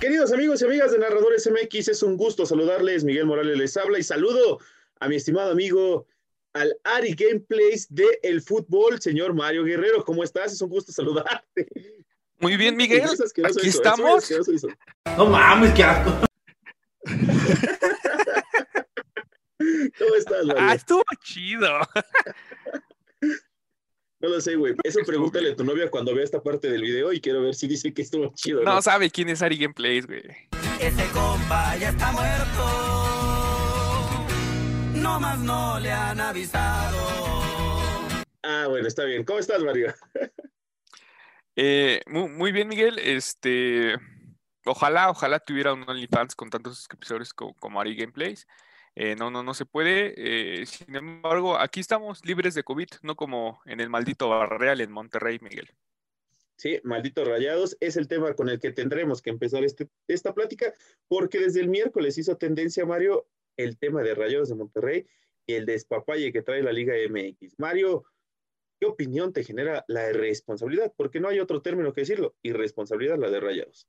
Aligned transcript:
Queridos 0.00 0.32
amigos 0.32 0.60
y 0.60 0.64
amigas 0.66 0.92
de 0.92 0.98
Narradores 0.98 1.50
MX, 1.50 1.88
es 1.88 2.02
un 2.02 2.18
gusto 2.18 2.44
saludarles. 2.44 3.04
Miguel 3.04 3.24
Morales 3.24 3.56
les 3.56 3.74
habla 3.78 3.98
y 3.98 4.02
saludo 4.02 4.58
a 5.00 5.08
mi 5.08 5.16
estimado 5.16 5.52
amigo 5.52 6.06
al 6.52 6.76
Ari 6.84 7.14
Gameplays 7.14 7.86
de 7.88 8.20
el 8.22 8.42
fútbol, 8.42 9.00
señor 9.00 9.32
Mario 9.32 9.64
Guerrero. 9.64 10.04
¿Cómo 10.04 10.22
estás? 10.22 10.52
Es 10.52 10.60
un 10.60 10.68
gusto 10.68 10.92
saludarte. 10.92 11.66
Muy 12.38 12.58
bien, 12.58 12.76
Miguel. 12.76 13.02
Aquí 13.02 13.68
estamos. 13.68 14.30
No 15.16 15.26
mames, 15.26 15.72
qué 15.72 15.84
asco. 15.84 16.12
¿Cómo 19.98 20.14
estás, 20.16 20.44
Mario? 20.44 20.62
Ah, 20.62 20.74
estuvo 20.74 21.02
chido. 21.22 21.70
No 24.24 24.30
lo 24.30 24.40
sé, 24.40 24.56
güey. 24.56 24.74
Eso 24.82 25.00
pregúntale 25.04 25.50
a 25.50 25.54
tu 25.54 25.64
novia 25.64 25.90
cuando 25.90 26.14
vea 26.14 26.24
esta 26.24 26.42
parte 26.42 26.70
del 26.70 26.80
video 26.80 27.12
y 27.12 27.20
quiero 27.20 27.42
ver 27.42 27.54
si 27.54 27.68
dice 27.68 27.92
que 27.92 28.00
estuvo 28.00 28.32
chido. 28.34 28.62
No, 28.62 28.80
sabe 28.80 29.10
quién 29.10 29.28
es 29.28 29.42
Ari 29.42 29.58
Gameplays, 29.58 30.06
güey. 30.06 30.22
Ese 30.80 31.06
compa 31.12 31.76
ya 31.76 31.90
está 31.90 32.10
muerto. 32.10 32.64
No 34.94 35.20
más 35.20 35.38
no 35.40 35.78
le 35.78 35.92
han 35.92 36.18
avisado. 36.20 36.96
Ah, 38.42 38.64
bueno, 38.70 38.88
está 38.88 39.04
bien. 39.04 39.24
¿Cómo 39.24 39.40
estás, 39.40 39.62
Mario? 39.62 39.92
Eh, 41.56 42.00
muy, 42.06 42.30
muy 42.30 42.50
bien, 42.50 42.66
Miguel. 42.66 42.98
Este, 42.98 43.94
ojalá, 44.64 45.10
ojalá 45.10 45.38
tuviera 45.38 45.72
un 45.72 45.88
OnlyFans 45.88 46.34
con 46.34 46.50
tantos 46.50 46.78
suscriptores 46.78 47.32
como, 47.32 47.54
como 47.54 47.80
Ari 47.80 47.94
Gameplays. 47.94 48.48
Eh, 48.96 49.16
no, 49.16 49.30
no, 49.30 49.42
no 49.42 49.54
se 49.54 49.66
puede. 49.66 50.14
Eh, 50.16 50.66
sin 50.66 50.94
embargo, 50.94 51.58
aquí 51.58 51.80
estamos 51.80 52.24
libres 52.24 52.54
de 52.54 52.62
COVID, 52.62 52.88
no 53.02 53.16
como 53.16 53.60
en 53.64 53.80
el 53.80 53.90
maldito 53.90 54.28
Barreal 54.28 54.80
en 54.80 54.92
Monterrey, 54.92 55.38
Miguel. 55.40 55.68
Sí, 56.56 56.80
malditos 56.84 57.26
rayados, 57.26 57.76
es 57.80 57.96
el 57.96 58.06
tema 58.06 58.32
con 58.34 58.48
el 58.48 58.60
que 58.60 58.70
tendremos 58.70 59.20
que 59.20 59.30
empezar 59.30 59.64
este, 59.64 59.88
esta 60.06 60.34
plática, 60.34 60.72
porque 61.08 61.40
desde 61.40 61.60
el 61.60 61.68
miércoles 61.68 62.16
hizo 62.16 62.36
tendencia, 62.36 62.86
Mario, 62.86 63.26
el 63.56 63.76
tema 63.76 64.02
de 64.02 64.14
rayados 64.14 64.48
de 64.48 64.54
Monterrey 64.54 65.06
y 65.46 65.54
el 65.54 65.66
despapalle 65.66 66.32
que 66.32 66.42
trae 66.42 66.62
la 66.62 66.72
Liga 66.72 66.94
MX. 67.08 67.58
Mario, 67.58 68.04
¿qué 68.80 68.86
opinión 68.86 69.32
te 69.32 69.42
genera 69.42 69.84
la 69.88 70.08
irresponsabilidad? 70.10 70.92
Porque 70.96 71.18
no 71.18 71.28
hay 71.28 71.40
otro 71.40 71.60
término 71.60 71.92
que 71.92 72.02
decirlo, 72.02 72.36
irresponsabilidad 72.42 73.18
la 73.18 73.30
de 73.30 73.40
rayados. 73.40 73.88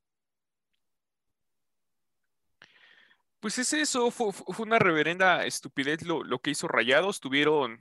Pues 3.40 3.58
es 3.58 3.72
eso, 3.72 4.10
fue, 4.10 4.32
una 4.58 4.78
reverenda 4.78 5.44
estupidez 5.44 6.02
lo, 6.02 6.24
lo, 6.24 6.40
que 6.40 6.50
hizo 6.50 6.68
Rayados. 6.68 7.20
Tuvieron 7.20 7.80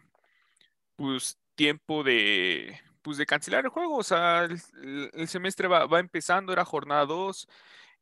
pues 0.96 1.38
tiempo 1.56 2.04
de 2.04 2.80
pues 3.02 3.18
de 3.18 3.26
cancelar 3.26 3.66
el 3.66 3.70
juego. 3.72 3.98
O 3.98 4.04
sea, 4.04 4.46
el, 4.46 5.12
el 5.14 5.28
semestre 5.28 5.68
va, 5.68 5.86
va, 5.86 6.00
empezando, 6.00 6.54
era 6.54 6.66
jornada 6.66 7.06
2. 7.06 7.48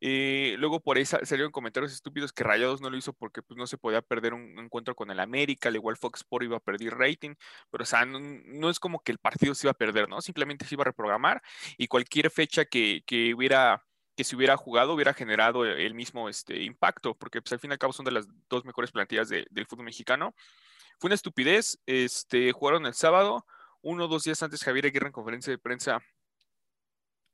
Eh, 0.05 0.57
luego 0.59 0.81
por 0.81 0.97
ahí 0.97 1.05
salieron 1.05 1.53
comentarios 1.53 1.93
estúpidos 1.93 2.33
que 2.33 2.43
Rayados 2.43 2.81
no 2.81 2.89
lo 2.89 2.97
hizo 2.97 3.13
porque 3.13 3.41
pues, 3.41 3.57
no 3.57 3.65
se 3.67 3.77
podía 3.77 4.01
perder 4.01 4.33
un 4.33 4.59
encuentro 4.59 4.95
con 4.95 5.09
el 5.11 5.19
América, 5.21 5.69
al 5.69 5.75
igual 5.77 5.95
Fox 5.95 6.19
Sport 6.19 6.43
iba 6.43 6.57
a 6.57 6.59
perder 6.59 6.97
rating, 6.97 7.35
pero 7.71 7.83
o 7.83 7.85
sea, 7.85 8.03
no, 8.05 8.19
no, 8.19 8.69
es 8.69 8.81
como 8.81 8.99
que 8.99 9.13
el 9.13 9.17
partido 9.17 9.55
se 9.55 9.65
iba 9.65 9.71
a 9.71 9.75
perder, 9.75 10.09
¿no? 10.09 10.21
Simplemente 10.21 10.65
se 10.65 10.75
iba 10.75 10.81
a 10.81 10.85
reprogramar 10.91 11.41
y 11.77 11.87
cualquier 11.87 12.29
fecha 12.31 12.65
que, 12.65 13.03
que 13.05 13.33
hubiera 13.33 13.81
que 14.15 14.23
si 14.23 14.35
hubiera 14.35 14.57
jugado 14.57 14.93
hubiera 14.93 15.13
generado 15.13 15.65
el 15.65 15.93
mismo 15.93 16.29
este, 16.29 16.61
impacto, 16.63 17.15
porque 17.15 17.41
pues, 17.41 17.53
al 17.53 17.59
fin 17.59 17.71
y 17.71 17.73
al 17.73 17.79
cabo 17.79 17.93
son 17.93 18.05
de 18.05 18.11
las 18.11 18.27
dos 18.49 18.65
mejores 18.65 18.91
plantillas 18.91 19.29
de, 19.29 19.45
del 19.49 19.65
fútbol 19.65 19.85
mexicano. 19.85 20.33
Fue 20.99 21.07
una 21.07 21.15
estupidez, 21.15 21.79
este, 21.85 22.51
jugaron 22.51 22.85
el 22.85 22.93
sábado, 22.93 23.45
uno 23.81 24.05
o 24.05 24.07
dos 24.07 24.23
días 24.23 24.41
antes 24.43 24.63
Javier 24.63 24.85
Aguirre 24.85 25.07
en 25.07 25.13
conferencia 25.13 25.51
de 25.51 25.57
prensa 25.57 26.01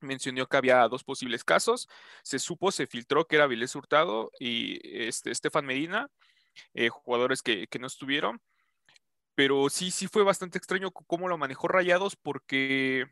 mencionó 0.01 0.47
que 0.47 0.57
había 0.57 0.87
dos 0.87 1.03
posibles 1.03 1.43
casos, 1.43 1.89
se 2.23 2.39
supo, 2.39 2.71
se 2.71 2.87
filtró 2.87 3.25
que 3.25 3.35
era 3.35 3.47
Vilés 3.47 3.75
Hurtado 3.75 4.31
y 4.39 4.79
este, 4.83 5.31
Estefan 5.31 5.65
Medina, 5.65 6.09
eh, 6.73 6.89
jugadores 6.89 7.41
que, 7.41 7.67
que 7.67 7.79
no 7.79 7.87
estuvieron, 7.87 8.41
pero 9.35 9.69
sí, 9.69 9.91
sí 9.91 10.07
fue 10.07 10.23
bastante 10.23 10.57
extraño 10.57 10.91
cómo 10.91 11.27
lo 11.27 11.37
manejó 11.37 11.67
Rayados 11.67 12.15
porque 12.15 13.07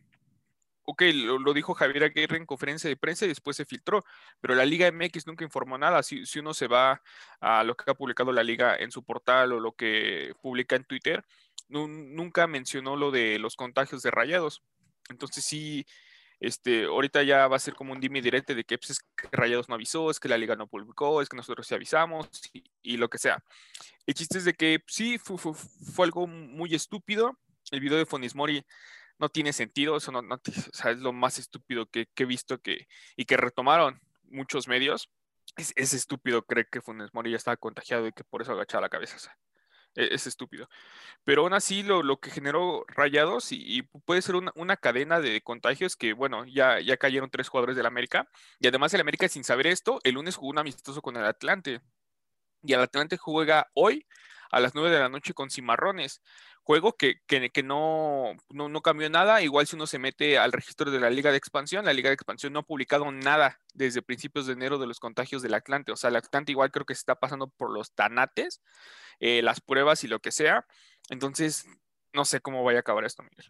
ok, 0.90 1.02
lo, 1.14 1.54
dijo 1.54 1.74
Javier 1.74 2.06
Aguirre 2.06 2.38
en 2.38 2.46
conferencia 2.46 2.90
de 2.90 2.96
prensa 2.96 3.26
y 3.26 3.28
después 3.28 3.58
se 3.58 3.66
filtró, 3.66 4.06
pero 4.40 4.56
la 4.56 4.64
Liga 4.64 4.90
MX 4.90 5.28
nunca 5.28 5.44
informó 5.44 5.78
nada. 5.78 6.02
Si, 6.02 6.24
uno 6.40 6.54
se 6.54 6.68
va 6.68 7.02
a 7.42 7.66
lo 7.66 7.76
que 7.76 7.92
ha 7.92 7.94
publicado 7.94 8.32
la 8.32 8.42
Liga 8.42 8.74
en 8.78 8.90
su 8.92 9.04
portal 9.04 9.52
o 9.52 9.60
lo 9.60 9.74
que 9.74 10.34
publica 10.42 10.78
en 10.78 10.86
Twitter, 10.86 11.26
nunca 11.68 12.48
mencionó 12.48 12.96
lo 12.96 13.12
de 13.12 13.38
los 13.38 13.58
contagios 13.58 14.02
de 14.02 14.12
rayados. 14.12 14.64
Entonces 15.10 15.44
sí, 15.44 15.86
este, 16.40 16.86
ahorita 16.86 17.22
ya 17.24 17.50
va 17.50 17.58
a 17.58 17.60
ser 17.60 17.74
como 17.74 17.92
un 17.92 18.00
dime 18.00 18.22
directo 18.22 18.56
de 18.56 18.64
que, 18.64 18.78
pues, 18.78 18.92
es 18.92 19.00
que 19.00 19.28
Rayados 19.32 19.68
no 19.68 19.76
avisó, 19.76 20.10
es 20.10 20.22
que 20.22 20.30
la 20.30 20.38
Liga 20.38 20.56
no 20.56 20.68
publicó, 20.68 21.22
es 21.22 21.28
que 21.28 21.36
nosotros 21.36 21.68
sí 21.68 21.76
avisamos 21.76 22.30
y, 22.82 22.96
lo 22.96 23.10
que 23.10 23.18
sea. 23.18 23.44
El 24.06 24.14
chiste 24.14 24.38
es 24.38 24.46
de 24.46 24.54
que 24.54 24.82
sí, 24.88 25.18
fue, 25.18 25.38
fue, 25.38 25.54
fue 25.54 26.06
algo 26.06 26.28
muy 26.28 26.74
estúpido. 26.76 27.38
El 27.72 27.82
video 27.82 27.98
de 27.98 28.06
Fonismori 28.06 28.66
no 29.20 29.30
tiene 29.30 29.54
sentido, 29.54 29.98
eso 29.98 30.12
no, 30.12 30.22
no 30.22 30.36
o 30.36 30.90
es 30.90 31.00
lo 31.00 31.14
más 31.14 31.40
estúpido 31.40 31.88
que, 31.88 32.08
he 32.16 32.26
visto 32.26 32.60
que, 32.60 32.88
y 33.16 33.26
que 33.26 33.38
retomaron 33.38 34.00
muchos 34.26 34.68
medios. 34.68 35.10
Es, 35.56 35.74
es 35.76 35.94
estúpido 35.94 36.46
creer 36.46 36.68
que 36.70 36.82
Funes 36.82 37.14
Mori 37.14 37.32
ya 37.32 37.38
estaba 37.38 37.58
contagiado 37.58 38.08
y 38.08 38.12
que 38.14 38.24
por 38.24 38.42
eso 38.42 38.52
agachaba 38.52 38.82
la 38.82 38.90
cabeza. 38.90 39.16
Es, 39.96 40.12
es, 40.12 40.28
estúpido. 40.28 40.70
Pero 41.24 41.44
aún 41.44 41.54
así, 41.54 41.82
lo, 41.84 42.04
lo 42.04 42.20
que 42.20 42.30
generó 42.30 42.86
rayados 42.88 43.52
y, 43.52 43.58
y 43.62 43.82
puede 43.82 44.22
ser 44.22 44.36
una, 44.36 44.52
una, 44.56 44.78
cadena 44.78 45.20
de 45.20 45.42
contagios 45.42 45.96
que, 45.96 46.14
bueno, 46.14 46.46
ya, 46.46 46.80
ya 46.80 46.98
cayeron 46.98 47.32
tres 47.32 47.50
jugadores 47.50 47.76
del 47.76 47.86
América. 47.88 48.30
Y 48.60 48.68
además, 48.68 48.94
el 48.94 49.02
América, 49.02 49.28
sin 49.28 49.44
saber 49.44 49.68
esto, 49.68 50.00
el 50.04 50.16
lunes 50.16 50.36
jugó 50.36 50.52
un 50.52 50.60
amistoso 50.60 51.02
con 51.02 51.16
el 51.18 51.26
Atlante. 51.26 51.82
Y 52.64 52.74
el 52.74 52.82
Atlante 52.82 53.18
juega 53.18 53.68
hoy 53.74 54.06
a 54.52 54.60
las 54.60 54.76
9 54.76 54.90
de 54.90 55.00
la 55.00 55.10
noche 55.10 55.34
con 55.34 55.50
Cimarrones 55.50 56.22
juego 56.68 56.98
que, 56.98 57.22
que, 57.28 57.64
no, 57.64 58.36
no, 58.50 58.68
no, 58.68 58.82
cambió 58.82 59.10
nada. 59.10 59.42
Igual 59.42 59.66
si 59.68 59.78
uno 59.78 59.88
se 59.88 60.00
mete 60.00 60.38
al 60.38 60.52
registro 60.52 60.92
de 60.92 61.00
la 61.00 61.10
Liga 61.10 61.32
de 61.32 61.38
Expansión, 61.38 61.86
la 61.86 61.94
Liga 61.94 62.10
de 62.10 62.16
Expansión 62.16 62.52
no 62.52 62.60
ha 62.60 62.64
publicado 62.64 63.10
nada 63.10 63.62
desde 63.74 64.02
principios 64.02 64.48
de 64.48 64.54
enero 64.54 64.78
de 64.78 64.86
los 64.86 65.00
contagios 65.00 65.42
del 65.42 65.54
Atlante. 65.54 65.94
O 65.94 65.96
sea, 65.96 66.10
el 66.10 66.18
Atlante 66.18 66.52
igual 66.52 66.70
creo 66.72 66.86
que 66.86 66.94
se 66.94 67.00
está 67.00 67.16
pasando 67.16 67.48
por 67.48 67.72
los 67.72 67.94
tanates, 67.94 68.62
eh, 69.22 69.42
las 69.44 69.62
pruebas 69.62 70.04
y 70.04 70.10
lo 70.10 70.20
que 70.20 70.34
sea. 70.34 70.66
Entonces, 71.10 71.66
no 72.12 72.26
sé 72.26 72.42
cómo 72.42 72.66
vaya 72.66 72.80
a 72.80 72.82
acabar 72.82 73.06
esto, 73.06 73.24
Miguel. 73.24 73.46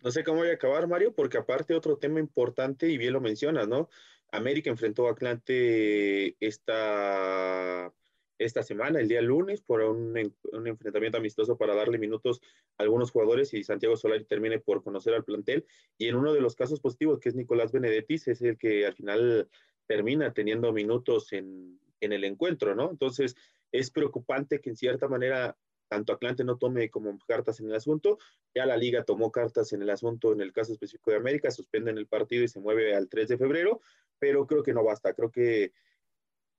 No 0.00 0.10
sé 0.10 0.24
cómo 0.24 0.40
vaya 0.40 0.52
a 0.52 0.56
acabar, 0.56 0.88
Mario, 0.88 1.12
porque 1.14 1.36
aparte 1.36 1.74
otro 1.74 1.98
tema 1.98 2.18
importante, 2.18 2.88
y 2.88 2.96
bien 2.96 3.12
lo 3.12 3.20
mencionas, 3.20 3.68
¿no? 3.68 3.90
América 4.32 4.70
enfrentó 4.70 5.06
a 5.06 5.10
Atlante 5.12 6.34
esta 6.40 7.92
esta 8.38 8.62
semana, 8.62 9.00
el 9.00 9.08
día 9.08 9.22
lunes, 9.22 9.60
por 9.60 9.80
un, 9.82 10.16
enfrentamiento 10.16 11.18
amistoso 11.18 11.56
para 11.56 11.74
darle 11.74 11.98
minutos 11.98 12.40
a 12.78 12.82
algunos 12.82 13.10
jugadores 13.10 13.54
y 13.54 13.62
Santiago 13.64 13.96
Solari 13.96 14.24
termine 14.24 14.58
por 14.58 14.82
conocer 14.82 15.14
al 15.14 15.24
plantel. 15.24 15.66
Y 15.98 16.08
en 16.08 16.16
uno 16.16 16.32
de 16.32 16.40
los 16.40 16.56
casos 16.56 16.80
positivos, 16.80 17.20
que 17.20 17.28
es 17.28 17.34
Nicolás 17.34 17.72
Benedetis, 17.72 18.28
es 18.28 18.42
el 18.42 18.58
que 18.58 18.86
al 18.86 18.94
final 18.94 19.48
termina 19.86 20.32
teniendo 20.32 20.72
minutos 20.72 21.32
en, 21.32 21.78
en 22.00 22.12
el 22.12 22.24
encuentro, 22.24 22.74
¿no? 22.74 22.90
Entonces, 22.90 23.36
es 23.72 23.90
preocupante 23.90 24.60
que 24.60 24.70
en 24.70 24.76
cierta 24.76 25.08
manera 25.08 25.56
tanto 25.88 26.12
Atlante 26.12 26.44
no 26.44 26.56
tome 26.56 26.90
como 26.90 27.16
cartas 27.26 27.60
en 27.60 27.66
el 27.66 27.74
asunto. 27.74 28.18
Ya 28.54 28.66
la 28.66 28.76
liga 28.76 29.04
tomó 29.04 29.30
cartas 29.30 29.72
en 29.72 29.82
el 29.82 29.90
asunto 29.90 30.32
en 30.32 30.40
el 30.40 30.52
caso 30.52 30.72
específico 30.72 31.10
de 31.10 31.18
América, 31.18 31.50
suspenden 31.50 31.98
el 31.98 32.06
partido 32.06 32.42
y 32.44 32.48
se 32.48 32.60
mueve 32.60 32.94
al 32.94 33.08
3 33.08 33.28
de 33.28 33.38
febrero, 33.38 33.80
pero 34.18 34.46
creo 34.46 34.62
que 34.62 34.72
no 34.72 34.82
basta. 34.82 35.14
Creo 35.14 35.30
que 35.30 35.72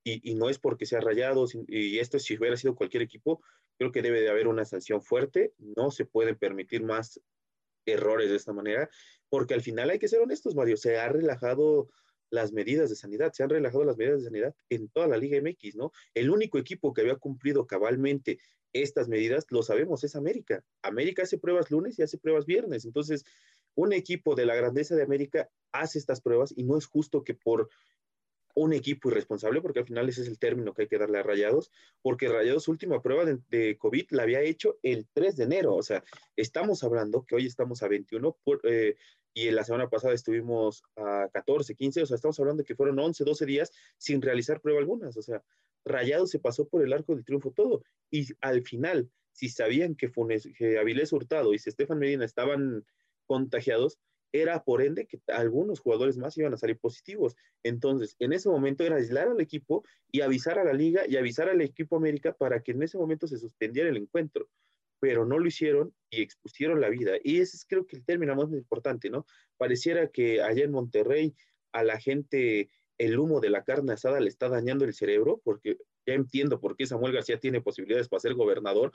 y, 0.08 0.34
no 0.36 0.48
es 0.48 0.60
porque 0.60 0.86
sea 0.86 1.00
rayado, 1.00 1.46
y 1.66 1.98
esto 1.98 2.20
si 2.20 2.38
hubiera 2.38 2.56
sido 2.56 2.76
cualquier 2.76 3.02
equipo, 3.02 3.42
creo 3.76 3.90
que 3.90 4.02
debe 4.02 4.20
de 4.20 4.28
haber 4.28 4.46
una 4.46 4.64
sanción 4.64 5.02
fuerte, 5.02 5.52
no 5.58 5.90
se 5.90 6.04
pueden 6.04 6.36
permitir 6.36 6.84
más 6.84 7.20
errores 7.84 8.30
de 8.30 8.36
esta 8.36 8.52
manera, 8.52 8.88
porque 9.28 9.54
al 9.54 9.62
final 9.62 9.90
hay 9.90 9.98
que 9.98 10.06
ser 10.06 10.20
honestos, 10.20 10.54
Mario, 10.54 10.76
se 10.76 10.96
ha 10.96 11.08
relajado 11.08 11.88
las 12.30 12.52
medidas 12.52 12.88
de 12.88 12.94
sanidad, 12.94 13.32
se 13.32 13.42
han 13.42 13.50
relajado 13.50 13.82
las 13.84 13.96
medidas 13.96 14.20
de 14.20 14.26
sanidad 14.26 14.54
en 14.68 14.88
toda 14.90 15.08
la 15.08 15.16
Liga 15.16 15.40
MX, 15.40 15.74
¿no? 15.74 15.90
El 16.14 16.30
único 16.30 16.58
equipo 16.58 16.94
que 16.94 17.00
había 17.00 17.16
cumplido 17.16 17.66
cabalmente 17.66 18.38
estas 18.72 19.08
medidas, 19.08 19.46
lo 19.50 19.62
sabemos, 19.62 20.04
es 20.04 20.14
América. 20.14 20.62
América 20.82 21.22
hace 21.22 21.38
pruebas 21.38 21.70
lunes 21.70 21.98
y 21.98 22.02
hace 22.02 22.18
pruebas 22.18 22.46
viernes, 22.46 22.84
entonces 22.84 23.24
un 23.74 23.92
equipo 23.92 24.36
de 24.36 24.46
la 24.46 24.54
grandeza 24.54 24.94
de 24.94 25.02
América 25.02 25.50
hace 25.72 25.98
estas 25.98 26.20
pruebas 26.20 26.54
y 26.56 26.62
no 26.62 26.78
es 26.78 26.86
justo 26.86 27.24
que 27.24 27.34
por 27.34 27.68
un 28.56 28.72
equipo 28.72 29.10
irresponsable, 29.10 29.60
porque 29.60 29.80
al 29.80 29.84
final 29.84 30.08
ese 30.08 30.22
es 30.22 30.28
el 30.28 30.38
término 30.38 30.72
que 30.72 30.82
hay 30.82 30.88
que 30.88 30.98
darle 30.98 31.18
a 31.18 31.22
Rayados, 31.22 31.70
porque 32.00 32.28
Rayados 32.28 32.68
última 32.68 33.02
prueba 33.02 33.24
de, 33.24 33.76
COVID 33.76 34.06
la 34.10 34.22
había 34.22 34.40
hecho 34.40 34.78
el 34.82 35.06
3 35.12 35.36
de 35.36 35.44
enero, 35.44 35.74
o 35.74 35.82
sea, 35.82 36.02
estamos 36.36 36.82
hablando 36.82 37.24
que 37.26 37.34
hoy 37.34 37.46
estamos 37.46 37.82
a 37.82 37.88
21 37.88 38.34
por, 38.42 38.60
eh, 38.64 38.96
y 39.34 39.50
la 39.50 39.62
semana 39.62 39.90
pasada 39.90 40.14
estuvimos 40.14 40.82
a 40.96 41.28
14, 41.34 41.74
15, 41.74 42.02
o 42.02 42.06
sea, 42.06 42.14
estamos 42.14 42.40
hablando 42.40 42.64
que 42.64 42.74
fueron 42.74 42.98
11, 42.98 43.24
12 43.24 43.44
días 43.44 43.72
sin 43.98 44.22
realizar 44.22 44.62
prueba 44.62 44.80
algunas, 44.80 45.14
o 45.18 45.22
sea, 45.22 45.42
Rayados 45.84 46.30
se 46.30 46.38
pasó 46.38 46.66
por 46.66 46.82
el 46.82 46.94
arco 46.94 47.14
del 47.14 47.26
triunfo 47.26 47.52
todo 47.52 47.82
y 48.10 48.26
al 48.40 48.62
final 48.62 49.10
si 49.32 49.50
sabían 49.50 49.96
que, 49.96 50.08
Funes, 50.08 50.48
que 50.56 50.78
Avilés 50.78 51.12
Hurtado 51.12 51.52
y 51.52 51.56
Estefan 51.56 51.98
Medina 51.98 52.24
estaban 52.24 52.86
contagiados, 53.26 53.98
era 54.42 54.62
por 54.62 54.82
ende 54.82 55.06
que 55.06 55.20
algunos 55.28 55.80
jugadores 55.80 56.16
más 56.16 56.36
iban 56.38 56.54
a 56.54 56.56
salir 56.56 56.78
positivos. 56.78 57.36
Entonces, 57.62 58.16
en 58.18 58.32
ese 58.32 58.48
momento 58.48 58.84
era 58.84 58.96
aislar 58.96 59.28
al 59.28 59.40
equipo 59.40 59.84
y 60.10 60.20
avisar 60.20 60.58
a 60.58 60.64
la 60.64 60.72
liga 60.72 61.02
y 61.08 61.16
avisar 61.16 61.48
al 61.48 61.60
equipo 61.60 61.96
América 61.96 62.32
para 62.32 62.62
que 62.62 62.72
en 62.72 62.82
ese 62.82 62.98
momento 62.98 63.26
se 63.26 63.38
suspendiera 63.38 63.88
el 63.88 63.96
encuentro. 63.96 64.48
Pero 64.98 65.26
no 65.26 65.38
lo 65.38 65.46
hicieron 65.46 65.94
y 66.10 66.22
expusieron 66.22 66.80
la 66.80 66.88
vida. 66.88 67.12
Y 67.22 67.40
ese 67.40 67.56
es 67.56 67.66
creo 67.66 67.86
que 67.86 67.96
el 67.96 68.04
término 68.04 68.34
más 68.34 68.50
importante, 68.52 69.10
¿no? 69.10 69.26
Pareciera 69.56 70.08
que 70.08 70.40
allá 70.42 70.64
en 70.64 70.72
Monterrey 70.72 71.34
a 71.72 71.84
la 71.84 71.98
gente 71.98 72.70
el 72.98 73.18
humo 73.18 73.40
de 73.40 73.50
la 73.50 73.62
carne 73.62 73.92
asada 73.92 74.20
le 74.20 74.28
está 74.28 74.48
dañando 74.48 74.84
el 74.84 74.94
cerebro, 74.94 75.40
porque 75.44 75.76
ya 76.06 76.14
entiendo 76.14 76.60
por 76.60 76.76
qué 76.76 76.86
Samuel 76.86 77.12
García 77.12 77.38
tiene 77.38 77.60
posibilidades 77.60 78.08
para 78.08 78.20
ser 78.20 78.34
gobernador. 78.34 78.92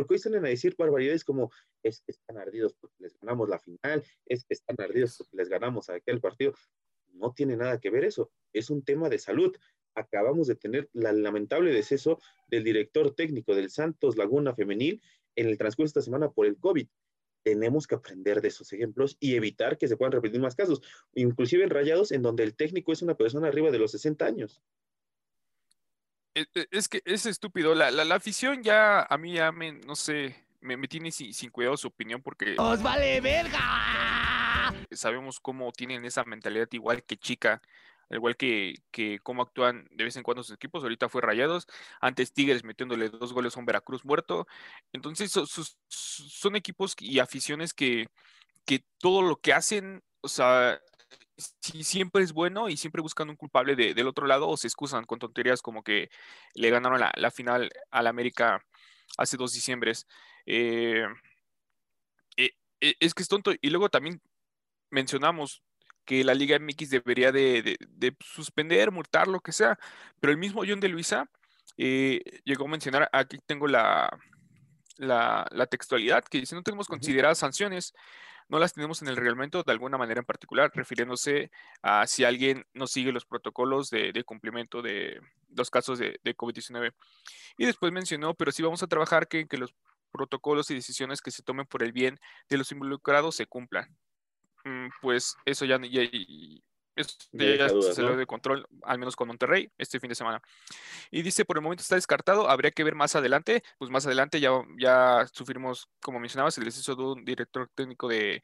Porque 0.00 0.14
hoy 0.14 0.18
salen 0.18 0.46
a 0.46 0.48
decir 0.48 0.74
barbaridades 0.78 1.24
como 1.24 1.50
es 1.82 2.00
que 2.00 2.12
están 2.12 2.38
ardidos 2.38 2.74
porque 2.80 2.96
les 3.00 3.18
ganamos 3.20 3.50
la 3.50 3.58
final, 3.58 4.02
es 4.24 4.44
que 4.44 4.54
están 4.54 4.76
ardidos 4.78 5.18
porque 5.18 5.36
les 5.36 5.50
ganamos 5.50 5.90
aquel 5.90 6.22
partido. 6.22 6.54
No 7.12 7.34
tiene 7.34 7.54
nada 7.54 7.78
que 7.78 7.90
ver 7.90 8.04
eso, 8.04 8.30
es 8.54 8.70
un 8.70 8.82
tema 8.82 9.10
de 9.10 9.18
salud. 9.18 9.54
Acabamos 9.94 10.46
de 10.46 10.54
tener 10.54 10.88
la 10.94 11.12
lamentable 11.12 11.70
deceso 11.70 12.18
del 12.48 12.64
director 12.64 13.14
técnico 13.14 13.54
del 13.54 13.68
Santos 13.68 14.16
Laguna 14.16 14.54
Femenil 14.54 15.02
en 15.36 15.48
el 15.48 15.58
transcurso 15.58 15.88
de 15.88 16.00
esta 16.00 16.02
semana 16.02 16.30
por 16.30 16.46
el 16.46 16.56
COVID. 16.56 16.88
Tenemos 17.42 17.86
que 17.86 17.96
aprender 17.96 18.40
de 18.40 18.48
esos 18.48 18.72
ejemplos 18.72 19.18
y 19.20 19.34
evitar 19.34 19.76
que 19.76 19.86
se 19.86 19.98
puedan 19.98 20.12
repetir 20.12 20.40
más 20.40 20.54
casos, 20.54 20.80
inclusive 21.12 21.64
en 21.64 21.70
rayados 21.70 22.10
en 22.10 22.22
donde 22.22 22.42
el 22.42 22.56
técnico 22.56 22.92
es 22.92 23.02
una 23.02 23.18
persona 23.18 23.48
arriba 23.48 23.70
de 23.70 23.78
los 23.78 23.90
60 23.90 24.24
años. 24.24 24.62
E, 26.40 26.46
e, 26.54 26.68
es 26.70 26.88
que 26.88 27.02
es 27.04 27.26
estúpido. 27.26 27.74
La, 27.74 27.90
la, 27.90 28.14
afición 28.14 28.62
ya, 28.62 29.02
a 29.02 29.18
mí 29.18 29.34
ya 29.34 29.52
me, 29.52 29.72
no 29.72 29.94
sé, 29.94 30.46
me, 30.60 30.76
me 30.76 30.88
tiene 30.88 31.10
sin, 31.12 31.34
sin, 31.34 31.50
cuidado 31.50 31.76
su 31.76 31.88
opinión 31.88 32.22
porque... 32.22 32.54
¡Os 32.58 32.82
vale 32.82 33.20
verga! 33.20 34.74
Sabemos 34.90 35.40
cómo 35.40 35.70
tienen 35.72 36.04
esa 36.04 36.24
mentalidad 36.24 36.68
igual 36.72 37.04
que 37.04 37.16
chica, 37.16 37.60
igual 38.08 38.36
que, 38.36 38.76
que 38.90 39.18
cómo 39.22 39.42
actúan 39.42 39.86
de 39.90 40.04
vez 40.04 40.16
en 40.16 40.22
cuando 40.22 40.42
sus 40.42 40.54
equipos. 40.54 40.82
Ahorita 40.82 41.08
fue 41.08 41.20
Rayados, 41.20 41.66
antes 42.00 42.32
Tigres 42.32 42.64
metiéndole 42.64 43.10
dos 43.10 43.32
goles 43.32 43.56
a 43.56 43.60
un 43.60 43.66
Veracruz 43.66 44.04
muerto. 44.04 44.46
Entonces 44.92 45.30
son, 45.30 45.46
son 45.88 46.56
equipos 46.56 46.96
y 46.98 47.18
aficiones 47.18 47.74
que, 47.74 48.08
que 48.64 48.82
todo 48.98 49.20
lo 49.22 49.36
que 49.36 49.52
hacen, 49.52 50.02
o 50.22 50.28
sea, 50.28 50.80
si 51.60 51.84
siempre 51.84 52.22
es 52.22 52.32
bueno 52.32 52.68
y 52.68 52.76
siempre 52.76 53.02
buscan 53.02 53.30
un 53.30 53.36
culpable 53.36 53.74
del 53.76 54.06
otro 54.06 54.26
lado 54.26 54.48
o 54.48 54.56
se 54.56 54.66
excusan 54.66 55.04
con 55.04 55.18
tonterías 55.18 55.62
como 55.62 55.82
que 55.82 56.10
le 56.54 56.70
ganaron 56.70 57.00
la, 57.00 57.30
final 57.30 57.70
al 57.90 58.06
América 58.06 58.64
hace 59.16 59.36
dos 59.36 59.52
diciembres. 59.52 60.06
Eh, 60.46 61.04
eh, 62.36 62.50
eh, 62.80 62.94
es 63.00 63.14
que 63.14 63.22
es 63.22 63.28
tonto. 63.28 63.52
Y 63.60 63.70
luego 63.70 63.88
también 63.88 64.20
mencionamos 64.90 65.62
que 66.04 66.24
la 66.24 66.34
Liga 66.34 66.58
MX 66.58 66.90
debería 66.90 67.32
de, 67.32 67.78
suspender, 68.20 68.90
multar, 68.90 69.28
lo 69.28 69.40
que 69.40 69.52
sea. 69.52 69.78
Pero 70.20 70.32
el 70.32 70.38
mismo 70.38 70.62
John 70.66 70.80
de 70.80 70.88
Luisa 70.88 71.30
llegó 71.76 72.66
a 72.66 72.68
mencionar, 72.68 73.08
aquí 73.12 73.38
tengo 73.46 73.66
la, 73.66 74.10
la, 74.98 75.66
textualidad, 75.70 76.24
que 76.24 76.40
dice, 76.40 76.54
no 76.54 76.62
tenemos 76.62 76.88
consideradas 76.88 77.38
sanciones 77.38 77.94
no 78.50 78.58
las 78.58 78.74
tenemos 78.74 79.00
en 79.00 79.08
el 79.08 79.16
reglamento 79.16 79.62
de 79.62 79.72
alguna 79.72 79.96
manera 79.96 80.20
en 80.20 80.26
particular, 80.26 80.72
refiriéndose 80.74 81.50
a 81.82 82.06
si 82.08 82.24
alguien 82.24 82.66
no 82.74 82.88
sigue 82.88 83.12
los 83.12 83.24
protocolos 83.24 83.90
de, 83.90 84.24
cumplimiento 84.24 84.82
de 84.82 85.20
los 85.56 85.70
casos 85.70 86.00
de, 86.00 86.18
COVID-19. 86.36 86.92
Y 87.58 87.66
después 87.66 87.92
mencionó, 87.92 88.34
pero 88.34 88.50
sí 88.50 88.62
vamos 88.62 88.82
a 88.82 88.88
trabajar 88.88 89.28
que, 89.28 89.46
que 89.46 89.56
los 89.56 89.74
protocolos 90.10 90.68
y 90.70 90.74
decisiones 90.74 91.22
que 91.22 91.30
se 91.30 91.44
tomen 91.44 91.66
por 91.66 91.84
el 91.84 91.92
bien 91.92 92.18
de 92.48 92.58
los 92.58 92.72
involucrados 92.72 93.36
se 93.36 93.46
cumplan. 93.46 93.96
Mm, 94.64 94.88
pues 95.00 95.36
eso 95.44 95.64
ya, 95.64 95.78
ya, 95.80 96.02
ya 96.96 97.68
se 97.68 98.02
lo 98.02 98.16
de 98.16 98.26
control, 98.26 98.66
al 98.82 98.98
menos 98.98 99.16
con 99.16 99.28
Monterrey, 99.28 99.70
este 99.78 100.00
fin 100.00 100.08
de 100.08 100.14
semana. 100.14 100.42
Y 101.10 101.22
dice, 101.22 101.44
por 101.44 101.56
el 101.56 101.62
momento 101.62 101.82
está 101.82 101.94
descartado, 101.94 102.48
habría 102.48 102.70
que 102.70 102.84
ver 102.84 102.94
más 102.94 103.16
adelante. 103.16 103.62
Pues 103.78 103.90
más 103.90 104.06
adelante 104.06 104.40
ya, 104.40 104.50
ya 104.78 105.26
sufrimos, 105.32 105.88
como 106.00 106.20
mencionabas, 106.20 106.58
el 106.58 106.66
exceso 106.66 106.94
de 106.94 107.02
un 107.02 107.24
director 107.24 107.70
técnico 107.74 108.08
de, 108.08 108.42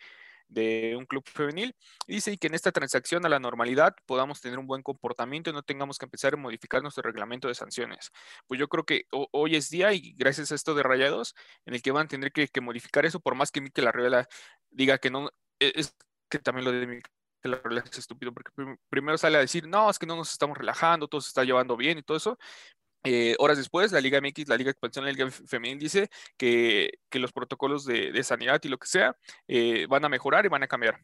de 0.48 0.94
un 0.96 1.06
club 1.06 1.24
femenil. 1.26 1.74
Y 2.06 2.14
dice 2.14 2.36
que 2.38 2.46
en 2.46 2.54
esta 2.54 2.72
transacción 2.72 3.24
a 3.26 3.28
la 3.28 3.38
normalidad 3.38 3.94
podamos 4.06 4.40
tener 4.40 4.58
un 4.58 4.66
buen 4.66 4.82
comportamiento 4.82 5.50
y 5.50 5.52
no 5.52 5.62
tengamos 5.62 5.98
que 5.98 6.06
empezar 6.06 6.34
a 6.34 6.36
modificar 6.36 6.82
nuestro 6.82 7.02
reglamento 7.02 7.48
de 7.48 7.54
sanciones. 7.54 8.10
Pues 8.46 8.60
yo 8.60 8.68
creo 8.68 8.84
que 8.84 9.06
hoy 9.10 9.56
es 9.56 9.70
día 9.70 9.92
y 9.92 10.14
gracias 10.14 10.52
a 10.52 10.54
esto 10.54 10.74
de 10.74 10.82
rayados, 10.82 11.34
en 11.64 11.74
el 11.74 11.82
que 11.82 11.92
van 11.92 12.06
a 12.06 12.08
tener 12.08 12.32
que, 12.32 12.48
que 12.48 12.60
modificar 12.60 13.06
eso, 13.06 13.20
por 13.20 13.34
más 13.34 13.50
que 13.50 13.62
la 13.82 13.90
Arriola 13.90 14.28
diga 14.70 14.98
que 14.98 15.10
no, 15.10 15.30
e, 15.60 15.72
es 15.76 15.96
que 16.28 16.38
también 16.38 16.64
lo 16.64 16.72
de 16.72 17.00
la 17.46 17.60
relaja 17.62 17.88
es 17.90 17.98
estúpido, 17.98 18.32
porque 18.32 18.50
primero 18.88 19.18
sale 19.18 19.38
a 19.38 19.40
decir, 19.40 19.66
no, 19.68 19.90
es 19.90 19.98
que 19.98 20.06
no 20.06 20.16
nos 20.16 20.32
estamos 20.32 20.56
relajando, 20.56 21.08
todo 21.08 21.20
se 21.20 21.28
está 21.28 21.44
llevando 21.44 21.76
bien 21.76 21.98
y 21.98 22.02
todo 22.02 22.16
eso. 22.16 22.38
Eh, 23.04 23.36
horas 23.38 23.56
después, 23.56 23.92
la 23.92 24.00
Liga 24.00 24.20
MX, 24.20 24.48
la 24.48 24.56
Liga 24.56 24.70
Expansión, 24.70 25.04
la 25.04 25.12
Liga 25.12 25.30
Femenil 25.30 25.78
dice 25.78 26.10
que, 26.36 26.98
que 27.08 27.20
los 27.20 27.32
protocolos 27.32 27.84
de, 27.84 28.10
de, 28.10 28.22
sanidad 28.24 28.60
y 28.64 28.68
lo 28.68 28.78
que 28.78 28.88
sea 28.88 29.16
eh, 29.46 29.86
van 29.88 30.04
a 30.04 30.08
mejorar 30.08 30.44
y 30.44 30.48
van 30.48 30.64
a 30.64 30.66
cambiar. 30.66 31.00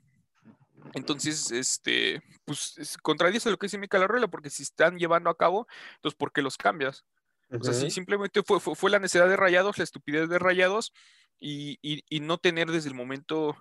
Entonces, 0.94 1.53
este, 1.53 2.21
pues 2.44 2.99
contradice 3.03 3.50
lo 3.50 3.56
que 3.56 3.67
dice 3.67 3.79
Mica 3.79 4.05
Ruela, 4.05 4.27
porque 4.27 4.50
si 4.50 4.65
están 4.65 4.99
llevando 4.99 5.31
a 5.31 5.37
cabo, 5.37 5.69
entonces, 5.94 6.17
¿por 6.17 6.33
qué 6.33 6.43
los 6.43 6.56
cambias? 6.56 7.05
O 7.50 7.62
sea, 7.62 7.75
si 7.75 7.91
simplemente 7.91 8.43
fue, 8.43 8.59
fue, 8.59 8.75
fue, 8.75 8.91
la 8.91 8.99
necesidad 8.99 9.29
de 9.29 9.37
rayados, 9.37 9.79
la 9.79 9.85
estupidez 9.85 10.29
de 10.29 10.39
rayados, 10.39 10.93
y, 11.39 11.79
y, 11.83 12.03
y, 12.09 12.21
no 12.21 12.39
tener 12.39 12.71
desde 12.71 12.89
el 12.89 12.94
momento 12.94 13.56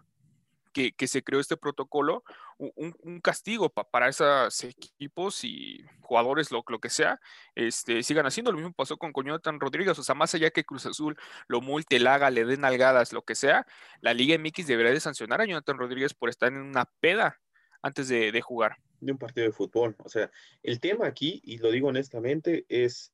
que, 0.71 1.07
se 1.07 1.23
creó 1.23 1.39
este 1.39 1.57
protocolo, 1.57 2.23
un, 2.57 3.21
castigo 3.21 3.69
para 3.69 4.09
esos 4.09 4.63
equipos 4.63 5.43
y 5.43 5.83
jugadores, 6.01 6.51
lo, 6.51 6.63
lo 6.67 6.79
que 6.79 6.89
sea, 6.89 7.19
este, 7.55 8.03
sigan 8.03 8.25
haciendo. 8.25 8.51
Lo 8.51 8.57
mismo 8.57 8.73
pasó 8.73 8.97
con 8.97 9.13
Jonathan 9.13 9.59
Rodríguez, 9.59 9.97
o 9.97 10.03
sea, 10.03 10.15
más 10.15 10.33
allá 10.33 10.51
que 10.51 10.63
Cruz 10.63 10.85
Azul 10.85 11.17
lo 11.47 11.61
multe, 11.61 11.99
la 11.99 12.15
haga, 12.15 12.29
le 12.29 12.45
den 12.45 12.65
algadas, 12.65 13.13
lo 13.13 13.23
que 13.23 13.35
sea, 13.35 13.65
la 14.01 14.13
Liga 14.13 14.37
MX 14.37 14.67
debería 14.67 14.91
de 14.91 14.99
sancionar 14.99 15.41
a 15.41 15.45
Jonathan 15.45 15.77
Rodríguez 15.77 16.13
por 16.13 16.29
estar 16.29 16.51
en 16.51 16.61
una 16.61 16.85
peda 16.99 17.39
antes 17.81 18.07
de, 18.07 18.31
de 18.31 18.41
jugar. 18.41 18.77
De 18.99 19.11
un 19.11 19.17
partido 19.17 19.47
de 19.47 19.53
fútbol. 19.53 19.95
O 20.03 20.09
sea, 20.09 20.29
el 20.61 20.79
tema 20.79 21.07
aquí, 21.07 21.41
y 21.43 21.57
lo 21.57 21.71
digo 21.71 21.87
honestamente, 21.87 22.65
es 22.69 23.11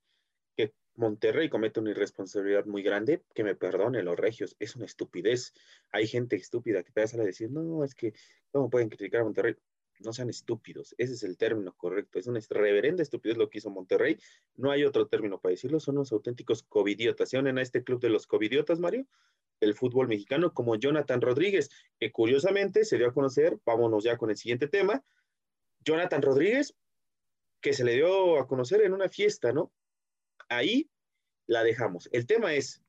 Monterrey 0.97 1.47
comete 1.47 1.80
una 1.80 1.92
irresponsabilidad 1.92 2.66
muy 2.66 2.81
grande, 2.81 3.23
que 3.35 3.44
me 3.44 3.56
perdone 3.56 4.01
los 4.01 4.18
regios, 4.18 4.56
es 4.59 4.75
una 4.75 4.85
estupidez. 4.85 5.54
Hay 5.92 6.07
gente 6.07 6.35
estúpida 6.35 6.83
que 6.83 6.92
te 6.92 7.01
va 7.01 7.06
a 7.06 7.25
decir, 7.25 7.51
no, 7.51 7.83
es 7.83 7.94
que, 7.94 8.13
¿cómo 8.51 8.69
pueden 8.69 8.89
criticar 8.89 9.21
a 9.21 9.23
Monterrey? 9.23 9.56
No 9.99 10.11
sean 10.11 10.30
estúpidos, 10.30 10.95
ese 10.97 11.13
es 11.13 11.23
el 11.23 11.37
término 11.37 11.73
correcto, 11.73 12.19
es 12.19 12.27
una 12.27 12.39
reverenda 12.49 13.04
estupidez 13.04 13.37
lo 13.37 13.49
que 13.49 13.59
hizo 13.59 13.69
Monterrey, 13.69 14.18
no 14.56 14.71
hay 14.71 14.83
otro 14.85 15.07
término 15.07 15.39
para 15.39 15.51
decirlo, 15.51 15.80
son 15.80 15.97
unos 15.97 16.11
auténticos 16.11 16.63
covidiotas. 16.63 17.30
¿Se 17.30 17.37
unen 17.37 17.57
a 17.59 17.61
este 17.61 17.83
club 17.83 17.99
de 17.99 18.09
los 18.09 18.25
covidiotas, 18.27 18.80
Mario? 18.80 19.07
El 19.59 19.75
fútbol 19.75 20.07
mexicano, 20.07 20.54
como 20.54 20.75
Jonathan 20.75 21.21
Rodríguez, 21.21 21.69
que 21.99 22.11
curiosamente 22.11 22.85
se 22.85 22.97
dio 22.97 23.07
a 23.07 23.13
conocer, 23.13 23.59
vámonos 23.66 24.04
ya 24.04 24.18
con 24.18 24.31
el 24.31 24.37
siguiente 24.37 24.68
tema, 24.68 25.04
Jonathan 25.80 26.21
Rodríguez, 26.23 26.75
que 27.61 27.73
se 27.73 27.83
le 27.83 27.94
dio 27.94 28.39
a 28.39 28.47
conocer 28.47 28.81
en 28.81 28.94
una 28.94 29.09
fiesta, 29.09 29.51
¿no? 29.51 29.71
Ahí 30.49 30.89
la 31.47 31.63
dejamos. 31.63 32.09
El 32.11 32.25
tema 32.25 32.54
es, 32.54 32.81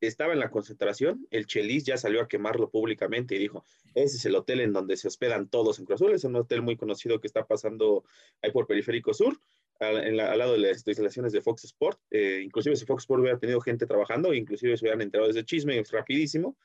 estaba 0.00 0.32
en 0.32 0.40
la 0.40 0.50
concentración, 0.50 1.26
el 1.30 1.46
Chelis 1.46 1.84
ya 1.84 1.96
salió 1.96 2.22
a 2.22 2.28
quemarlo 2.28 2.70
públicamente 2.70 3.36
y 3.36 3.38
dijo, 3.38 3.64
ese 3.94 4.16
es 4.16 4.24
el 4.26 4.34
hotel 4.34 4.60
en 4.60 4.72
donde 4.72 4.96
se 4.96 5.08
hospedan 5.08 5.48
todos 5.48 5.78
en 5.78 5.84
Cruz 5.84 6.00
Azul, 6.00 6.12
es 6.12 6.24
un 6.24 6.36
hotel 6.36 6.62
muy 6.62 6.76
conocido 6.76 7.20
que 7.20 7.26
está 7.26 7.46
pasando 7.46 8.04
ahí 8.40 8.50
por 8.50 8.66
Periférico 8.66 9.14
Sur, 9.14 9.38
al, 9.78 10.16
lado 10.16 10.52
de 10.52 10.58
las 10.58 10.86
instalaciones 10.86 11.32
de 11.32 11.42
Fox 11.42 11.64
Sport, 11.64 12.00
eh, 12.10 12.40
inclusive 12.44 12.76
si 12.76 12.86
Fox 12.86 13.02
Sport 13.04 13.20
hubiera 13.20 13.38
tenido 13.38 13.60
gente 13.60 13.86
trabajando, 13.86 14.32
inclusive 14.32 14.76
se 14.76 14.84
hubieran 14.84 15.02
enterado 15.02 15.28
de 15.28 15.38
ese 15.38 15.44
chisme 15.44 15.82
rapidísimo, 15.90 16.56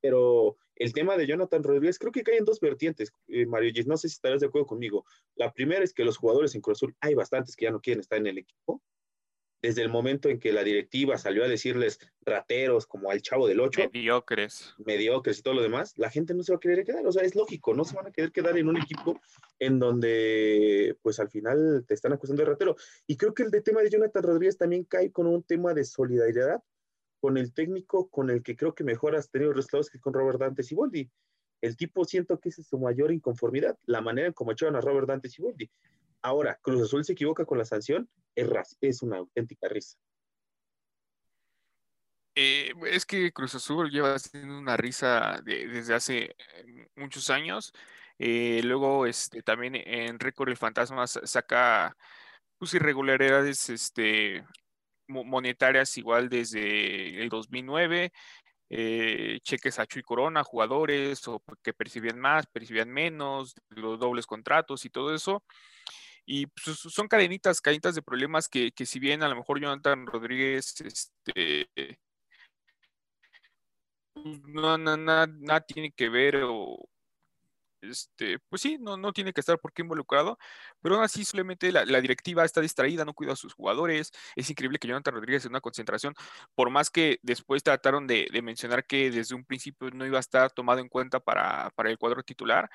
pero 0.00 0.56
el 0.76 0.92
tema 0.92 1.16
de 1.16 1.26
Jonathan 1.26 1.62
Rodríguez 1.62 1.98
creo 1.98 2.12
que 2.12 2.22
cae 2.22 2.36
en 2.36 2.44
dos 2.44 2.60
vertientes, 2.60 3.12
eh, 3.26 3.46
Mario 3.46 3.72
Gis, 3.72 3.86
no 3.86 3.96
sé 3.96 4.08
si 4.08 4.14
estarás 4.14 4.40
de 4.40 4.46
acuerdo 4.46 4.66
conmigo. 4.66 5.04
La 5.34 5.52
primera 5.52 5.82
es 5.82 5.92
que 5.92 6.04
los 6.04 6.16
jugadores 6.16 6.54
en 6.54 6.60
Cruz 6.60 6.78
Azul 6.78 6.96
hay 7.00 7.14
bastantes 7.14 7.56
que 7.56 7.64
ya 7.64 7.72
no 7.72 7.80
quieren 7.80 8.00
estar 8.00 8.18
en 8.18 8.28
el 8.28 8.38
equipo, 8.38 8.82
desde 9.62 9.82
el 9.82 9.88
momento 9.88 10.28
en 10.28 10.38
que 10.38 10.52
la 10.52 10.62
directiva 10.62 11.18
salió 11.18 11.44
a 11.44 11.48
decirles 11.48 11.98
rateros 12.22 12.86
como 12.86 13.10
al 13.10 13.22
chavo 13.22 13.48
del 13.48 13.60
8. 13.60 13.90
Mediocres. 13.92 14.74
Mediocres 14.78 15.38
y 15.38 15.42
todo 15.42 15.54
lo 15.54 15.62
demás, 15.62 15.94
la 15.96 16.10
gente 16.10 16.34
no 16.34 16.42
se 16.42 16.52
va 16.52 16.56
a 16.56 16.60
querer 16.60 16.84
quedar. 16.84 17.06
O 17.06 17.12
sea, 17.12 17.22
es 17.22 17.34
lógico, 17.34 17.74
no 17.74 17.84
se 17.84 17.96
van 17.96 18.06
a 18.06 18.12
querer 18.12 18.32
quedar 18.32 18.56
en 18.56 18.68
un 18.68 18.76
equipo 18.76 19.20
en 19.58 19.78
donde, 19.78 20.96
pues 21.02 21.18
al 21.18 21.30
final 21.30 21.84
te 21.86 21.94
están 21.94 22.12
acusando 22.12 22.42
de 22.42 22.50
ratero. 22.50 22.76
Y 23.06 23.16
creo 23.16 23.34
que 23.34 23.42
el 23.42 23.50
de 23.50 23.62
tema 23.62 23.82
de 23.82 23.90
Jonathan 23.90 24.22
Rodríguez 24.22 24.56
también 24.56 24.84
cae 24.84 25.10
con 25.10 25.26
un 25.26 25.42
tema 25.42 25.74
de 25.74 25.84
solidaridad 25.84 26.62
con 27.20 27.36
el 27.36 27.52
técnico 27.52 28.08
con 28.08 28.30
el 28.30 28.44
que 28.44 28.56
creo 28.56 28.74
que 28.74 28.84
mejor 28.84 29.16
has 29.16 29.28
tenido 29.28 29.52
resultados 29.52 29.90
que 29.90 29.98
con 29.98 30.14
Robert 30.14 30.38
Dante 30.38 30.62
Boldi 30.72 31.10
el 31.60 31.76
tipo 31.76 32.04
siento 32.04 32.38
que 32.38 32.50
esa 32.50 32.60
es 32.60 32.68
su 32.68 32.78
mayor 32.78 33.12
inconformidad, 33.12 33.76
la 33.86 34.00
manera 34.00 34.28
en 34.28 34.32
cómo 34.32 34.52
echaron 34.52 34.76
a 34.76 34.80
Robert 34.80 35.08
Dante 35.08 35.28
Siboldi. 35.28 35.70
Ahora, 36.22 36.58
Cruz 36.62 36.82
Azul 36.82 37.04
se 37.04 37.12
equivoca 37.12 37.44
con 37.44 37.58
la 37.58 37.64
sanción, 37.64 38.08
es, 38.80 39.02
una 39.02 39.18
auténtica 39.18 39.68
risa. 39.68 39.98
Eh, 42.34 42.72
es 42.86 43.04
que 43.04 43.32
Cruz 43.32 43.54
Azul 43.54 43.90
lleva 43.90 44.14
haciendo 44.14 44.58
una 44.58 44.76
risa 44.76 45.40
desde 45.44 45.94
hace 45.94 46.36
eh, 46.38 46.88
muchos 46.94 47.30
años. 47.30 47.72
Eh, 48.18 48.60
luego, 48.64 49.06
este, 49.06 49.42
también 49.42 49.74
en 49.74 50.18
Récord 50.18 50.48
el 50.48 50.56
Fantasma 50.56 51.06
saca 51.06 51.96
pues, 52.58 52.74
irregularidades 52.74 53.68
este, 53.70 54.44
monetarias 55.08 55.96
igual 55.98 56.28
desde 56.28 57.22
el 57.22 57.28
2009. 57.28 58.12
cheques 59.42 59.78
a 59.78 59.86
Chuy 59.86 60.02
Corona, 60.02 60.44
jugadores 60.44 61.26
o 61.26 61.42
que 61.62 61.72
percibían 61.72 62.18
más, 62.20 62.46
percibían 62.46 62.90
menos, 62.90 63.54
los 63.70 63.98
dobles 63.98 64.26
contratos 64.26 64.84
y 64.84 64.90
todo 64.90 65.14
eso. 65.14 65.42
Y 66.30 66.46
pues, 66.46 66.78
son 66.78 67.08
cadenitas, 67.08 67.58
cadenitas 67.58 67.94
de 67.94 68.02
problemas 68.02 68.48
que, 68.48 68.70
que 68.72 68.84
si 68.84 68.98
bien 68.98 69.22
a 69.22 69.28
lo 69.28 69.36
mejor 69.36 69.60
Jonathan 69.60 70.06
Rodríguez 70.06 70.74
este, 70.82 71.70
no, 74.14 74.76
nada 74.76 75.60
tiene 75.62 75.90
que 75.90 76.10
ver 76.10 76.42
o 76.44 76.86
este, 77.80 78.40
pues 78.48 78.62
sí, 78.62 78.76
no, 78.78 78.96
no 78.96 79.12
tiene 79.12 79.32
que 79.32 79.40
estar 79.40 79.58
por 79.58 79.72
qué 79.72 79.82
involucrado, 79.82 80.38
pero 80.82 80.96
aún 80.96 81.04
así 81.04 81.24
solamente 81.24 81.70
la, 81.72 81.84
directiva 82.00 82.44
está 82.44 82.60
distraída, 82.60 83.04
no 83.04 83.14
cuida 83.14 83.32
a 83.32 83.36
sus 83.36 83.54
jugadores. 83.54 84.12
Es 84.36 84.50
increíble 84.50 84.78
que 84.78 84.88
Jonathan 84.88 85.14
Rodríguez 85.14 85.44
en 85.44 85.52
una 85.52 85.60
concentración, 85.60 86.14
por 86.54 86.70
más 86.70 86.90
que 86.90 87.20
después 87.22 87.62
trataron 87.62 88.06
de, 88.06 88.28
mencionar 88.42 88.84
que 88.84 89.10
desde 89.10 89.34
un 89.34 89.44
principio 89.44 89.90
no 89.92 90.06
iba 90.06 90.18
a 90.18 90.20
estar 90.20 90.50
tomado 90.52 90.80
en 90.80 90.88
cuenta 90.88 91.20
para, 91.20 91.72
el 91.84 91.98
cuadro 91.98 92.22
titular, 92.22 92.68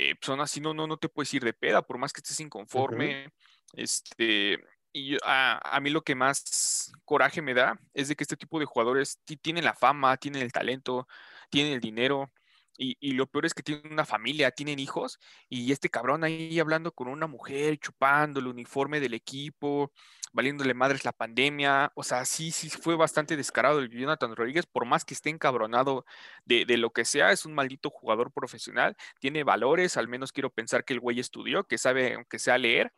eh, 0.00 0.14
aún 0.28 0.40
así 0.40 0.60
no, 0.60 0.72
no, 0.72 0.86
no 0.86 0.96
te 0.96 1.08
puedes 1.08 1.34
ir 1.34 1.42
de 1.42 1.52
peda, 1.52 1.82
por 1.82 1.98
más 1.98 2.12
que 2.12 2.20
estés 2.20 2.38
inconforme. 2.38 3.32
Este, 3.72 4.60
y 4.92 5.16
a, 5.24 5.80
mí 5.82 5.90
lo 5.90 6.02
que 6.02 6.14
más 6.14 6.92
coraje 7.04 7.42
me 7.42 7.52
da 7.52 7.80
es 7.94 8.06
de 8.06 8.14
que 8.14 8.22
este 8.22 8.36
tipo 8.36 8.60
de 8.60 8.64
jugadores 8.64 9.18
tienen 9.42 9.64
la 9.64 9.74
fama, 9.74 10.16
tienen 10.16 10.42
el 10.42 10.52
talento, 10.52 11.08
tienen 11.50 11.72
el 11.72 11.80
dinero. 11.80 12.30
Y, 12.80 13.12
lo 13.12 13.26
peor 13.26 13.44
es 13.44 13.54
que 13.54 13.64
tienen 13.64 13.92
una 13.92 14.04
familia, 14.04 14.52
tienen 14.52 14.78
hijos, 14.78 15.18
y 15.48 15.72
este 15.72 15.88
cabrón 15.88 16.22
ahí 16.22 16.60
hablando 16.60 16.92
con 16.92 17.08
una 17.08 17.26
mujer, 17.26 17.78
chupando 17.78 18.38
el 18.38 18.46
uniforme 18.46 19.00
del 19.00 19.14
equipo, 19.14 19.92
valiéndole 20.32 20.74
madres 20.74 21.04
la 21.04 21.10
pandemia. 21.12 21.90
O 21.96 22.04
sea, 22.04 22.24
sí, 22.24 22.52
sí 22.52 22.70
fue 22.70 22.94
bastante 22.94 23.36
descarado 23.36 23.80
el 23.80 23.90
Jonathan 23.90 24.36
Rodríguez, 24.36 24.66
por 24.66 24.84
más 24.84 25.04
que 25.04 25.14
esté 25.14 25.30
encabronado 25.30 26.06
de, 26.44 26.64
de 26.64 26.76
lo 26.76 26.90
que 26.90 27.04
sea, 27.04 27.32
es 27.32 27.44
un 27.44 27.54
maldito 27.54 27.90
jugador 27.90 28.30
profesional, 28.30 28.96
tiene 29.18 29.42
valores, 29.42 29.96
al 29.96 30.06
menos 30.06 30.30
quiero 30.30 30.50
pensar 30.50 30.84
que 30.84 30.94
el 30.94 31.00
güey 31.00 31.18
estudió, 31.18 31.64
que 31.64 31.78
sabe, 31.78 32.14
aunque 32.14 32.38
sea 32.38 32.58
leer, 32.58 32.92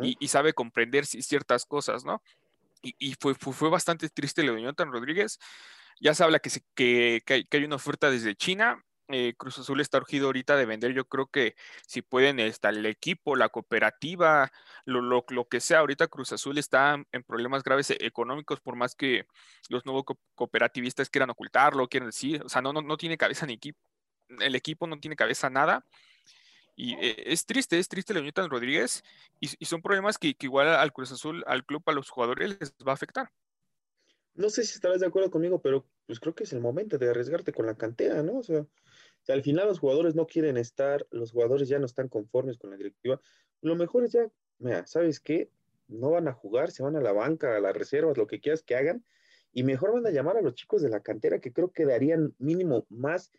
y, 0.00 0.28
sabe 0.28 0.54
comprender 0.54 1.06
ciertas 1.06 1.66
cosas, 1.66 2.04
¿no? 2.04 2.22
Y, 2.82 3.14
fue, 3.20 3.34
fue, 3.34 3.68
bastante 3.68 4.08
triste 4.08 4.42
lo 4.42 4.54
de 4.54 4.62
Jonathan 4.62 4.90
Rodríguez. 4.90 5.38
Ya 6.00 6.14
se 6.14 6.24
habla 6.24 6.38
que, 6.38 6.50
se, 6.50 6.62
que, 6.74 7.22
hay, 7.26 7.64
una 7.64 7.76
oferta 7.76 8.10
desde 8.10 8.34
China. 8.34 8.84
Eh, 9.08 9.34
Cruz 9.36 9.58
Azul 9.58 9.80
está 9.80 9.98
urgido 9.98 10.26
ahorita 10.26 10.56
de 10.56 10.66
vender. 10.66 10.92
Yo 10.94 11.06
creo 11.06 11.26
que 11.26 11.54
si 11.86 12.02
pueden, 12.02 12.40
está 12.40 12.70
el 12.70 12.84
equipo, 12.86 13.36
la 13.36 13.48
cooperativa, 13.48 14.50
lo, 14.84 15.24
que 15.50 15.60
sea. 15.60 15.80
Ahorita 15.80 16.08
Cruz 16.08 16.32
Azul 16.32 16.58
está 16.58 17.02
en 17.12 17.22
problemas 17.22 17.62
graves 17.62 17.90
e, 17.90 17.98
económicos, 18.00 18.60
por 18.60 18.76
más 18.76 18.94
que 18.94 19.26
los 19.68 19.84
nuevos 19.84 20.04
cooperativistas 20.34 21.10
quieran 21.10 21.30
ocultarlo, 21.30 21.88
quieren 21.88 22.08
decir. 22.08 22.42
O 22.44 22.48
sea, 22.48 22.62
no 22.62 22.96
tiene 22.96 23.18
cabeza 23.18 23.46
ni 23.46 23.54
equipo. 23.54 23.78
El 24.40 24.54
equipo 24.54 24.86
no 24.86 24.98
tiene 24.98 25.16
cabeza 25.16 25.50
nada. 25.50 25.84
Y 26.74 26.94
eh, 26.94 27.24
es 27.26 27.46
triste, 27.46 27.78
es 27.78 27.88
triste 27.88 28.14
Leonidas 28.14 28.48
Rodríguez 28.48 29.02
y, 29.40 29.48
son 29.66 29.82
problemas 29.82 30.18
que, 30.18 30.36
igual 30.40 30.68
al 30.68 30.92
Cruz 30.92 31.12
Azul, 31.12 31.44
al 31.46 31.64
club, 31.64 31.82
a 31.86 31.92
los 31.92 32.08
jugadores 32.08 32.56
les 32.60 32.74
va 32.86 32.92
a 32.92 32.94
afectar. 32.94 33.30
No 34.34 34.48
sé 34.50 34.64
si 34.64 34.74
estarás 34.74 35.00
de 35.00 35.06
acuerdo 35.06 35.30
conmigo, 35.30 35.60
pero 35.60 35.86
pues 36.06 36.18
creo 36.18 36.34
que 36.34 36.44
es 36.44 36.52
el 36.52 36.60
momento 36.60 36.98
de 36.98 37.10
arriesgarte 37.10 37.52
con 37.52 37.66
la 37.66 37.76
cantera, 37.76 38.22
¿no? 38.22 38.38
O 38.38 38.42
sea, 38.42 38.66
al 39.28 39.42
final 39.42 39.68
los 39.68 39.78
jugadores 39.78 40.14
no 40.14 40.26
quieren 40.26 40.56
estar, 40.56 41.06
los 41.10 41.32
jugadores 41.32 41.68
ya 41.68 41.78
no 41.78 41.86
están 41.86 42.08
conformes 42.08 42.58
con 42.58 42.70
la 42.70 42.76
directiva, 42.76 43.20
lo 43.60 43.76
mejor 43.76 44.04
es 44.04 44.12
ya, 44.12 44.30
mira, 44.58 44.86
¿sabes 44.86 45.20
qué? 45.20 45.50
No 45.86 46.10
van 46.10 46.28
a 46.28 46.32
jugar, 46.32 46.70
se 46.70 46.82
van 46.82 46.96
a 46.96 47.00
la 47.00 47.12
banca, 47.12 47.56
a 47.56 47.60
las 47.60 47.76
reservas, 47.76 48.16
lo 48.16 48.26
que 48.26 48.40
quieras 48.40 48.62
que 48.62 48.74
hagan, 48.74 49.04
y 49.52 49.62
mejor 49.62 49.92
van 49.92 50.06
a 50.06 50.10
llamar 50.10 50.38
a 50.38 50.42
los 50.42 50.54
chicos 50.54 50.82
de 50.82 50.88
la 50.88 51.00
cantera 51.00 51.38
que 51.38 51.52
creo 51.52 51.70
que 51.70 51.84
darían 51.84 52.34
mínimo 52.38 52.86
más 52.88 53.30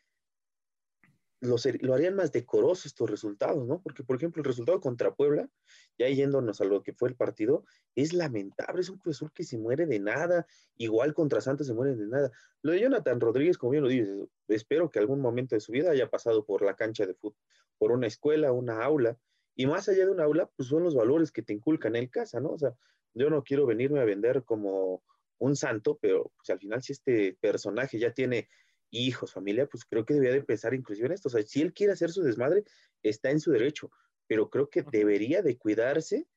lo 1.43 1.93
harían 1.93 2.15
más 2.15 2.31
decoroso 2.31 2.88
estos 2.88 3.09
resultados, 3.09 3.67
¿no? 3.67 3.81
Porque, 3.81 4.03
por 4.03 4.15
ejemplo, 4.15 4.41
el 4.41 4.45
resultado 4.45 4.79
contra 4.79 5.13
Puebla, 5.13 5.50
ya 5.97 6.07
yéndonos 6.07 6.62
a 6.62 6.65
lo 6.65 6.81
que 6.81 6.93
fue 6.93 7.09
el 7.09 7.15
partido, 7.15 7.65
es 7.95 8.13
lamentable, 8.13 8.81
es 8.81 8.89
un 8.89 9.00
profesor 9.00 9.31
que 9.33 9.43
se 9.43 9.57
muere 9.57 9.85
de 9.85 10.00
nada, 10.00 10.47
igual 10.77 11.13
contra 11.13 11.41
Santos 11.41 11.67
se 11.67 11.73
muere 11.73 11.95
de 11.95 12.07
nada. 12.07 12.31
Lo 12.62 12.71
de 12.71 12.79
Jonathan 12.79 13.19
Rodríguez, 13.19 13.57
como 13.57 13.71
bien 13.71 13.83
lo 13.83 13.89
dices, 13.89 14.09
espero 14.47 14.89
que 14.89 15.00
algún 15.00 15.19
momento 15.19 15.55
de 15.55 15.59
su 15.59 15.73
vida 15.73 15.91
haya 15.91 16.09
pasado 16.09 16.45
por 16.45 16.62
la 16.62 16.75
cancha 16.75 17.05
de 17.05 17.13
fútbol, 17.13 17.38
por 17.77 17.91
una 17.91 18.07
escuela, 18.07 18.51
una 18.51 18.83
aula, 18.83 19.17
y 19.55 19.67
más 19.67 19.88
allá 19.89 20.05
de 20.05 20.12
una 20.12 20.23
aula, 20.23 20.50
pues 20.55 20.69
son 20.69 20.83
los 20.83 20.95
valores 20.95 21.31
que 21.31 21.43
te 21.43 21.53
inculcan 21.53 21.95
en 21.95 22.07
casa, 22.07 22.39
¿no? 22.39 22.51
O 22.51 22.57
sea, 22.57 22.73
yo 23.13 23.29
no 23.29 23.43
quiero 23.43 23.65
venirme 23.65 24.00
a 24.00 24.05
vender 24.05 24.43
como 24.43 25.03
un 25.38 25.55
santo, 25.55 26.00
pero 26.01 26.31
pues 26.38 26.50
al 26.50 26.59
final 26.59 26.81
si 26.81 26.93
este 26.93 27.38
personaje 27.39 28.00
ya 28.00 28.13
tiene 28.13 28.47
hijos, 29.00 29.33
familia, 29.33 29.67
pues 29.67 29.85
creo 29.85 30.05
que 30.05 30.13
debería 30.13 30.35
de 30.35 30.43
pensar 30.43 30.73
inclusive 30.73 31.07
en 31.07 31.13
esto. 31.13 31.27
O 31.27 31.31
sea, 31.31 31.41
si 31.43 31.62
él 31.62 31.73
quiere 31.73 31.93
hacer 31.93 32.12
su 32.12 32.23
desmadre, 32.23 32.63
está 33.01 33.31
en 33.31 33.39
su 33.39 33.51
derecho, 33.51 33.91
pero 34.27 34.50
creo 34.50 34.69
que 34.69 34.83
debería 34.83 35.41
de 35.41 35.57
cuidarse 35.57 36.27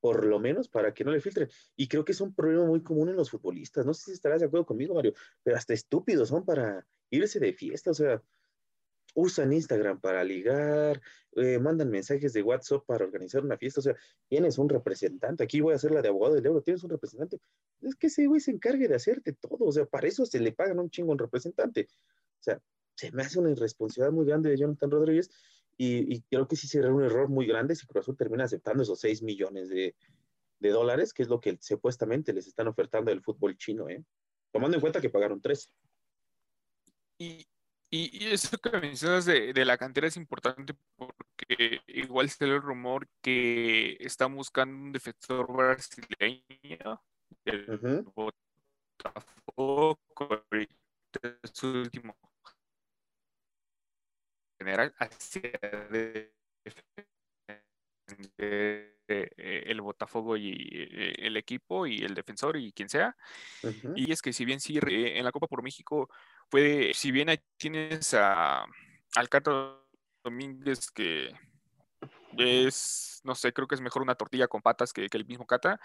por 0.00 0.24
lo 0.24 0.38
menos 0.38 0.68
para 0.68 0.94
que 0.94 1.04
no 1.04 1.12
le 1.12 1.20
filtren. 1.20 1.48
Y 1.76 1.88
creo 1.88 2.04
que 2.04 2.12
es 2.12 2.20
un 2.20 2.34
problema 2.34 2.64
muy 2.64 2.82
común 2.82 3.10
en 3.10 3.16
los 3.16 3.30
futbolistas. 3.30 3.84
No 3.84 3.94
sé 3.94 4.06
si 4.06 4.12
estarás 4.12 4.40
de 4.40 4.46
acuerdo 4.46 4.66
conmigo, 4.66 4.94
Mario, 4.94 5.14
pero 5.42 5.56
hasta 5.56 5.74
estúpidos 5.74 6.30
son 6.30 6.44
para 6.44 6.86
irse 7.10 7.38
de 7.38 7.52
fiesta. 7.52 7.90
O 7.90 7.94
sea, 7.94 8.22
usan 9.14 9.52
Instagram 9.52 10.00
para 10.00 10.24
ligar, 10.24 11.00
eh, 11.36 11.58
mandan 11.58 11.90
mensajes 11.90 12.32
de 12.32 12.42
WhatsApp 12.42 12.84
para 12.86 13.04
organizar 13.04 13.44
una 13.44 13.56
fiesta. 13.56 13.80
O 13.80 13.82
sea, 13.82 13.96
tienes 14.28 14.58
un 14.58 14.68
representante. 14.68 15.44
Aquí 15.44 15.60
voy 15.60 15.72
a 15.72 15.76
hacer 15.76 15.90
la 15.90 16.02
de 16.02 16.08
abogado 16.08 16.34
del 16.34 16.46
euro. 16.46 16.62
Tienes 16.62 16.82
un 16.84 16.90
representante. 16.90 17.38
Es 17.80 17.94
que 17.94 18.08
ese 18.08 18.26
güey 18.26 18.40
se 18.40 18.50
encargue 18.50 18.88
de 18.88 18.94
hacerte 18.94 19.32
todo. 19.32 19.64
O 19.64 19.72
sea, 19.72 19.86
para 19.86 20.08
eso 20.08 20.26
se 20.26 20.40
le 20.40 20.52
pagan 20.52 20.78
un 20.78 20.90
chingo 20.90 21.12
un 21.12 21.18
representante. 21.18 21.88
O 22.40 22.42
sea, 22.42 22.60
se 22.94 23.12
me 23.12 23.22
hace 23.22 23.38
una 23.38 23.50
irresponsabilidad 23.50 24.12
muy 24.12 24.26
grande 24.26 24.50
de 24.50 24.56
Jonathan 24.58 24.90
Rodríguez 24.90 25.30
y, 25.82 26.20
creo 26.22 26.46
que 26.46 26.56
sí 26.56 26.68
será 26.68 26.92
un 26.92 27.02
error 27.02 27.30
muy 27.30 27.46
grande 27.46 27.74
si 27.74 27.86
Cruz 27.86 28.04
termina 28.14 28.44
aceptando 28.44 28.82
esos 28.82 29.00
6 29.00 29.22
millones 29.22 29.70
de, 29.70 29.94
dólares, 30.60 31.14
que 31.14 31.22
es 31.22 31.28
lo 31.30 31.40
que 31.40 31.56
supuestamente 31.58 32.34
les 32.34 32.46
están 32.46 32.68
ofertando 32.68 33.10
del 33.10 33.22
fútbol 33.22 33.56
chino, 33.56 33.88
¿eh? 33.88 34.04
tomando 34.52 34.76
en 34.76 34.82
cuenta 34.82 35.00
que 35.00 35.08
pagaron 35.08 35.40
3. 35.40 35.72
Y, 37.16 37.46
y, 37.90 38.26
eso 38.28 38.56
que 38.58 38.70
mencionas 38.78 39.24
de, 39.24 39.52
la 39.64 39.76
cantera 39.76 40.06
es 40.06 40.16
importante 40.16 40.74
porque 40.96 41.82
igual 41.88 42.30
se 42.30 42.44
el 42.44 42.62
rumor 42.62 43.08
que 43.20 43.96
están 44.00 44.34
buscando 44.36 44.76
un 44.76 44.92
defensor 44.92 45.52
brasileño 45.52 47.02
del 47.44 48.04
Botafogo, 48.94 49.98
su 51.52 51.68
último 51.68 52.16
general 54.58 54.94
hacia 54.98 55.50
eh, 58.38 59.64
el 59.66 59.80
Botafogo 59.80 60.36
y 60.36 60.52
eh, 60.72 61.14
el 61.18 61.36
equipo 61.36 61.86
y 61.86 61.98
el 61.98 62.14
defensor 62.14 62.56
y 62.56 62.72
quien 62.72 62.88
sea. 62.88 63.16
Y 63.96 64.12
es 64.12 64.22
que 64.22 64.32
si 64.32 64.44
bien 64.44 64.60
sí, 64.60 64.78
en 64.80 65.24
la 65.24 65.32
Copa 65.32 65.48
por 65.48 65.62
México 65.62 66.08
puede, 66.50 66.94
si 66.94 67.10
bien 67.10 67.28
ahí 67.28 67.40
tienes 67.56 68.14
a, 68.14 68.64
al 69.16 69.28
Cato 69.28 69.88
Domínguez 70.22 70.90
que 70.90 71.32
es, 72.36 73.20
no 73.24 73.34
sé, 73.34 73.52
creo 73.52 73.66
que 73.66 73.74
es 73.74 73.80
mejor 73.80 74.02
una 74.02 74.14
tortilla 74.14 74.48
con 74.48 74.62
patas 74.62 74.92
que, 74.92 75.08
el 75.10 75.26
mismo 75.26 75.46
Cata. 75.46 75.80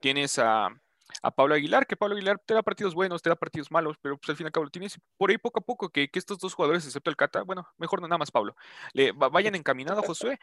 Tienes 0.00 0.38
a, 0.38 0.68
a, 1.22 1.30
Pablo 1.30 1.54
Aguilar, 1.54 1.86
que 1.86 1.96
Pablo 1.96 2.16
Aguilar 2.16 2.40
te 2.44 2.54
da 2.54 2.62
partidos 2.62 2.94
buenos, 2.94 3.22
te 3.22 3.30
da 3.30 3.36
partidos 3.36 3.70
malos, 3.70 3.96
pero 4.00 4.16
pues 4.16 4.28
al 4.30 4.36
fin 4.36 4.46
y 4.46 4.48
al 4.48 4.52
cabo 4.52 4.64
lo 4.64 4.70
tienes 4.70 4.98
por 5.16 5.30
ahí 5.30 5.38
poco 5.38 5.60
a 5.60 5.62
poco 5.62 5.88
que, 5.88 6.08
estos 6.12 6.38
dos 6.38 6.54
jugadores, 6.54 6.84
excepto 6.84 7.10
el 7.10 7.16
Cata, 7.16 7.42
bueno, 7.42 7.66
mejor 7.78 8.00
no 8.00 8.08
nada 8.08 8.18
más 8.18 8.30
Pablo, 8.30 8.54
le 8.92 9.12
vayan 9.12 9.54
encaminados 9.54 10.02
a 10.02 10.06
Josué 10.06 10.38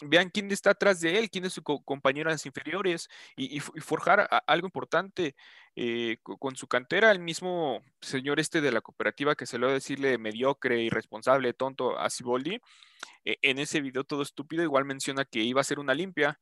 vean 0.00 0.30
quién 0.30 0.50
está 0.50 0.70
atrás 0.70 1.00
de 1.00 1.18
él, 1.18 1.30
quién 1.30 1.44
es 1.44 1.52
su 1.52 1.62
compañero 1.62 2.30
en 2.30 2.34
las 2.34 2.46
inferiores 2.46 3.08
y, 3.36 3.60
forjar 3.60 4.28
algo 4.46 4.66
importante 4.66 5.34
eh, 5.76 6.18
con 6.22 6.56
su 6.56 6.66
cantera. 6.66 7.10
El 7.10 7.20
mismo 7.20 7.82
señor 8.00 8.40
este 8.40 8.60
de 8.60 8.72
la 8.72 8.80
cooperativa 8.80 9.34
que 9.34 9.46
se 9.46 9.58
lo 9.58 9.68
a 9.68 9.72
decirle 9.72 10.18
mediocre, 10.18 10.82
irresponsable, 10.82 11.54
tonto 11.54 11.98
a 11.98 12.10
Ciboldi, 12.10 12.60
e, 13.24 13.38
en 13.42 13.58
ese 13.58 13.80
video 13.80 14.04
todo 14.04 14.22
estúpido 14.22 14.62
igual 14.62 14.84
menciona 14.84 15.24
que 15.24 15.40
iba 15.40 15.60
a 15.60 15.64
ser 15.64 15.78
una 15.78 15.94
limpia. 15.94 16.38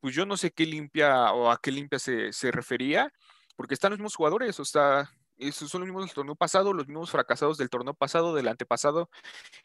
Pues 0.00 0.14
yo 0.14 0.26
no 0.26 0.36
sé 0.36 0.52
qué 0.52 0.64
limpia 0.66 1.32
o 1.32 1.50
a 1.50 1.60
qué 1.60 1.72
limpia 1.72 1.98
se, 1.98 2.32
se 2.32 2.52
refería, 2.52 3.12
porque 3.56 3.74
están 3.74 3.90
los 3.90 3.98
mismos 3.98 4.14
jugadores, 4.14 4.60
o 4.60 4.64
sea, 4.64 5.10
esos 5.38 5.70
son 5.70 5.80
los 5.80 5.88
mismos 5.88 6.06
del 6.06 6.14
torneo 6.14 6.34
pasado, 6.34 6.72
los 6.72 6.86
mismos 6.88 7.10
fracasados 7.10 7.58
del 7.58 7.70
torneo 7.70 7.94
pasado, 7.94 8.34
del 8.34 8.48
antepasado, 8.48 9.10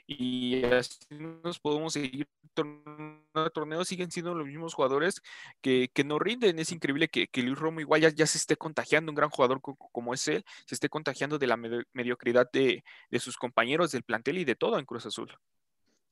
y 0.07 0.63
así 0.65 0.99
nos 1.09 1.59
podemos 1.59 1.93
seguir 1.93 2.27
torneo 2.53 3.23
torneo, 3.53 3.83
siguen 3.85 4.11
siendo 4.11 4.35
los 4.35 4.47
mismos 4.47 4.73
jugadores 4.73 5.21
que, 5.61 5.89
que 5.93 6.03
no 6.03 6.19
rinden. 6.19 6.59
Es 6.59 6.71
increíble 6.71 7.07
que, 7.07 7.27
que 7.27 7.41
Luis 7.41 7.57
Romo 7.57 7.79
igual 7.79 8.01
ya, 8.01 8.27
se 8.27 8.37
esté 8.37 8.55
contagiando, 8.55 9.11
un 9.11 9.15
gran 9.15 9.29
jugador 9.29 9.61
como 9.61 10.13
es 10.13 10.27
él, 10.27 10.43
se 10.65 10.75
esté 10.75 10.89
contagiando 10.89 11.39
de 11.39 11.47
la 11.47 11.57
mediocridad 11.57 12.49
de, 12.51 12.83
de 13.09 13.19
sus 13.19 13.37
compañeros, 13.37 13.91
del 13.91 14.03
plantel 14.03 14.37
y 14.37 14.45
de 14.45 14.55
todo 14.55 14.79
en 14.79 14.85
Cruz 14.85 15.05
Azul. 15.05 15.31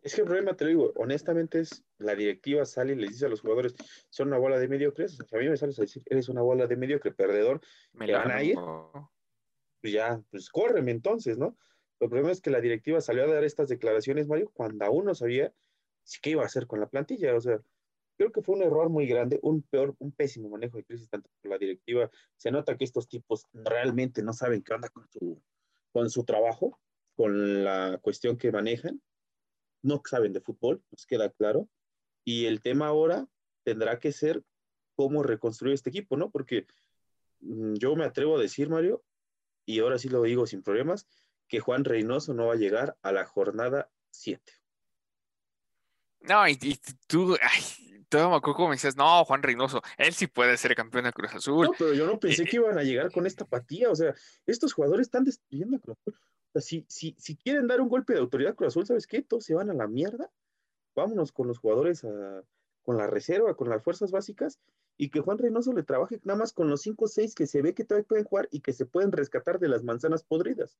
Es 0.01 0.15
que 0.15 0.21
el 0.21 0.27
problema, 0.27 0.55
te 0.55 0.63
lo 0.63 0.69
digo, 0.69 0.93
honestamente 0.95 1.59
es 1.59 1.83
la 1.99 2.15
directiva 2.15 2.65
sale 2.65 2.93
y 2.93 2.95
les 2.95 3.11
dice 3.11 3.27
a 3.27 3.29
los 3.29 3.41
jugadores, 3.41 3.75
son 4.09 4.29
una 4.29 4.39
bola 4.39 4.57
de 4.57 4.67
mediocres. 4.67 5.19
a 5.19 5.37
mí 5.37 5.47
me 5.47 5.57
sales 5.57 5.77
a 5.77 5.83
decir, 5.83 6.01
eres 6.07 6.27
una 6.27 6.41
bola 6.41 6.65
de 6.65 6.75
mediocre, 6.75 7.11
perdedor, 7.11 7.61
me 7.93 8.11
van 8.11 8.31
a 8.31 8.41
ir. 8.41 8.57
Pues 9.81 9.93
ya, 9.93 10.21
pues 10.29 10.49
córreme 10.49 10.91
entonces, 10.91 11.37
¿no? 11.37 11.57
El 11.99 12.09
problema 12.09 12.31
es 12.31 12.41
que 12.41 12.49
la 12.49 12.61
directiva 12.61 13.01
salió 13.01 13.23
a 13.23 13.33
dar 13.33 13.43
estas 13.43 13.69
declaraciones, 13.69 14.27
Mario, 14.27 14.51
cuando 14.53 14.85
aún 14.85 15.05
no 15.05 15.15
sabía 15.15 15.53
qué 16.21 16.31
iba 16.31 16.43
a 16.43 16.47
hacer 16.47 16.67
con 16.67 16.79
la 16.79 16.89
plantilla. 16.89 17.35
O 17.35 17.41
sea, 17.41 17.59
creo 18.17 18.31
que 18.31 18.41
fue 18.41 18.55
un 18.55 18.63
error 18.63 18.89
muy 18.89 19.07
grande, 19.07 19.39
un 19.43 19.61
peor, 19.63 19.95
un 19.99 20.11
pésimo 20.11 20.49
manejo 20.49 20.77
de 20.77 20.83
crisis 20.83 21.09
tanto 21.09 21.29
por 21.41 21.51
la 21.51 21.57
directiva. 21.57 22.09
Se 22.37 22.51
nota 22.51 22.75
que 22.77 22.85
estos 22.85 23.07
tipos 23.07 23.47
realmente 23.53 24.23
no 24.23 24.33
saben 24.33 24.63
qué 24.63 24.73
onda 24.73 24.89
con 24.89 25.07
su, 25.09 25.41
con 25.91 26.09
su 26.09 26.23
trabajo, 26.25 26.79
con 27.15 27.63
la 27.63 27.99
cuestión 28.01 28.37
que 28.37 28.51
manejan 28.51 29.01
no 29.83 30.01
saben 30.07 30.33
de 30.33 30.41
fútbol, 30.41 30.83
nos 30.91 31.05
queda 31.05 31.29
claro. 31.29 31.67
Y 32.23 32.45
el 32.45 32.61
tema 32.61 32.87
ahora 32.87 33.27
tendrá 33.63 33.99
que 33.99 34.11
ser 34.11 34.43
cómo 34.95 35.23
reconstruir 35.23 35.73
este 35.73 35.89
equipo, 35.89 36.17
¿no? 36.17 36.29
Porque 36.29 36.67
mm, 37.39 37.75
yo 37.75 37.95
me 37.95 38.05
atrevo 38.05 38.37
a 38.37 38.41
decir, 38.41 38.69
Mario, 38.69 39.03
y 39.65 39.79
ahora 39.79 39.97
sí 39.97 40.09
lo 40.09 40.21
digo 40.23 40.45
sin 40.47 40.63
problemas, 40.63 41.07
que 41.47 41.59
Juan 41.59 41.83
Reynoso 41.83 42.33
no 42.33 42.47
va 42.47 42.53
a 42.53 42.57
llegar 42.57 42.97
a 43.01 43.11
la 43.11 43.25
jornada 43.25 43.89
7. 44.11 44.41
No, 46.21 46.47
y, 46.47 46.57
tú, 47.07 47.35
ay, 47.41 48.05
todo 48.09 48.29
me 48.29 48.35
acuerdo 48.35 48.55
como 48.55 48.69
me 48.69 48.75
decías, 48.75 48.95
no, 48.95 49.25
Juan 49.25 49.43
Reynoso, 49.43 49.81
él 49.97 50.13
sí 50.13 50.27
puede 50.27 50.55
ser 50.57 50.75
campeón 50.75 51.05
de 51.05 51.13
Cruz 51.13 51.33
Azul. 51.33 51.65
No, 51.65 51.73
pero 51.77 51.93
yo 51.93 52.05
no 52.05 52.19
pensé 52.19 52.45
que 52.45 52.57
iban 52.57 52.77
a 52.77 52.83
llegar 52.83 53.11
con 53.11 53.25
esta 53.25 53.43
apatía, 53.43 53.89
o 53.89 53.95
sea, 53.95 54.13
estos 54.45 54.73
jugadores 54.73 55.07
están 55.07 55.23
destruyendo 55.23 55.77
a 55.77 55.79
Cruz 55.79 55.97
Azul 56.05 56.19
si, 56.59 56.85
si, 56.89 57.15
si 57.17 57.37
quieren 57.37 57.67
dar 57.67 57.79
un 57.79 57.87
golpe 57.87 58.13
de 58.13 58.19
autoridad 58.19 58.55
Cruz 58.55 58.69
Azul, 58.69 58.85
¿sabes 58.85 59.07
qué? 59.07 59.21
Todos 59.21 59.45
se 59.45 59.53
van 59.53 59.69
a 59.69 59.73
la 59.73 59.87
mierda. 59.87 60.29
Vámonos 60.95 61.31
con 61.31 61.47
los 61.47 61.59
jugadores, 61.59 62.05
con 62.81 62.97
la 62.97 63.07
reserva, 63.07 63.55
con 63.55 63.69
las 63.69 63.81
fuerzas 63.81 64.11
básicas, 64.11 64.59
y 64.97 65.09
que 65.09 65.19
Juan 65.19 65.37
Reynoso 65.37 65.73
le 65.73 65.83
trabaje 65.83 66.19
nada 66.23 66.39
más 66.39 66.53
con 66.53 66.69
los 66.69 66.81
5 66.81 67.05
o 67.05 67.07
6 67.07 67.35
que 67.35 67.47
se 67.47 67.61
ve 67.61 67.73
que 67.73 67.83
todavía 67.83 68.07
pueden 68.07 68.25
jugar 68.25 68.47
y 68.51 68.61
que 68.61 68.73
se 68.73 68.85
pueden 68.85 69.11
rescatar 69.11 69.59
de 69.59 69.69
las 69.69 69.83
manzanas 69.83 70.23
podridas. 70.23 70.77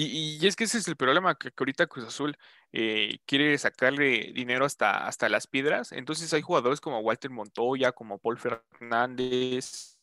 Y, 0.00 0.46
es 0.46 0.54
que 0.54 0.62
ese 0.62 0.78
es 0.78 0.86
el 0.86 0.94
problema, 0.94 1.34
que, 1.34 1.50
ahorita 1.56 1.88
Cruz 1.88 2.06
Azul 2.06 2.36
eh, 2.72 3.18
quiere 3.26 3.58
sacarle 3.58 4.32
dinero 4.32 4.64
hasta, 4.64 5.08
hasta 5.08 5.28
las 5.28 5.48
piedras. 5.48 5.90
Entonces 5.90 6.32
hay 6.32 6.40
jugadores 6.40 6.80
como 6.80 7.00
Walter 7.00 7.32
Montoya, 7.32 7.90
como 7.90 8.18
Paul 8.18 8.38
Fernández, 8.38 9.98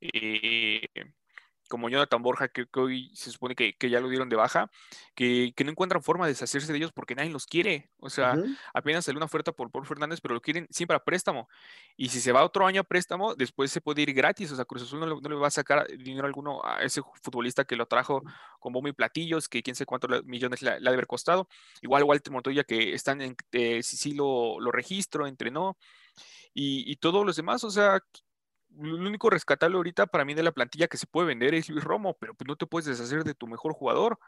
eh, 0.00 0.86
como 1.70 1.88
Jonathan 1.88 2.20
Borja, 2.20 2.48
que, 2.48 2.66
hoy 2.74 3.10
se 3.14 3.30
supone 3.30 3.54
que, 3.54 3.74
ya 3.88 4.00
lo 4.00 4.08
dieron 4.08 4.28
de 4.28 4.36
baja, 4.36 4.70
que, 5.14 5.54
no 5.64 5.70
encuentran 5.70 6.02
forma 6.02 6.26
de 6.26 6.32
deshacerse 6.32 6.72
de 6.72 6.78
ellos 6.78 6.92
porque 6.92 7.14
nadie 7.14 7.30
los 7.30 7.46
quiere. 7.46 7.90
O 7.98 8.10
sea, 8.10 8.34
apenas 8.74 9.04
salió 9.04 9.18
una 9.18 9.26
oferta 9.26 9.52
por 9.52 9.70
Paul 9.70 9.86
Fernández, 9.86 10.20
pero 10.20 10.34
lo 10.34 10.42
quieren 10.42 10.66
siempre 10.70 10.96
a 10.96 11.04
préstamo. 11.04 11.48
Y 11.96 12.08
si 12.08 12.20
se 12.20 12.32
va 12.32 12.44
otro 12.44 12.66
año 12.66 12.82
a 12.82 12.84
préstamo, 12.84 13.34
después 13.34 13.70
se 13.70 13.80
puede 13.80 14.02
ir 14.02 14.12
gratis. 14.12 14.50
O 14.52 14.56
sea, 14.56 14.64
Cruz 14.64 14.82
Azul 14.82 15.00
no 15.00 15.06
le, 15.06 15.34
va 15.36 15.46
a 15.46 15.50
sacar 15.50 15.86
dinero 15.96 16.26
alguno 16.26 16.60
a 16.64 16.82
ese 16.82 17.02
futbolista 17.22 17.64
que 17.64 17.76
lo 17.76 17.86
trajo 17.86 18.22
con 18.58 18.72
bombo 18.72 18.88
y 18.88 18.92
platillos, 18.92 19.48
que 19.48 19.62
quién 19.62 19.76
sé 19.76 19.86
cuántos 19.86 20.24
millones 20.24 20.62
le, 20.62 20.70
ha 20.70 20.80
de 20.80 20.88
haber 20.88 21.06
costado. 21.06 21.48
Igual 21.82 22.02
Walter 22.02 22.32
Montoya, 22.32 22.64
que 22.64 22.94
están 22.94 23.20
en, 23.20 23.36
eh, 23.52 23.82
si 23.82 23.96
sí 23.96 24.12
lo, 24.12 24.58
lo 24.58 24.72
registro, 24.72 25.26
entrenó. 25.26 25.78
Y, 26.52 26.90
y 26.90 26.96
todos 26.96 27.24
los 27.24 27.36
demás, 27.36 27.62
o 27.62 27.70
sea, 27.70 28.02
lo 28.78 28.96
único 28.96 29.30
rescatable 29.30 29.76
ahorita 29.76 30.06
para 30.06 30.24
mí 30.24 30.34
de 30.34 30.42
la 30.42 30.52
plantilla 30.52 30.88
que 30.88 30.96
se 30.96 31.06
puede 31.06 31.28
vender 31.28 31.54
es 31.54 31.68
Luis 31.68 31.84
Romo, 31.84 32.16
pero 32.18 32.34
pues 32.34 32.46
no 32.48 32.56
te 32.56 32.66
puedes 32.66 32.86
deshacer 32.86 33.24
de 33.24 33.34
tu 33.34 33.46
mejor 33.46 33.72
jugador. 33.72 34.18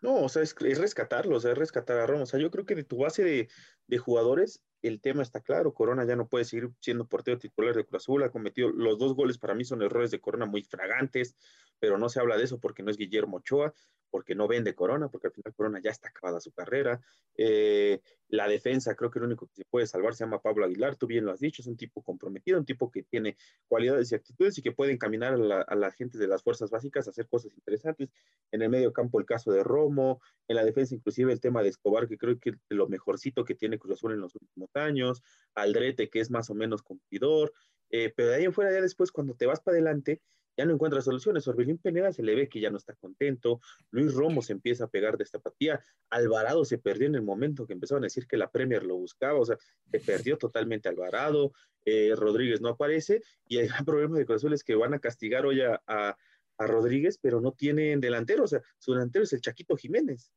No, 0.00 0.16
o 0.16 0.28
sea, 0.28 0.42
es, 0.42 0.54
rescatarlo, 0.58 1.36
o 1.36 1.40
sea, 1.40 1.52
es 1.52 1.58
rescatar 1.58 1.98
a 1.98 2.06
Romo. 2.06 2.24
O 2.24 2.26
sea, 2.26 2.38
yo 2.38 2.50
creo 2.50 2.66
que 2.66 2.74
de 2.74 2.84
tu 2.84 2.98
base 2.98 3.24
de, 3.24 3.48
de, 3.86 3.98
jugadores, 3.98 4.62
el 4.88 5.00
tema 5.00 5.22
está 5.22 5.40
claro. 5.40 5.74
Corona 5.74 6.04
ya 6.04 6.16
no 6.16 6.28
puede 6.28 6.44
seguir 6.44 6.70
siendo 6.80 7.06
portero 7.06 7.38
titular 7.38 7.74
de 7.74 7.84
Cruz 7.84 8.02
Azul. 8.02 8.22
Ha 8.22 8.30
cometido 8.30 8.70
los 8.70 8.98
dos 8.98 9.14
goles, 9.14 9.38
para 9.38 9.54
mí 9.54 9.64
son 9.64 9.82
errores 9.82 10.10
de 10.10 10.20
Corona 10.20 10.46
muy 10.46 10.62
fragantes, 10.62 11.36
pero 11.78 11.98
no 11.98 12.08
se 12.08 12.20
habla 12.20 12.36
de 12.36 12.44
eso 12.44 12.58
porque 12.58 12.82
no 12.82 12.90
es 12.90 12.96
Guillermo 12.96 13.38
Ochoa 13.38 13.74
porque 14.14 14.36
no 14.36 14.46
vende 14.46 14.76
Corona, 14.76 15.08
porque 15.08 15.26
al 15.26 15.32
final 15.32 15.52
Corona 15.56 15.80
ya 15.82 15.90
está 15.90 16.06
acabada 16.06 16.38
su 16.38 16.52
carrera. 16.52 17.00
Eh, 17.36 18.00
la 18.28 18.46
defensa, 18.46 18.94
creo 18.94 19.10
que 19.10 19.18
el 19.18 19.24
único 19.24 19.48
que 19.48 19.56
se 19.56 19.64
puede 19.64 19.88
salvar 19.88 20.14
se 20.14 20.22
llama 20.22 20.40
Pablo 20.40 20.64
Aguilar, 20.64 20.94
tú 20.94 21.08
bien 21.08 21.24
lo 21.24 21.32
has 21.32 21.40
dicho, 21.40 21.62
es 21.62 21.66
un 21.66 21.76
tipo 21.76 22.00
comprometido, 22.00 22.56
un 22.56 22.64
tipo 22.64 22.92
que 22.92 23.02
tiene 23.02 23.36
cualidades 23.66 24.12
y 24.12 24.14
actitudes 24.14 24.56
y 24.56 24.62
que 24.62 24.70
puede 24.70 24.92
encaminar 24.92 25.34
a 25.66 25.74
la, 25.74 25.90
gente 25.90 26.16
de 26.16 26.28
las 26.28 26.44
fuerzas 26.44 26.70
básicas 26.70 27.08
a 27.08 27.10
hacer 27.10 27.26
cosas 27.26 27.54
interesantes. 27.54 28.08
En 28.52 28.62
el 28.62 28.68
medio 28.68 28.92
campo 28.92 29.18
el 29.18 29.26
caso 29.26 29.50
de 29.50 29.64
Romo, 29.64 30.20
en 30.46 30.54
la 30.54 30.64
defensa 30.64 30.94
inclusive 30.94 31.32
el 31.32 31.40
tema 31.40 31.64
de 31.64 31.70
Escobar, 31.70 32.06
que 32.06 32.16
creo 32.16 32.38
que 32.38 32.50
es 32.50 32.56
lo 32.68 32.86
mejorcito 32.86 33.44
que 33.44 33.56
tiene 33.56 33.80
Cruz 33.80 33.94
Azul 33.94 34.12
en 34.12 34.20
los 34.20 34.32
últimos 34.36 34.70
años, 34.76 35.22
Aldrete, 35.54 36.08
que 36.08 36.20
es 36.20 36.30
más 36.30 36.50
o 36.50 36.54
menos 36.54 36.82
cumplidor, 36.82 37.52
eh, 37.90 38.12
pero 38.16 38.30
de 38.30 38.36
ahí 38.36 38.44
en 38.44 38.52
fuera 38.52 38.72
ya 38.72 38.80
después 38.80 39.12
cuando 39.12 39.34
te 39.34 39.46
vas 39.46 39.60
para 39.60 39.76
adelante, 39.76 40.20
ya 40.56 40.64
no 40.64 40.72
encuentra 40.72 41.00
soluciones. 41.00 41.46
Orbelín 41.48 41.78
Pineda 41.78 42.12
se 42.12 42.22
le 42.22 42.34
ve 42.34 42.48
que 42.48 42.60
ya 42.60 42.70
no 42.70 42.76
está 42.76 42.94
contento. 42.94 43.60
Luis 43.90 44.14
Romo 44.14 44.42
se 44.42 44.52
empieza 44.52 44.84
a 44.84 44.88
pegar 44.88 45.16
de 45.16 45.24
esta 45.24 45.38
apatía. 45.38 45.80
Alvarado 46.10 46.64
se 46.64 46.78
perdió 46.78 47.06
en 47.06 47.14
el 47.16 47.22
momento 47.22 47.66
que 47.66 47.72
empezaron 47.72 48.04
a 48.04 48.06
decir 48.06 48.26
que 48.26 48.36
la 48.36 48.50
Premier 48.50 48.84
lo 48.84 48.96
buscaba. 48.96 49.38
O 49.38 49.44
sea, 49.44 49.58
se 49.90 50.00
perdió 50.00 50.38
totalmente 50.38 50.88
Alvarado. 50.88 51.52
Eh, 51.84 52.14
Rodríguez 52.16 52.60
no 52.60 52.68
aparece. 52.68 53.22
Y 53.46 53.58
el 53.58 53.68
gran 53.68 53.84
problema 53.84 54.16
de 54.16 54.26
Cruz 54.26 54.44
es 54.44 54.64
que 54.64 54.74
van 54.74 54.94
a 54.94 55.00
castigar 55.00 55.44
hoy 55.46 55.60
a, 55.62 55.80
a, 55.86 56.16
Rodríguez, 56.56 57.18
pero 57.20 57.40
no 57.40 57.52
tienen 57.52 58.00
delantero. 58.00 58.44
O 58.44 58.48
sea, 58.48 58.62
su 58.78 58.92
delantero 58.92 59.24
es 59.24 59.32
el 59.32 59.40
Chaquito 59.40 59.76
Jiménez. 59.76 60.32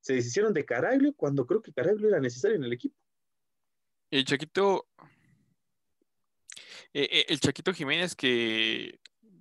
Se 0.00 0.12
deshicieron 0.12 0.52
de 0.52 0.66
Caraglio 0.66 1.14
cuando 1.14 1.46
creo 1.46 1.62
que 1.62 1.72
Caraglio 1.72 2.08
era 2.08 2.20
necesario 2.20 2.56
en 2.56 2.64
el 2.64 2.74
equipo. 2.74 2.96
El 4.10 4.24
Chaquito. 4.24 4.88
Eh, 6.92 7.08
eh, 7.10 7.26
el 7.28 7.40
Chaquito 7.40 7.72
Jiménez 7.72 8.14
que 8.14 9.00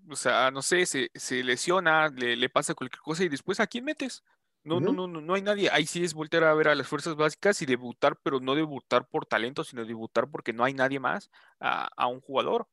o 0.09 0.15
sea, 0.15 0.51
no 0.51 0.61
sé, 0.61 0.85
se, 0.85 1.09
se 1.15 1.43
lesiona, 1.43 2.09
le, 2.09 2.35
le, 2.35 2.49
pasa 2.49 2.75
cualquier 2.75 3.01
cosa 3.01 3.23
y 3.23 3.29
después 3.29 3.59
¿a 3.59 3.67
quién 3.67 3.85
metes? 3.85 4.23
No, 4.63 4.79
no, 4.79 4.91
no, 4.91 5.07
no, 5.07 5.21
no 5.21 5.33
hay 5.35 5.43
nadie. 5.43 5.69
Ahí 5.71 5.85
sí 5.85 6.03
es 6.03 6.15
volver 6.15 6.43
a 6.43 6.53
ver 6.55 6.69
a 6.69 6.75
las 6.75 6.87
fuerzas 6.87 7.15
básicas 7.15 7.61
y 7.61 7.67
debutar, 7.67 8.17
pero 8.23 8.39
no 8.39 8.55
debutar 8.55 9.07
por 9.07 9.27
talento, 9.27 9.63
sino 9.63 9.85
debutar 9.85 10.27
porque 10.29 10.53
no 10.53 10.63
hay 10.63 10.73
nadie 10.73 10.99
más 10.99 11.29
a, 11.59 11.87
a 11.95 12.07
un 12.07 12.19
jugador. 12.19 12.67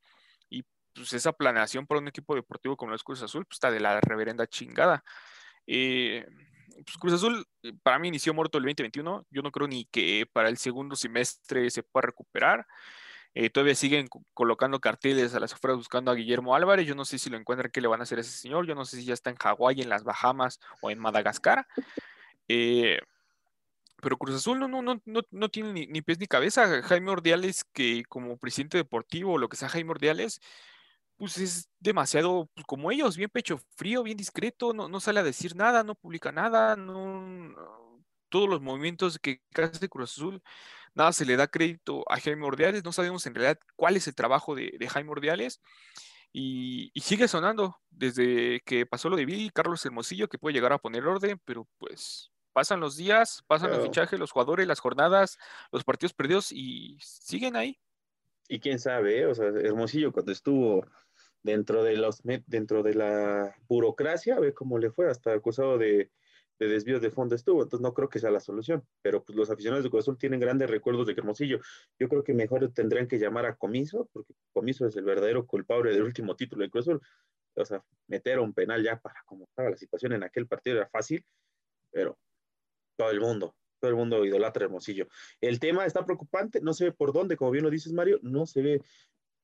Y 0.49 0.65
pues 0.95 1.13
esa 1.13 1.33
planeación 1.33 1.87
para 1.87 2.01
un 2.01 2.09
equipo 2.09 2.35
deportivo 2.35 2.79
como 2.79 2.95
es 2.95 3.03
Cruz 3.03 3.21
Azul, 3.23 3.45
pues 3.45 3.57
está 3.57 3.71
de 3.71 3.81
la 3.81 4.01
reverenda 4.01 4.47
chingada. 4.47 5.05
Eh, 5.67 6.27
pues 6.75 6.97
Cruz 6.99 7.15
Azul 7.15 7.47
eh, 7.63 7.73
para 7.83 7.99
mí 7.99 8.09
inició 8.09 8.35
muerto 8.35 8.59
el 8.59 8.65
2021. 8.65 9.27
Yo 9.31 9.43
no 9.43 9.51
creo 9.51 9.69
ni 9.69 9.85
que 9.87 10.27
para 10.33 10.49
el 10.49 10.59
segundo 10.59 10.97
semestre 10.97 11.71
se 11.71 11.83
pueda 11.83 12.07
recuperar. 12.07 12.67
Eh, 13.35 13.49
todavía 13.49 13.75
siguen 13.75 14.09
colocando 14.35 14.79
carteles 14.81 15.35
a 15.35 15.41
las 15.41 15.55
afueras 15.55 15.79
buscando 15.79 16.11
a 16.11 16.15
Guillermo 16.15 16.55
Álvarez. 16.55 16.87
Yo 16.87 16.95
no 16.95 17.05
sé 17.05 17.19
si 17.19 17.31
lo 17.31 17.39
encuentran, 17.39 17.71
qué 17.71 17.81
le 17.81 17.89
van 17.89 18.01
a 18.01 18.03
hacer 18.03 18.19
a 18.19 18.21
ese 18.21 18.31
señor. 18.31 18.67
Yo 18.67 18.75
no 18.75 18.85
sé 18.85 18.99
si 18.99 19.05
ya 19.05 19.15
está 19.15 19.31
en 19.31 19.37
Hawái, 19.37 19.81
en 19.81 19.89
las 19.89 20.05
Bahamas 20.05 20.61
o 20.83 20.91
en 20.91 20.99
Madagascar. 20.99 21.67
Eh, 22.49 22.99
pero 24.03 24.19
Cruz 24.19 24.35
Azul 24.35 24.59
no, 24.59 24.69
no, 24.69 24.83
no, 24.83 25.01
no, 25.31 25.49
tiene 25.49 25.87
ni, 25.87 26.03
pies 26.03 26.19
ni 26.19 26.27
cabeza. 26.27 26.83
Jaime 26.83 27.11
Ordiales, 27.11 27.65
que 27.73 28.05
como 28.09 28.37
presidente 28.37 28.77
deportivo, 28.77 29.39
lo 29.39 29.49
que 29.49 29.57
sea 29.57 29.69
Jaime 29.69 29.93
Ordiales, 29.93 30.41
pues 31.23 31.39
es 31.39 31.71
demasiado 31.79 32.51
pues, 32.53 32.67
como 32.67 32.91
ellos, 32.91 33.17
bien 33.17 33.31
pecho 33.31 33.61
frío, 33.77 34.03
bien 34.03 34.17
discreto, 34.17 34.73
no, 34.73 34.89
no 34.89 34.99
sale 34.99 35.21
a 35.21 35.23
decir 35.23 35.55
nada, 35.55 35.85
no 35.85 35.95
publica 35.95 36.33
nada, 36.33 36.75
no, 36.75 37.55
todos 38.29 38.49
los 38.49 38.61
movimientos 38.61 39.21
que 39.21 39.41
hace 39.55 39.89
Cruz 39.89 40.15
Azul 40.15 40.43
nada 40.97 41.13
se 41.13 41.25
le 41.25 41.37
da 41.37 41.47
crédito 41.47 42.03
a 42.11 42.19
Jaime 42.19 42.45
Ordiales, 42.45 42.83
no 42.83 42.91
sabemos 42.91 43.25
en 43.27 43.37
realidad 43.37 43.61
cuál 43.77 43.95
es 43.95 44.09
el 44.09 44.17
trabajo 44.17 44.57
de, 44.57 44.77
Jaime 44.91 45.13
Ordiales. 45.13 45.61
Y, 46.33 46.91
sigue 47.01 47.29
sonando 47.29 47.77
desde 47.89 48.61
que 48.65 48.85
pasó 48.85 49.09
lo 49.09 49.15
de 49.15 49.25
Billy, 49.25 49.51
Carlos 49.51 49.87
Hermosillo, 49.87 50.29
que 50.29 50.39
puede 50.39 50.55
llegar 50.55 50.73
a 50.73 50.79
poner 50.79 51.07
orden, 51.07 51.41
pero 51.45 51.69
pues 51.79 52.33
pasan 52.53 52.81
los 52.81 52.97
días, 52.97 53.45
pasan 53.47 53.71
los 53.71 53.85
fichajes, 53.85 54.19
los 54.19 54.33
jugadores, 54.33 54.67
las 54.67 54.81
jornadas, 54.81 55.39
los 55.71 55.85
partidos 55.85 56.15
perdidos 56.15 56.51
y 56.51 56.99
siguen 57.01 57.55
ahí. 57.55 57.79
Y 58.49 58.59
quién 58.59 58.81
sabe, 58.81 59.21
¿eh? 59.21 59.27
o 59.27 59.35
sea, 59.37 59.47
Hermosillo 59.47 60.13
cuando 60.13 60.33
estuvo 60.33 60.85
dentro 61.43 61.83
de 61.85 61.97
los 61.97 62.23
dentro 62.47 62.83
de 62.83 62.95
la 62.95 63.57
burocracia, 63.69 64.39
ve 64.41 64.55
cómo 64.55 64.79
le 64.79 64.91
fue, 64.91 65.11
hasta 65.11 65.33
acusado 65.33 65.79
de 65.79 66.11
de 66.63 66.69
desvíos 66.69 67.03
de 67.03 67.11
fondo 67.11 67.35
estuvo, 67.35 67.63
entonces 67.63 67.83
no 67.83 67.93
creo 67.93 68.09
que 68.09 68.19
sea 68.19 68.31
la 68.31 68.41
solución, 68.41 68.85
pero 69.03 69.25
pues 69.25 69.37
los 69.37 69.51
aficionados 69.51 69.85
de 69.85 69.91
Cruz 69.91 70.05
Azul 70.05 70.19
tienen 70.19 70.41
grandes 70.41 70.71
recuerdos 70.71 71.07
de 71.07 71.13
Hermosillo. 71.13 71.61
Yo 71.99 72.09
creo 72.09 72.23
que 72.23 72.35
mejor 72.35 72.73
tendrían 72.73 73.09
que 73.09 73.19
llamar 73.19 73.47
a 73.47 73.57
Comiso, 73.57 74.09
porque 74.13 74.35
Comiso 74.53 74.87
es 74.87 74.97
el 74.97 75.05
verdadero 75.05 75.47
culpable 75.47 75.93
del 75.93 76.03
último 76.03 76.37
título 76.37 76.63
de 76.63 76.71
Cruz 76.71 76.89
Azul. 76.89 77.01
o 77.57 77.65
sea, 77.65 77.85
meter 78.07 78.39
un 78.39 78.53
penal 78.53 78.83
ya 78.83 78.99
para 79.01 79.23
como 79.25 79.45
estaba 79.45 79.71
la 79.71 79.77
situación 79.77 80.13
en 80.13 80.23
aquel 80.23 80.47
partido 80.47 80.77
era 80.77 80.89
fácil, 80.89 81.25
pero 81.91 82.19
todo 82.97 83.11
el 83.11 83.21
mundo, 83.21 83.57
todo 83.81 83.91
el 83.91 83.97
mundo 83.97 84.25
idolatra 84.25 84.65
Hermosillo. 84.65 85.09
El 85.41 85.59
tema 85.59 85.85
está 85.85 86.05
preocupante, 86.05 86.61
no 86.61 86.75
se 86.75 86.87
ve 86.87 86.93
por 86.93 87.13
dónde, 87.13 87.37
como 87.37 87.51
bien 87.51 87.65
lo 87.65 87.71
dices 87.71 87.93
Mario, 87.93 88.21
no 88.23 88.47
se 88.47 88.63
ve 88.63 88.83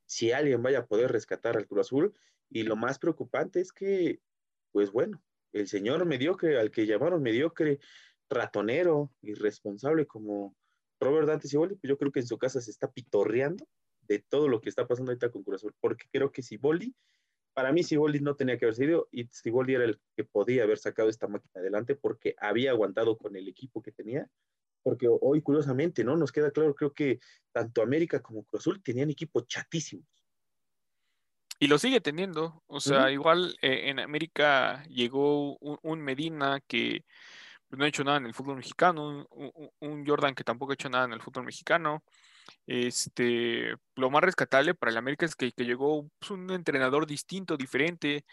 si 0.09 0.33
alguien 0.33 0.63
vaya 0.63 0.81
a 0.81 0.87
poder 0.87 1.13
rescatar 1.13 1.57
al 1.57 1.67
Cruz 1.67 1.87
Azul. 1.87 2.15
Y 2.51 2.63
lo 2.63 2.77
más 2.77 2.99
preocupante 2.99 3.61
es 3.61 3.73
que, 3.73 4.21
pues 4.73 4.91
bueno, 4.91 5.23
el 5.53 5.69
señor 5.69 6.07
mediocre, 6.07 6.59
al 6.59 6.71
que 6.71 6.87
llamaron 6.87 7.23
mediocre, 7.23 7.79
ratonero, 8.31 9.13
irresponsable 9.21 10.07
como 10.07 10.57
Robert 10.99 11.29
Dante 11.29 11.47
Siboldi, 11.47 11.77
pues 11.77 11.89
yo 11.89 11.99
creo 11.99 12.11
que 12.11 12.21
en 12.21 12.27
su 12.27 12.39
casa 12.39 12.61
se 12.61 12.71
está 12.71 12.91
pitorreando 12.91 13.67
de 14.03 14.19
todo 14.19 14.49
lo 14.49 14.61
que 14.61 14.71
está 14.71 14.87
pasando 14.87 15.13
ahorita 15.13 15.31
con 15.31 15.43
Cruz 15.43 15.57
Azul, 15.57 15.75
porque 15.79 16.07
creo 16.11 16.33
que 16.33 16.43
Siboldi, 16.43 16.95
para 17.53 17.73
mí 17.73 17.83
Siboldi 17.83 18.21
no 18.21 18.35
tenía 18.35 18.59
que 18.59 18.65
haber 18.65 18.77
sido, 18.77 19.09
y 19.11 19.27
Siboldi 19.27 19.75
era 19.75 19.85
el 19.85 20.01
que 20.17 20.25
podía 20.25 20.63
haber 20.63 20.79
sacado 20.79 21.11
esta 21.11 21.29
máquina 21.29 21.61
adelante 21.61 21.95
porque 21.95 22.35
había 22.39 22.71
aguantado 22.71 23.19
con 23.19 23.37
el 23.37 23.47
equipo 23.47 23.83
que 23.83 23.93
tenía, 23.93 24.31
porque 24.83 25.09
hoy 25.09 25.43
curiosamente, 25.43 26.05
¿no? 26.05 26.17
Nos 26.17 26.33
queda 26.33 26.51
claro, 26.51 26.75
creo 26.75 26.93
que 26.93 27.21
tanto 27.53 27.83
América 27.83 28.21
como 28.21 28.45
Cruz 28.45 28.63
Azul 28.63 28.83
tenían 28.83 29.11
equipos 29.11 29.47
chatísimos. 29.47 30.07
Y 31.61 31.67
lo 31.67 31.79
sigue 31.79 32.01
teniendo. 32.01 32.63
O 32.67 32.81
sea, 32.81 33.11
igual 33.11 33.57
eh, 33.63 33.89
en 33.91 33.99
América 33.99 34.85
llegó 34.85 35.57
un, 35.59 36.01
Medina 36.01 36.61
que 36.67 37.05
pues, 37.69 37.79
no 37.79 37.85
ha 37.85 37.89
hecho 37.89 38.05
nada 38.05 38.19
en 38.19 38.27
el 38.27 38.35
fútbol 38.35 38.57
mexicano, 38.57 39.27
un, 39.81 40.07
Jordan 40.07 40.35
que 40.35 40.45
tampoco 40.45 40.73
ha 40.73 40.75
hecho 40.75 40.89
nada 40.89 41.05
en 41.07 41.13
el 41.13 41.21
fútbol 41.21 41.45
mexicano. 41.45 42.05
Este, 42.67 43.75
lo 43.97 44.11
más 44.11 44.23
rescatable 44.23 44.75
para 44.75 44.91
el 44.93 44.99
América 44.99 45.27
es 45.27 45.35
que, 45.35 45.53
llegó 45.57 46.09
pues, 46.19 46.31
un 46.31 46.51
entrenador 46.51 47.07
distinto, 47.07 47.57
diferente, 47.57 48.25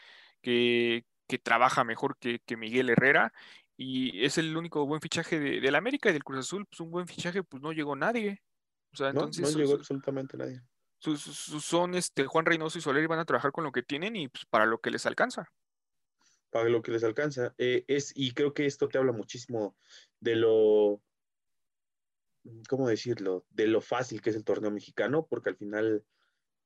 que, 0.42 1.04
trabaja 1.44 1.84
mejor 1.84 2.18
que, 2.20 2.40
Miguel 2.56 2.92
Herrera 2.92 3.34
y 3.78 4.24
es 4.24 4.38
el 4.38 4.56
único 4.56 4.86
buen 4.86 5.02
fichaje 5.02 5.40
de, 5.40 5.60
del 5.60 5.76
América 5.76 6.10
y 6.10 6.14
del 6.14 6.24
Cruz 6.24 6.40
Azul, 6.40 6.66
pues 6.66 6.80
un 6.80 6.92
buen 6.92 7.08
fichaje, 7.08 7.44
pues 7.44 7.62
no 7.62 7.74
llegó 7.74 7.96
nadie. 7.96 8.42
O 8.94 8.96
sea, 8.96 9.10
entonces, 9.10 9.52
no, 9.52 9.60
llegó 9.60 9.74
absolutamente 9.74 10.38
nadie. 10.38 10.62
son 11.00 11.96
este 11.96 12.26
Juan 12.26 12.46
Reynoso 12.46 12.78
y 12.78 12.82
Soler 12.82 13.04
y 13.04 13.08
van 13.08 13.20
a 13.20 13.26
trabajar 13.26 13.52
con 13.52 13.66
lo 13.66 13.72
que 13.72 13.84
tienen 13.84 14.16
y 14.16 14.30
pues, 14.30 14.46
para 14.46 14.66
lo 14.66 14.80
que 14.80 14.92
les 14.92 15.06
alcanza. 15.06 15.52
Para 16.50 16.70
lo 16.70 16.82
que 16.82 16.92
les 16.92 17.04
alcanza. 17.04 17.54
Eh, 17.58 17.84
es, 17.88 18.14
y 18.16 18.32
creo 18.32 18.54
que 18.54 18.66
esto 18.66 18.88
te 18.88 18.98
habla 18.98 19.12
muchísimo 19.12 19.76
de 20.22 20.38
lo, 20.38 21.02
¿cómo 22.70 22.88
decirlo? 22.88 23.46
De 23.50 23.68
lo 23.68 23.82
fácil 23.82 24.22
que 24.22 24.30
es 24.30 24.36
el 24.38 24.46
torneo 24.46 24.72
mexicano, 24.72 25.28
porque 25.30 25.50
al 25.50 25.58
final 25.58 26.06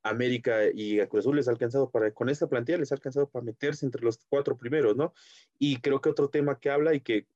América 0.03 0.69
y 0.73 0.99
a 0.99 1.07
Cruz 1.07 1.21
Azul 1.25 1.35
les 1.35 1.47
ha 1.47 1.51
alcanzado 1.51 1.89
para, 1.89 2.11
con 2.11 2.29
esta 2.29 2.47
plantilla 2.47 2.77
les 2.77 2.91
ha 2.91 2.95
alcanzado 2.95 3.29
para 3.29 3.43
meterse 3.43 3.85
entre 3.85 4.03
los 4.03 4.19
cuatro 4.29 4.57
primeros, 4.57 4.95
¿no? 4.95 5.13
Y 5.57 5.81
creo 5.81 6.01
que 6.01 6.09
otro 6.09 6.29
tema 6.29 6.59
que 6.59 6.69
habla 6.69 6.93
y 6.93 7.01
que 7.01 7.27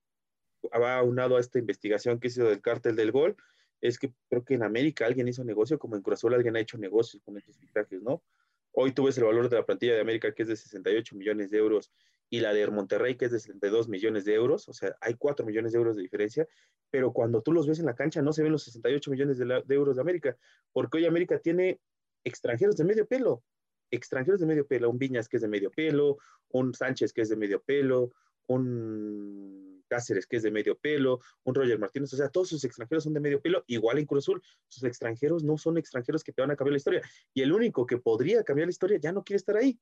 va 0.71 0.97
aunado 0.97 1.37
a 1.37 1.39
esta 1.39 1.59
investigación 1.59 2.19
que 2.19 2.27
hizo 2.27 2.45
del 2.45 2.61
cártel 2.61 2.95
del 2.95 3.11
gol, 3.11 3.35
es 3.81 3.99
que 3.99 4.13
creo 4.29 4.45
que 4.45 4.53
en 4.53 4.63
América 4.63 5.05
alguien 5.05 5.27
hizo 5.27 5.43
negocio, 5.43 5.77
como 5.77 5.95
en 5.95 6.01
Cruz 6.01 6.19
Azul 6.19 6.33
alguien 6.33 6.55
ha 6.55 6.59
hecho 6.59 6.77
negocios 6.77 7.21
con 7.23 7.37
estos 7.37 7.57
fichajes, 7.57 8.01
¿no? 8.01 8.23
Hoy 8.71 8.93
tú 8.93 9.03
ves 9.05 9.17
el 9.17 9.25
valor 9.25 9.49
de 9.49 9.57
la 9.57 9.65
plantilla 9.65 9.93
de 9.93 10.01
América, 10.01 10.33
que 10.33 10.43
es 10.43 10.47
de 10.47 10.55
68 10.55 11.15
millones 11.15 11.51
de 11.51 11.57
euros, 11.57 11.91
y 12.29 12.39
la 12.39 12.53
de 12.53 12.65
Monterrey, 12.67 13.15
que 13.15 13.25
es 13.25 13.31
de 13.31 13.39
62 13.39 13.89
millones 13.89 14.25
de 14.25 14.33
euros, 14.33 14.67
o 14.67 14.73
sea, 14.73 14.95
hay 15.01 15.15
4 15.15 15.45
millones 15.45 15.73
de 15.73 15.77
euros 15.77 15.95
de 15.95 16.01
diferencia, 16.01 16.47
pero 16.89 17.11
cuando 17.11 17.41
tú 17.41 17.51
los 17.51 17.67
ves 17.67 17.79
en 17.79 17.85
la 17.85 17.93
cancha 17.93 18.21
no 18.21 18.33
se 18.33 18.41
ven 18.41 18.53
los 18.53 18.63
68 18.63 19.11
millones 19.11 19.37
de, 19.37 19.63
de 19.63 19.75
euros 19.75 19.97
de 19.97 20.01
América, 20.01 20.37
porque 20.71 20.97
hoy 20.97 21.05
América 21.05 21.37
tiene 21.37 21.79
extranjeros 22.23 22.77
de 22.77 22.83
medio 22.83 23.07
pelo, 23.07 23.43
extranjeros 23.91 24.39
de 24.39 24.45
medio 24.45 24.67
pelo, 24.67 24.89
un 24.89 24.97
Viñas 24.97 25.27
que 25.27 25.37
es 25.37 25.41
de 25.41 25.47
medio 25.47 25.71
pelo, 25.71 26.17
un 26.49 26.73
Sánchez 26.73 27.13
que 27.13 27.21
es 27.21 27.29
de 27.29 27.35
medio 27.35 27.61
pelo, 27.61 28.11
un 28.47 29.83
Cáceres 29.87 30.25
que 30.25 30.37
es 30.37 30.43
de 30.43 30.51
medio 30.51 30.77
pelo, 30.77 31.19
un 31.43 31.53
Roger 31.53 31.77
Martínez, 31.77 32.11
o 32.13 32.17
sea, 32.17 32.29
todos 32.29 32.49
sus 32.49 32.63
extranjeros 32.63 33.03
son 33.03 33.13
de 33.13 33.19
medio 33.19 33.41
pelo, 33.41 33.63
igual 33.67 33.99
en 33.99 34.05
Cruz 34.05 34.23
Azul, 34.23 34.41
sus 34.67 34.83
extranjeros 34.83 35.43
no 35.43 35.57
son 35.57 35.77
extranjeros 35.77 36.23
que 36.23 36.31
te 36.31 36.41
van 36.41 36.51
a 36.51 36.55
cambiar 36.55 36.73
la 36.73 36.77
historia, 36.77 37.01
y 37.33 37.41
el 37.41 37.53
único 37.53 37.85
que 37.85 37.97
podría 37.97 38.43
cambiar 38.43 38.67
la 38.67 38.71
historia 38.71 38.97
ya 38.99 39.11
no 39.11 39.23
quiere 39.23 39.37
estar 39.37 39.55
ahí. 39.55 39.79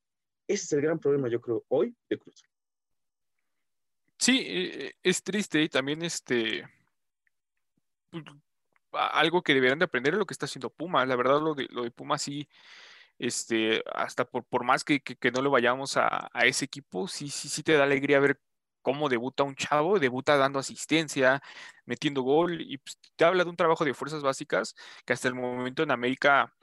Ese 0.47 0.65
es 0.65 0.73
el 0.73 0.81
gran 0.81 0.99
problema, 0.99 1.29
yo 1.29 1.39
creo, 1.39 1.63
hoy 1.69 1.95
de 2.09 2.17
Cruz. 2.17 2.43
Sí, 4.17 4.43
eh, 4.45 4.93
es 5.01 5.23
triste 5.23 5.61
y 5.61 5.69
también 5.69 6.01
este 6.03 6.67
pues, 8.09 8.23
algo 8.93 9.41
que 9.41 9.53
deberían 9.53 9.79
de 9.79 9.85
aprender 9.85 10.13
es 10.13 10.19
lo 10.19 10.25
que 10.25 10.33
está 10.33 10.45
haciendo 10.45 10.69
Puma. 10.69 11.05
La 11.05 11.15
verdad, 11.15 11.41
lo 11.41 11.53
de, 11.55 11.67
lo 11.69 11.83
de 11.83 11.91
Puma 11.91 12.17
sí, 12.17 12.47
este, 13.19 13.83
hasta 13.93 14.25
por, 14.25 14.43
por 14.45 14.63
más 14.63 14.83
que, 14.83 15.01
que, 15.01 15.31
no 15.31 15.41
le 15.41 15.49
vayamos 15.49 15.97
a, 15.97 16.29
a, 16.33 16.45
ese 16.45 16.65
equipo, 16.65 17.07
sí, 17.07 17.29
sí, 17.29 17.49
sí 17.49 17.63
te 17.63 17.73
da 17.73 17.83
alegría 17.83 18.19
ver 18.19 18.39
cómo 18.81 19.09
debuta 19.09 19.43
un 19.43 19.55
chavo, 19.55 19.99
debuta 19.99 20.37
dando 20.37 20.59
asistencia, 20.59 21.41
metiendo 21.85 22.23
gol, 22.23 22.61
y 22.61 22.77
pues, 22.79 22.97
te 23.15 23.25
habla 23.25 23.43
de 23.43 23.49
un 23.49 23.55
trabajo 23.55 23.85
de 23.85 23.93
fuerzas 23.93 24.23
básicas 24.23 24.75
que 25.05 25.13
hasta 25.13 25.27
el 25.27 25.35
momento 25.35 25.83
en 25.83 25.91
América 25.91 26.53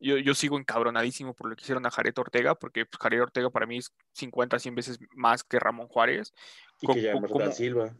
yo, 0.00 0.18
yo 0.18 0.34
sigo 0.34 0.58
encabronadísimo 0.58 1.34
por 1.34 1.48
lo 1.48 1.56
que 1.56 1.62
hicieron 1.62 1.86
a 1.86 1.90
Jared 1.90 2.16
Ortega, 2.18 2.54
porque 2.54 2.86
pues, 2.86 3.00
Jared 3.00 3.22
Ortega 3.22 3.50
para 3.50 3.66
mí 3.66 3.78
es 3.78 3.92
50, 4.12 4.58
100 4.58 4.74
veces 4.74 4.98
más 5.14 5.42
que 5.42 5.58
Ramón 5.58 5.88
Juárez. 5.88 6.32
Y 6.80 6.86
que 6.86 7.02
ya 7.02 7.52
Silva 7.52 7.94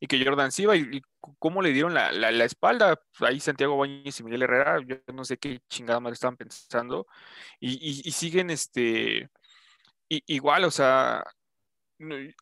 y 0.00 0.06
que 0.06 0.24
Jordan 0.24 0.52
Silva 0.52 0.76
y, 0.76 1.02
cómo 1.38 1.62
le 1.62 1.72
dieron 1.72 1.94
la, 1.94 2.12
la, 2.12 2.44
espalda. 2.44 3.00
Ahí 3.20 3.40
Santiago 3.40 3.76
Bañez 3.76 4.18
y 4.20 4.22
Miguel 4.22 4.42
Herrera, 4.42 4.80
yo 4.86 4.96
no 5.12 5.24
sé 5.24 5.36
qué 5.38 5.60
chingada 5.68 6.00
madre 6.00 6.14
estaban 6.14 6.36
pensando. 6.36 7.06
Y, 7.60 8.08
y, 8.08 8.12
siguen 8.12 8.50
este 8.50 9.28
igual, 10.08 10.64
o 10.64 10.70
sea, 10.70 11.22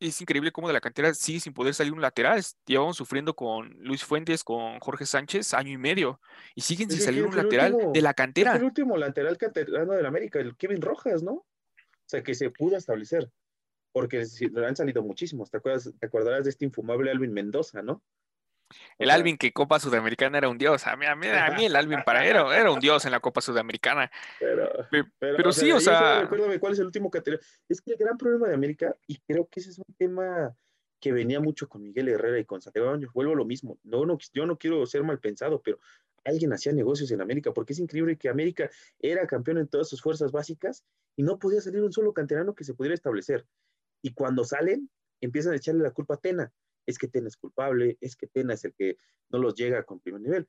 es 0.01 0.21
increíble 0.21 0.53
cómo 0.53 0.69
de 0.69 0.75
la 0.75 0.81
cantera 0.81 1.15
sigue 1.15 1.41
sin 1.41 1.55
poder 1.55 1.75
salir 1.75 1.93
un 1.93 2.03
lateral. 2.03 2.43
Llevamos 2.67 2.97
sufriendo 2.97 3.35
con 3.35 3.71
Luis 3.79 4.05
Fuentes, 4.05 4.45
con 4.45 4.79
Jorge 4.81 5.07
Sánchez, 5.07 5.55
año 5.55 5.73
y 5.73 5.79
medio, 5.79 6.21
y 6.55 6.61
siguen 6.61 6.91
sin 6.91 7.01
salir 7.01 7.25
un 7.25 7.37
lateral 7.37 7.77
de 7.93 8.03
la 8.03 8.15
cantera. 8.15 8.57
el 8.57 8.65
último 8.65 8.97
lateral 8.97 9.39
canterano 9.39 9.93
del 9.95 10.07
América, 10.07 10.39
el 10.39 10.57
Kevin 10.57 10.83
Rojas, 10.83 11.23
¿no? 11.23 11.33
O 11.33 12.09
sea, 12.09 12.23
que 12.23 12.35
se 12.35 12.51
pudo 12.51 12.77
establecer 12.77 13.31
porque 13.97 14.27
han 14.67 14.77
salido 14.77 15.03
muchísimos. 15.03 15.51
¿Te, 15.51 15.57
acuerdas, 15.57 15.91
te 15.99 16.07
acordarás 16.07 16.45
de 16.45 16.51
este 16.51 16.67
infumable 16.67 17.11
Alvin 17.11 17.33
Mendoza, 17.33 17.81
¿no? 17.81 18.03
el 18.99 19.09
Alvin 19.09 19.39
que 19.39 19.55
Copa 19.55 19.81
Sudamericana 19.81 20.37
era 20.37 20.51
un 20.51 20.59
dios. 20.59 20.87
A 20.87 20.97
mí, 20.97 21.07
a 21.07 21.17
mí, 21.17 21.65
el 21.65 21.75
Alvin 21.75 22.01
para 22.05 22.27
era, 22.27 22.55
era 22.55 22.71
un 22.71 22.79
dios 22.79 23.07
en 23.07 23.13
la 23.13 23.21
Copa 23.21 23.41
Sudamericana. 23.41 24.11
Pero, 24.39 24.71
pero, 25.19 25.51
sí, 25.51 25.73
o 25.73 25.81
sea. 25.81 26.21
Recuérdame 26.21 26.61
cuál 26.61 26.75
es 26.75 26.79
el 26.81 26.85
último 26.85 27.11
que 27.11 27.23
Es 27.71 27.81
que 27.81 27.93
el 27.93 27.97
gran 27.97 28.19
problema 28.19 28.49
de 28.49 28.55
América, 28.55 28.95
y 29.07 29.17
creo 29.21 29.49
que 29.49 29.61
ese 29.61 29.71
es 29.71 29.79
un 29.79 29.95
tema 29.97 30.55
que 31.01 31.13
venía 31.13 31.41
mucho 31.41 31.67
con 31.67 31.83
Miguel 31.83 32.11
Herrera 32.11 32.39
y 32.39 32.45
con 32.45 32.61
Santiago 32.61 32.91
Baños, 32.91 33.15
vuelvo 33.15 33.33
a 33.33 33.37
lo 33.37 33.47
mismo. 33.47 33.79
No, 33.83 34.05
no, 34.05 34.19
yo 34.35 34.45
no 34.45 34.59
quiero 34.59 34.85
ser 34.85 35.05
mal 35.05 35.21
pensado, 35.21 35.63
pero 35.63 35.79
alguien 36.27 36.53
hacía 36.53 36.73
negocios 36.73 37.11
en 37.13 37.23
América, 37.23 37.55
porque 37.55 37.73
es 37.73 37.79
increíble 37.79 38.19
que 38.19 38.29
América 38.29 38.69
era 38.99 39.27
campeón 39.27 39.57
en 39.57 39.69
todas 39.69 39.89
sus 39.89 40.03
fuerzas 40.03 40.33
básicas 40.33 40.85
y 41.17 41.23
no 41.23 41.39
podía 41.39 41.63
salir 41.63 41.83
un 41.83 41.93
solo 41.93 42.13
canterano 42.13 42.55
que 42.55 42.65
se 42.65 42.75
pudiera 42.75 42.95
establecer. 42.95 43.47
Y 44.03 44.13
cuando 44.15 44.45
salen, 44.45 44.91
empiezan 45.21 45.53
a 45.53 45.57
echarle 45.57 45.83
la 45.83 45.91
culpa 45.91 46.15
a 46.15 46.19
Tena. 46.19 46.53
Es 46.87 46.99
que 46.99 47.09
Tena 47.09 47.29
es 47.29 47.37
culpable, 47.37 47.99
es 48.01 48.17
que 48.17 48.27
Tena 48.27 48.55
es 48.55 48.65
el 48.65 48.75
que 48.75 48.97
no 49.31 49.39
los 49.39 49.55
llega 49.55 49.83
con 49.85 50.01
primer 50.01 50.21
nivel. 50.21 50.49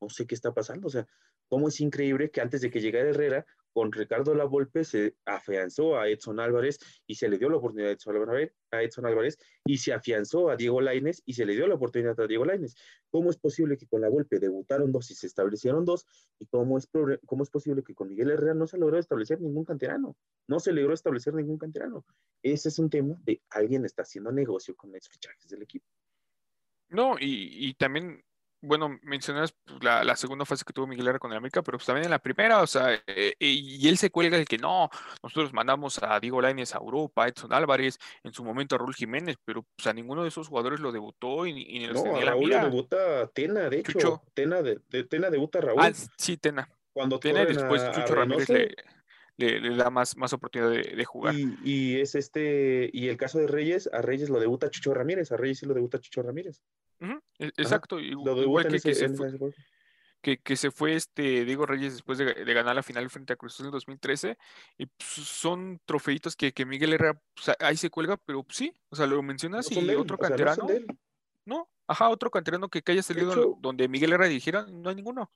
No 0.00 0.08
sé 0.08 0.26
qué 0.26 0.34
está 0.34 0.52
pasando. 0.52 0.88
O 0.88 0.90
sea, 0.90 1.06
cómo 1.48 1.68
es 1.68 1.80
increíble 1.80 2.30
que 2.30 2.40
antes 2.40 2.60
de 2.60 2.70
que 2.70 2.80
llegara 2.80 3.10
Herrera, 3.10 3.46
con 3.72 3.92
Ricardo 3.92 4.34
Lavolpe 4.34 4.84
se 4.84 5.16
afianzó 5.24 5.98
a 5.98 6.08
Edson 6.08 6.40
Álvarez 6.40 6.78
y 7.06 7.14
se 7.14 7.28
le 7.28 7.38
dio 7.38 7.48
la 7.48 7.56
oportunidad 7.56 7.90
a 7.90 8.82
Edson 8.82 9.06
Álvarez, 9.06 9.38
y 9.64 9.78
se 9.78 9.92
afianzó 9.92 10.50
a 10.50 10.56
Diego 10.56 10.80
Laines 10.80 11.22
y 11.26 11.34
se 11.34 11.44
le 11.44 11.54
dio 11.54 11.66
la 11.66 11.74
oportunidad 11.74 12.18
a 12.20 12.26
Diego 12.26 12.44
Laines. 12.44 12.74
¿Cómo 13.10 13.30
es 13.30 13.36
posible 13.36 13.76
que 13.76 13.86
con 13.86 14.00
la 14.00 14.08
Volpe 14.08 14.38
debutaron 14.38 14.92
dos 14.92 15.10
y 15.10 15.14
se 15.14 15.26
establecieron 15.26 15.84
dos? 15.84 16.06
¿Y 16.38 16.46
cómo 16.46 16.78
es, 16.78 16.88
cómo 17.26 17.42
es 17.42 17.50
posible 17.50 17.82
que 17.82 17.94
con 17.94 18.08
Miguel 18.08 18.30
Herrera 18.30 18.54
no 18.54 18.66
se 18.66 18.78
logró 18.78 18.98
establecer 18.98 19.40
ningún 19.40 19.64
canterano? 19.64 20.16
No 20.48 20.60
se 20.60 20.72
logró 20.72 20.94
establecer 20.94 21.34
ningún 21.34 21.58
canterano. 21.58 22.04
Ese 22.42 22.68
es 22.68 22.78
un 22.78 22.90
tema 22.90 23.16
de 23.24 23.42
alguien 23.50 23.84
está 23.84 24.02
haciendo 24.02 24.32
negocio 24.32 24.74
con 24.74 24.92
los 24.92 25.08
fichajes 25.08 25.48
del 25.48 25.62
equipo. 25.62 25.86
No, 26.88 27.16
y, 27.18 27.68
y 27.68 27.74
también 27.74 28.22
bueno, 28.62 28.98
mencionas 29.02 29.54
pues, 29.64 29.82
la, 29.82 30.16
segunda 30.16 30.44
fase 30.44 30.64
que 30.64 30.72
tuvo 30.72 30.86
Miguel 30.86 31.06
Herrera 31.06 31.18
con 31.18 31.32
el 31.32 31.36
América, 31.36 31.62
pero 31.62 31.78
pues 31.78 31.86
también 31.86 32.04
en 32.04 32.10
la 32.10 32.20
primera, 32.20 32.62
o 32.62 32.66
sea, 32.66 33.00
eh, 33.06 33.34
y 33.38 33.86
él 33.88 33.98
se 33.98 34.10
cuelga 34.10 34.38
de 34.38 34.44
que 34.44 34.56
no, 34.56 34.88
nosotros 35.22 35.52
mandamos 35.52 36.00
a 36.02 36.18
Diego 36.20 36.40
Lainez 36.40 36.74
a 36.74 36.78
Europa, 36.78 37.24
a 37.24 37.28
Edson 37.28 37.52
Álvarez, 37.52 37.98
en 38.22 38.32
su 38.32 38.44
momento 38.44 38.76
a 38.76 38.78
Raúl 38.78 38.94
Jiménez, 38.94 39.36
pero 39.44 39.66
pues 39.76 39.86
a 39.88 39.92
ninguno 39.92 40.22
de 40.22 40.28
esos 40.28 40.48
jugadores 40.48 40.80
lo 40.80 40.92
debutó 40.92 41.44
y, 41.46 41.52
ni 41.52 41.86
los 41.86 42.04
no, 42.04 42.16
a 42.16 42.20
Raúl 42.20 42.50
le 42.50 42.60
debuta 42.60 43.26
Tena, 43.28 43.68
de 43.68 43.80
hecho, 43.80 44.22
Tena, 44.32 44.62
de, 44.62 44.78
Tena 45.04 45.28
debuta 45.28 45.60
Raúl. 45.60 45.80
Ah, 45.82 45.92
sí, 46.16 46.36
Tena. 46.36 46.68
Cuando 46.92 47.18
Tena 47.18 47.42
y 47.42 47.46
después 47.46 47.90
Chucho 47.92 48.14
Ramírez 48.14 48.48
le, 48.48 48.74
le, 49.36 49.76
da 49.76 49.90
más, 49.90 50.16
más 50.16 50.32
oportunidad 50.32 50.70
de, 50.70 51.04
jugar. 51.04 51.34
Y, 51.34 51.58
y, 51.64 52.00
es 52.00 52.14
este, 52.14 52.90
y 52.92 53.08
el 53.08 53.16
caso 53.16 53.38
de 53.38 53.46
Reyes, 53.46 53.88
a 53.92 54.02
Reyes 54.02 54.30
lo 54.30 54.40
debuta 54.40 54.70
Chucho 54.70 54.94
Ramírez, 54.94 55.32
a 55.32 55.36
Reyes 55.36 55.58
sí 55.58 55.66
lo 55.66 55.74
debuta 55.74 55.98
Chucho 55.98 56.22
Ramírez. 56.22 56.62
E, 57.38 57.46
exacto, 57.56 57.98
igual 57.98 58.68
que, 58.68 58.78
que, 60.22 60.38
que 60.38 60.56
se 60.56 60.70
fue 60.70 60.94
este 60.94 61.44
Diego 61.44 61.66
Reyes 61.66 61.94
después 61.94 62.16
de, 62.18 62.32
de 62.32 62.54
ganar 62.54 62.76
la 62.76 62.82
final 62.82 63.10
frente 63.10 63.32
a 63.32 63.36
Cruz 63.36 63.54
Azul 63.54 63.66
en 63.66 63.72
2013. 63.72 64.38
Y 64.78 64.86
pues, 64.86 65.08
son 65.08 65.80
trofeitos 65.84 66.36
que, 66.36 66.52
que 66.52 66.64
Miguel 66.64 66.92
Herrera 66.92 67.20
pues, 67.34 67.56
ahí 67.58 67.76
se 67.76 67.90
cuelga, 67.90 68.16
pero 68.18 68.44
pues, 68.44 68.56
sí, 68.56 68.72
o 68.88 68.96
sea, 68.96 69.06
lo 69.06 69.20
mencionas 69.22 69.70
No 69.70 69.80
y 69.80 69.88
él, 69.90 69.96
otro 69.96 70.16
o 70.16 70.18
sea, 70.18 70.28
no 70.30 70.36
canterano. 70.36 71.68
ajá, 71.88 72.08
otro 72.08 72.30
canterano 72.30 72.68
que, 72.68 72.82
que 72.82 72.92
haya 72.92 73.02
salido 73.02 73.32
hecho- 73.32 73.58
donde 73.60 73.88
Miguel 73.88 74.12
Herrera 74.12 74.28
dirigiera, 74.28 74.66
no 74.70 74.88
hay 74.88 74.94
ninguno. 74.94 75.30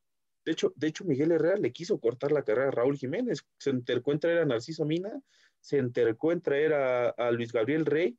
De 0.47 0.53
hecho, 0.53 0.73
de 0.77 0.87
hecho, 0.87 1.05
Miguel 1.05 1.33
Herrera 1.33 1.57
le 1.57 1.73
quiso 1.73 1.99
cortar 1.99 2.31
la 2.31 2.45
carrera 2.45 2.69
a 2.69 2.71
Raúl 2.71 2.97
Jiménez. 2.97 3.45
Se 3.59 3.71
entercó 3.71 4.13
en 4.13 4.21
traer 4.21 4.39
a 4.39 4.45
Narciso 4.45 4.85
Mina, 4.85 5.21
se 5.61 5.79
entercó 5.79 6.31
en 6.31 6.41
traer 6.41 6.73
a, 6.73 7.31
Luis 7.33 7.51
Gabriel 7.51 7.85
Rey 7.85 8.17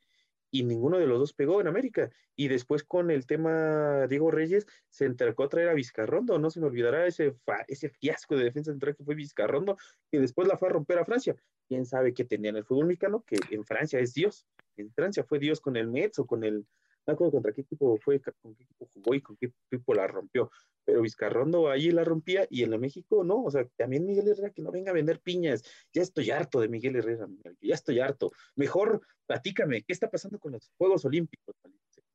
y 0.52 0.66
ninguno 0.66 0.98
de 1.00 1.08
los 1.08 1.20
dos 1.20 1.32
pegó 1.32 1.62
en 1.62 1.68
América. 1.68 2.12
Y 2.36 2.50
después 2.50 2.84
con 2.84 3.12
el 3.12 3.26
tema 3.26 4.08
Diego 4.08 4.30
Reyes, 4.30 4.68
se 4.90 5.06
entercó 5.06 5.46
a 5.46 5.50
traer 5.50 5.70
a 5.70 5.74
Vizcarrondo. 5.74 6.38
No 6.38 6.50
se 6.50 6.60
me 6.60 6.68
olvidará 6.68 7.08
ese, 7.08 7.34
ese 7.70 7.90
fiasco 7.90 8.36
de 8.36 8.44
defensa 8.44 8.72
central 8.72 8.98
que 8.98 9.06
fue 9.06 9.16
Vizcarrondo, 9.16 9.78
que 10.12 10.20
después 10.20 10.50
la 10.50 10.58
fue 10.58 10.68
a 10.68 10.74
romper 10.74 11.00
a 11.00 11.06
Francia. 11.06 11.34
¿Quién 11.70 11.86
sabe 11.86 12.14
qué 12.14 12.26
tenía 12.26 12.50
en 12.50 12.58
el 12.58 12.66
fútbol 12.66 12.88
mexicano? 12.88 13.24
Que 13.26 13.38
en 13.52 13.64
Francia 13.64 14.02
es 14.02 14.14
Dios. 14.14 14.46
En 14.76 14.92
Francia 14.92 15.24
fue 15.24 15.40
Dios 15.40 15.62
con 15.62 15.78
el 15.78 15.88
Metz 15.88 16.20
o 16.20 16.28
con 16.28 16.44
el... 16.44 16.66
No 17.08 17.14
acuerdo 17.14 17.32
contra 17.32 17.54
qué 17.54 17.62
equipo 17.62 17.98
fue, 18.04 18.22
con 18.22 18.54
qué 18.56 18.64
equipo 18.64 18.90
jugó 18.94 19.16
y 19.16 19.22
con 19.22 19.38
qué 19.38 19.52
equipo 19.72 19.94
la 19.94 20.08
rompió 20.08 20.52
pero 20.88 21.02
Vizcarrondo 21.02 21.70
ahí 21.70 21.92
la 21.92 22.06
rompía 22.06 22.48
y 22.50 22.64
en 22.64 22.72
la 22.72 22.78
México 22.78 23.26
no, 23.26 23.44
o 23.44 23.52
sea, 23.52 23.68
también 23.76 24.06
Miguel 24.06 24.30
Herrera 24.30 24.52
que 24.52 24.62
no 24.62 24.72
venga 24.72 24.92
a 24.92 24.94
vender 24.94 25.20
piñas, 25.20 25.62
ya 25.94 26.02
estoy 26.02 26.32
harto 26.32 26.62
de 26.62 26.70
Miguel 26.70 26.96
Herrera, 26.96 27.28
ya 27.60 27.76
estoy 27.76 28.00
harto, 28.00 28.32
mejor 28.56 29.02
platícame, 29.26 29.84
¿qué 29.84 29.92
está 29.92 30.10
pasando 30.10 30.40
con 30.40 30.54
los 30.54 30.72
Juegos 30.78 31.04
Olímpicos? 31.04 31.56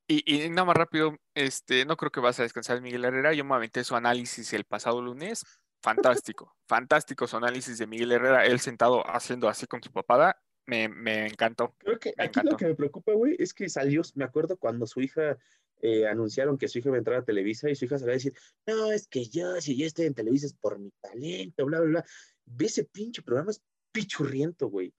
Y, 0.09 0.25
y 0.35 0.49
nada 0.49 0.65
más 0.65 0.77
rápido, 0.77 1.15
este, 1.35 1.85
no 1.85 1.99
creo 1.99 2.11
que 2.11 2.21
vas 2.21 2.41
a 2.41 2.45
descansar 2.45 2.81
Miguel 2.81 3.05
Herrera. 3.05 3.33
Yo 3.35 3.45
me 3.45 3.55
aventé 3.55 3.85
su 3.85 3.95
análisis 3.95 4.53
el 4.53 4.65
pasado 4.65 5.01
lunes. 5.01 5.45
Fantástico, 5.83 6.55
fantástico 6.67 7.27
su 7.27 7.37
análisis 7.37 7.79
de 7.79 7.87
Miguel 7.87 8.13
Herrera, 8.13 8.45
él 8.47 8.59
sentado 8.61 9.05
haciendo 9.07 9.49
así 9.49 9.67
con 9.67 9.83
su 9.83 9.93
papada. 9.93 10.41
Me, 10.67 10.89
me 10.89 11.27
encantó. 11.27 11.75
Creo 11.79 11.99
que 11.99 12.15
Me 12.17 12.25
aquí 12.25 12.41
lo 12.45 12.57
que 12.57 12.67
me 12.67 12.75
preocupa, 12.75 13.13
güey, 13.13 13.37
es 13.39 13.53
que 13.53 13.69
salió, 13.69 14.03
me 14.15 14.25
acuerdo 14.25 14.57
cuando 14.57 14.87
su 14.87 15.01
hija 15.01 15.37
eh, 15.81 16.07
anunciaron 16.07 16.57
que 16.57 16.69
su 16.69 16.79
hija 16.79 16.91
iba 16.91 16.97
a 16.97 16.99
entrar 16.99 17.19
a 17.19 17.25
Televisa 17.25 17.69
y 17.69 17.75
su 17.75 17.85
hija 17.85 17.99
salió 17.99 18.13
a 18.13 18.15
decir, 18.15 18.35
no, 18.67 18.93
es 18.93 19.09
que 19.09 19.25
yo, 19.25 19.61
si 19.61 19.77
yo 19.77 19.87
estoy 19.87 20.07
en 20.07 20.15
Televisa 20.15 20.47
es 20.47 20.55
por 20.55 20.79
mi 20.79 20.91
talento, 21.01 21.67
bla, 21.67 21.81
bla, 21.81 21.89
bla. 21.89 22.05
Ve 22.45 22.67
ese 22.67 22.85
pinche 22.85 23.23
programa, 23.23 23.51
es 23.51 23.63
pichurriento, 23.91 24.69
güey. 24.69 24.95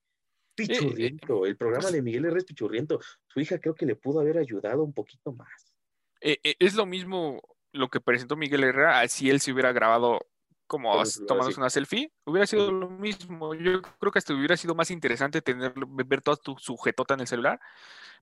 Pichurriento. 0.55 1.45
El 1.45 1.57
programa 1.57 1.83
pues 1.83 1.93
de 1.93 2.01
Miguel 2.01 2.25
Herrera 2.25 2.39
es 2.39 2.45
pichurriento. 2.45 2.99
Su 3.27 3.39
hija 3.39 3.57
creo 3.59 3.73
que 3.73 3.85
le 3.85 3.95
pudo 3.95 4.19
haber 4.19 4.37
ayudado 4.37 4.83
un 4.83 4.93
poquito 4.93 5.33
más. 5.33 5.73
Eh, 6.21 6.37
eh, 6.43 6.55
es 6.59 6.75
lo 6.75 6.85
mismo 6.85 7.41
lo 7.71 7.89
que 7.89 7.99
presentó 7.99 8.35
Miguel 8.35 8.63
Herrera, 8.63 9.07
si 9.07 9.29
él 9.29 9.39
se 9.39 9.51
hubiera 9.51 9.71
grabado 9.71 10.27
como 10.73 11.03
tomándose 11.27 11.59
una 11.59 11.69
selfie, 11.69 12.11
hubiera 12.25 12.47
sido 12.47 12.71
lo 12.71 12.89
mismo. 12.89 13.53
Yo 13.53 13.81
creo 13.81 14.11
que 14.11 14.19
hasta 14.19 14.33
hubiera 14.33 14.57
sido 14.57 14.73
más 14.73 14.89
interesante 14.89 15.41
tener, 15.41 15.73
ver 15.75 16.21
toda 16.21 16.35
tu 16.37 16.57
sujetota 16.57 17.13
en 17.13 17.19
el 17.21 17.27
celular. 17.27 17.59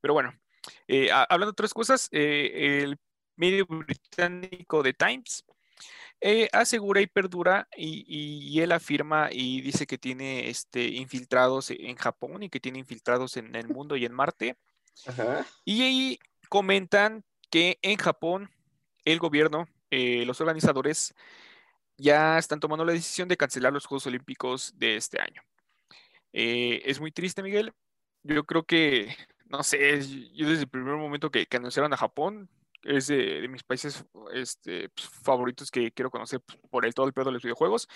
Pero 0.02 0.14
bueno, 0.14 0.34
eh, 0.88 1.10
hablando 1.12 1.48
de 1.48 1.52
otras 1.52 1.74
cosas, 1.74 2.10
eh, 2.12 2.82
el 2.84 2.98
medio 3.38 3.66
británico 3.66 4.84
The 4.84 4.94
Times 4.94 5.46
eh, 6.20 6.50
asegura 6.52 7.02
y 7.02 7.08
perdura 7.08 7.68
y, 7.76 8.04
y- 8.08 8.50
y 8.50 8.60
él 8.62 8.72
afirma 8.74 9.30
y 9.32 9.62
dice 9.62 9.88
que 9.88 9.98
tiene 9.98 10.50
este, 10.50 10.84
infiltrados 10.88 11.72
en 11.72 11.96
Japón 11.96 12.44
y 12.44 12.50
que 12.50 12.60
tiene 12.60 12.80
infiltrados 12.80 13.38
en 13.38 13.56
el 13.56 13.68
mundo 13.70 13.96
y 13.96 14.06
en 14.06 14.14
Marte. 14.14 14.58
Ajá. 15.08 15.46
Y 15.66 15.82
ahí 15.82 16.20
comentan 16.50 17.24
que 17.50 17.80
en 17.82 17.98
Japón 17.98 18.50
el 19.06 19.18
gobierno, 19.20 19.68
eh, 19.90 20.24
los 20.26 20.40
organizadores, 20.42 21.16
ya 22.02 22.38
están 22.38 22.60
tomando 22.60 22.84
la 22.84 22.94
decisión 22.94 23.28
de 23.28 23.38
cancelar 23.38 23.72
los 23.72 23.86
Juegos 23.86 24.08
Olímpicos 24.08 24.74
de 24.78 24.96
este 24.96 25.22
año. 25.22 25.42
Eh, 26.34 26.82
es 26.86 27.00
muy 27.00 27.12
triste, 27.12 27.44
Miguel. 27.44 27.74
Yo 28.24 28.44
creo 28.44 28.64
que, 28.64 29.16
no 29.46 29.64
sé, 29.64 30.02
yo 30.34 30.50
desde 30.50 30.64
el 30.64 30.70
primer 30.70 30.96
momento 30.96 31.30
que, 31.30 31.46
que 31.46 31.58
anunciaron 31.58 31.94
a 31.94 31.98
Japón, 31.98 32.50
es 32.84 33.08
de, 33.08 33.42
de 33.42 33.48
mis 33.48 33.64
países 33.64 34.04
este, 34.34 34.90
pues, 34.90 35.08
favoritos 35.08 35.70
que 35.70 35.92
quiero 35.92 36.10
conocer 36.10 36.42
pues, 36.42 36.58
por 36.72 36.86
el 36.86 36.96
todo 36.96 37.06
el 37.06 37.14
pedo 37.14 37.26
de 37.26 37.34
los 37.34 37.44
videojuegos. 37.44 37.88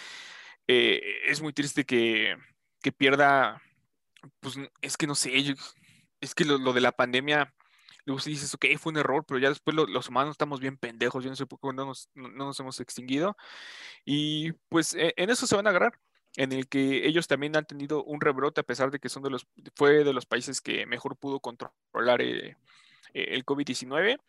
Eh, 0.68 1.02
es 1.26 1.42
muy 1.42 1.54
triste 1.54 1.86
que, 1.86 2.36
que 2.82 2.92
pierda, 2.92 3.62
pues 4.40 4.58
es 4.82 4.98
que 4.98 5.08
no 5.08 5.16
sé, 5.16 5.56
es 6.22 6.36
que 6.36 6.46
lo, 6.46 6.60
lo 6.60 6.74
de 6.74 6.82
la 6.82 6.92
pandemia, 6.92 7.55
luego 8.06 8.20
sí 8.20 8.32
dices, 8.32 8.54
ok, 8.54 8.66
fue 8.78 8.92
un 8.92 8.98
error, 9.00 9.26
pero 9.28 9.40
ya 9.40 9.50
después 9.50 9.76
lo- 9.76 9.88
los 9.88 10.08
humanos 10.10 10.32
estamos 10.32 10.60
bien 10.60 10.78
pendejos, 10.78 11.24
yo 11.24 11.30
no 11.30 11.36
sé 11.36 11.46
por 11.46 11.60
qué 11.60 11.68
no 11.74 11.86
nos, 11.86 12.10
no- 12.14 12.30
no 12.30 12.46
nos 12.46 12.60
hemos 12.60 12.80
extinguido. 12.80 13.36
Y 14.06 14.52
pues 14.70 14.94
e- 14.94 15.14
en 15.18 15.30
eso 15.30 15.48
se 15.48 15.56
van 15.56 15.68
a 15.68 15.72
agarrar, 15.72 16.00
en 16.38 16.52
el 16.52 16.68
que 16.68 17.08
ellos 17.08 17.28
también 17.28 17.56
han 17.56 17.66
tenido 17.66 18.04
un 18.04 18.22
rebrote 18.22 18.62
a 18.62 18.64
pesar 18.64 18.92
de 18.92 19.00
que 19.00 19.10
son 19.10 19.24
de 19.24 19.30
los, 19.30 19.48
fue 19.76 20.04
de 20.04 20.14
los 20.14 20.26
países 20.26 20.62
que 20.62 20.86
mejor 20.86 21.16
pudo 21.18 21.40
controlar 21.40 22.22
eh, 22.22 22.58
eh, 23.14 23.28
el 23.32 23.46
COVID-19. 23.46 24.20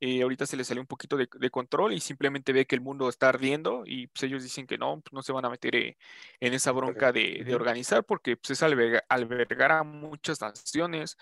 Eh, 0.00 0.22
ahorita 0.22 0.46
se 0.46 0.56
les 0.56 0.66
salió 0.66 0.80
un 0.80 0.86
poquito 0.88 1.16
de, 1.16 1.28
de 1.32 1.50
control 1.50 1.92
y 1.92 2.00
simplemente 2.00 2.52
ve 2.52 2.66
que 2.66 2.74
el 2.74 2.80
mundo 2.80 3.08
está 3.08 3.28
ardiendo 3.28 3.84
y 3.86 4.08
pues 4.08 4.24
ellos 4.24 4.42
dicen 4.42 4.66
que 4.66 4.76
no, 4.76 5.00
pues, 5.00 5.12
no 5.12 5.22
se 5.22 5.30
van 5.30 5.44
a 5.44 5.50
meter 5.50 5.76
eh, 5.76 5.96
en 6.40 6.54
esa 6.54 6.72
bronca 6.72 7.12
de, 7.12 7.42
de 7.44 7.54
organizar 7.54 8.02
porque 8.04 8.36
pues, 8.36 8.50
es 8.50 8.62
alberga- 8.64 9.04
albergar 9.08 9.70
a 9.70 9.84
muchas 9.84 10.40
naciones, 10.40 11.16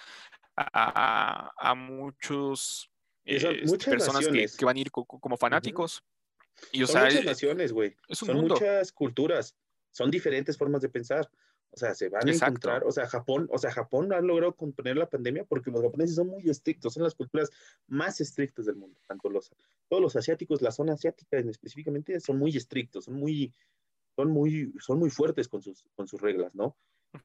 a, 0.72 1.50
a- 1.54 1.70
a 1.70 1.74
muchos 1.74 2.90
muchas 3.66 3.90
personas 3.90 4.26
que, 4.28 4.46
que 4.58 4.64
van 4.64 4.76
a 4.76 4.80
ir 4.80 4.90
co- 4.90 5.04
co- 5.04 5.18
como 5.20 5.36
fanáticos. 5.36 6.02
Y 6.72 6.82
o 6.82 6.86
son 6.86 6.94
sea, 6.94 7.04
muchas 7.04 7.22
eh, 7.22 7.24
naciones, 7.24 7.72
güey. 7.72 7.96
Son 8.10 8.36
mundo. 8.36 8.54
muchas 8.54 8.92
culturas. 8.92 9.56
Son 9.92 10.10
diferentes 10.10 10.56
formas 10.58 10.82
de 10.82 10.88
pensar. 10.88 11.30
O 11.72 11.76
sea, 11.76 11.94
se 11.94 12.08
van 12.08 12.26
a 12.26 12.30
Exacto. 12.30 12.46
encontrar, 12.50 12.84
o 12.84 12.90
sea, 12.90 13.06
Japón, 13.06 13.48
o 13.52 13.56
sea, 13.56 13.70
Japón 13.70 14.12
ha 14.12 14.20
logrado 14.20 14.56
contener 14.56 14.96
la 14.96 15.08
pandemia 15.08 15.44
porque 15.44 15.70
los 15.70 15.80
japoneses 15.80 16.16
son 16.16 16.26
muy 16.26 16.48
estrictos, 16.50 16.92
son 16.94 17.04
las 17.04 17.14
culturas 17.14 17.48
más 17.86 18.20
estrictas 18.20 18.66
del 18.66 18.74
mundo, 18.74 18.98
tanto 19.06 19.30
los, 19.30 19.52
todos 19.88 20.02
los 20.02 20.16
asiáticos, 20.16 20.62
la 20.62 20.72
zona 20.72 20.94
asiática 20.94 21.38
en 21.38 21.48
específicamente, 21.48 22.18
son 22.18 22.38
muy 22.40 22.56
estrictos, 22.56 23.04
son 23.04 23.14
muy, 23.14 23.54
son 24.16 24.32
muy, 24.32 24.74
son 24.80 24.98
muy 24.98 25.10
fuertes 25.10 25.46
con 25.46 25.62
sus, 25.62 25.84
con 25.94 26.08
sus 26.08 26.20
reglas, 26.20 26.56
¿no? 26.56 26.76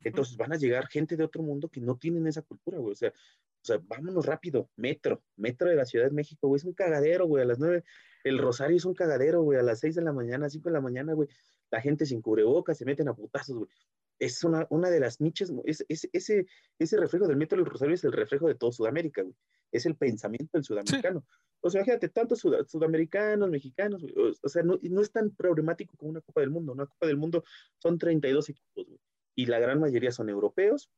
Entonces 0.03 0.37
van 0.37 0.53
a 0.53 0.57
llegar 0.57 0.87
gente 0.87 1.15
de 1.15 1.23
otro 1.23 1.43
mundo 1.43 1.69
que 1.69 1.81
no 1.81 1.97
tienen 1.97 2.27
esa 2.27 2.41
cultura, 2.41 2.77
güey. 2.79 2.93
O 2.93 2.95
sea, 2.95 3.09
o 3.09 3.65
sea, 3.65 3.79
vámonos 3.83 4.25
rápido. 4.25 4.69
Metro, 4.75 5.23
metro 5.35 5.69
de 5.69 5.75
la 5.75 5.85
Ciudad 5.85 6.05
de 6.05 6.11
México, 6.11 6.47
güey. 6.47 6.57
Es 6.57 6.65
un 6.65 6.73
cagadero, 6.73 7.25
güey. 7.27 7.43
A 7.43 7.47
las 7.47 7.59
nueve, 7.59 7.83
el 8.23 8.37
Rosario 8.37 8.77
es 8.77 8.85
un 8.85 8.93
cagadero, 8.93 9.41
güey. 9.41 9.59
A 9.59 9.63
las 9.63 9.79
seis 9.79 9.95
de 9.95 10.01
la 10.03 10.13
mañana, 10.13 10.49
cinco 10.49 10.69
de 10.69 10.73
la 10.73 10.81
mañana, 10.81 11.13
güey. 11.13 11.29
La 11.71 11.81
gente 11.81 12.05
sin 12.05 12.21
cubrebocas 12.21 12.77
se 12.77 12.85
meten 12.85 13.07
a 13.09 13.13
putazos, 13.15 13.57
güey. 13.57 13.69
Es 14.17 14.43
una, 14.43 14.65
una 14.69 14.89
de 14.89 14.99
las 15.01 15.19
nichas, 15.19 15.51
es, 15.65 15.83
es- 15.89 16.07
ese, 16.13 16.45
ese 16.79 16.97
reflejo 16.97 17.27
del 17.27 17.35
metro 17.37 17.57
del 17.57 17.65
Rosario 17.65 17.95
es 17.95 18.03
el 18.05 18.13
reflejo 18.13 18.47
de 18.47 18.55
todo 18.55 18.71
Sudamérica, 18.71 19.23
güey. 19.23 19.35
Es 19.71 19.85
el 19.85 19.95
pensamiento 19.97 20.51
del 20.53 20.63
sudamericano. 20.63 21.25
O 21.59 21.69
sea, 21.69 21.81
imagínate, 21.81 22.07
tantos 22.09 22.39
sud- 22.39 22.65
sudamericanos, 22.67 23.49
mexicanos, 23.49 24.01
güey. 24.03 24.13
O, 24.15 24.31
o 24.41 24.49
sea, 24.49 24.63
no, 24.63 24.79
no 24.81 25.01
es 25.01 25.11
tan 25.11 25.31
problemático 25.31 25.97
como 25.97 26.11
una 26.11 26.21
Copa 26.21 26.39
del 26.41 26.51
Mundo. 26.51 26.71
Una 26.71 26.85
Copa 26.85 27.07
del 27.07 27.17
Mundo 27.17 27.43
son 27.79 27.97
32 27.97 28.49
equipos, 28.49 28.85
güey 28.85 28.99
y 29.35 29.45
la 29.47 29.59
gran 29.59 29.79
mayoría 29.79 30.11
son 30.11 30.29
europeos, 30.29 30.89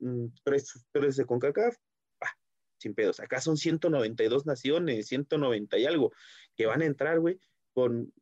mm, 0.00 0.26
tres, 0.42 0.86
tres 0.92 1.16
de 1.16 1.24
CONCACAF, 1.24 1.76
bah, 2.20 2.36
sin 2.78 2.94
pedos. 2.94 3.20
Acá 3.20 3.40
son 3.40 3.56
192 3.56 4.46
naciones, 4.46 5.06
190 5.06 5.78
y 5.78 5.86
algo, 5.86 6.12
que 6.56 6.66
van 6.66 6.82
a 6.82 6.86
entrar, 6.86 7.20
güey, 7.20 7.38
con 7.72 8.12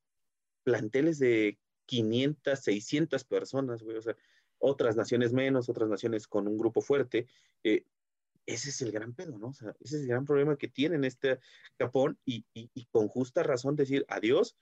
planteles 0.62 1.18
de 1.18 1.58
500, 1.86 2.58
600 2.58 3.24
personas, 3.24 3.82
güey, 3.82 3.96
o 3.96 4.02
sea, 4.02 4.16
otras 4.58 4.96
naciones 4.96 5.32
menos, 5.32 5.68
otras 5.68 5.88
naciones 5.88 6.26
con 6.26 6.48
un 6.48 6.56
grupo 6.56 6.80
fuerte. 6.80 7.26
eh, 7.62 7.84
ese 8.46 8.68
es 8.68 8.82
el 8.82 8.92
gran 8.92 9.14
pedo, 9.14 9.38
¿no? 9.38 9.48
O 9.48 9.52
sea, 9.54 9.74
ese 9.80 9.96
es 9.96 10.02
el 10.02 10.08
gran 10.08 10.26
problema 10.26 10.56
que 10.56 10.68
tienen 10.68 11.04
este 11.04 11.38
Japón 11.78 12.18
y, 12.26 12.44
y, 12.52 12.70
y 12.74 12.84
con 12.86 13.08
justa 13.08 13.42
razón 13.42 13.74
decir 13.74 14.04
adiós, 14.08 14.54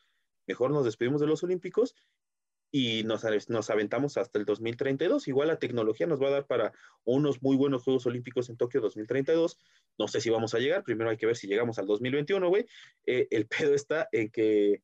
mejor 0.46 0.70
nos 0.70 0.84
despedimos 0.84 1.20
de 1.20 1.26
los 1.26 1.42
Olímpicos 1.42 1.96
y 2.74 3.04
nos, 3.04 3.22
nos, 3.50 3.68
aventamos 3.68 4.16
hasta 4.16 4.38
el 4.38 4.46
2032. 4.46 5.28
Igual 5.28 5.48
la 5.48 5.58
tecnología 5.58 6.06
nos 6.06 6.20
va 6.20 6.28
a 6.28 6.30
dar 6.30 6.46
para 6.46 6.72
unos 7.04 7.42
muy 7.42 7.54
buenos 7.54 7.84
Juegos 7.84 8.06
Olímpicos 8.06 8.48
en 8.48 8.56
Tokio 8.56 8.80
2032. 8.80 9.58
No 9.98 10.08
sé 10.08 10.22
si 10.22 10.30
vamos 10.30 10.54
a 10.54 10.58
llegar, 10.58 10.82
primero 10.82 11.10
hay 11.10 11.18
que 11.18 11.26
ver 11.26 11.36
si 11.36 11.46
llegamos 11.46 11.78
al 11.78 11.86
2021, 11.86 12.48
güey. 12.48 12.66
Eh, 13.04 13.28
el 13.30 13.46
pedo 13.46 13.74
está 13.74 14.08
en 14.10 14.30
que, 14.30 14.82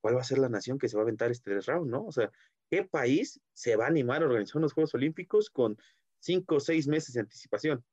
¿cuál 0.00 0.16
va 0.16 0.22
a 0.22 0.24
ser 0.24 0.38
la 0.38 0.48
nación 0.48 0.76
que 0.76 0.88
se 0.88 0.96
va 0.96 1.02
a 1.02 1.04
aventar 1.04 1.30
este 1.30 1.58
round, 1.60 1.88
no? 1.88 2.04
O 2.04 2.10
sea, 2.10 2.32
¿qué 2.68 2.82
país 2.82 3.40
se 3.52 3.76
va 3.76 3.84
a 3.84 3.88
animar 3.90 4.22
a 4.22 4.26
organizar 4.26 4.56
unos 4.56 4.72
Juegos 4.72 4.94
Olímpicos 4.94 5.50
con 5.50 5.78
cinco 6.18 6.56
o 6.56 6.60
seis 6.60 6.88
meses 6.88 7.14
de 7.14 7.20
anticipación? 7.20 7.84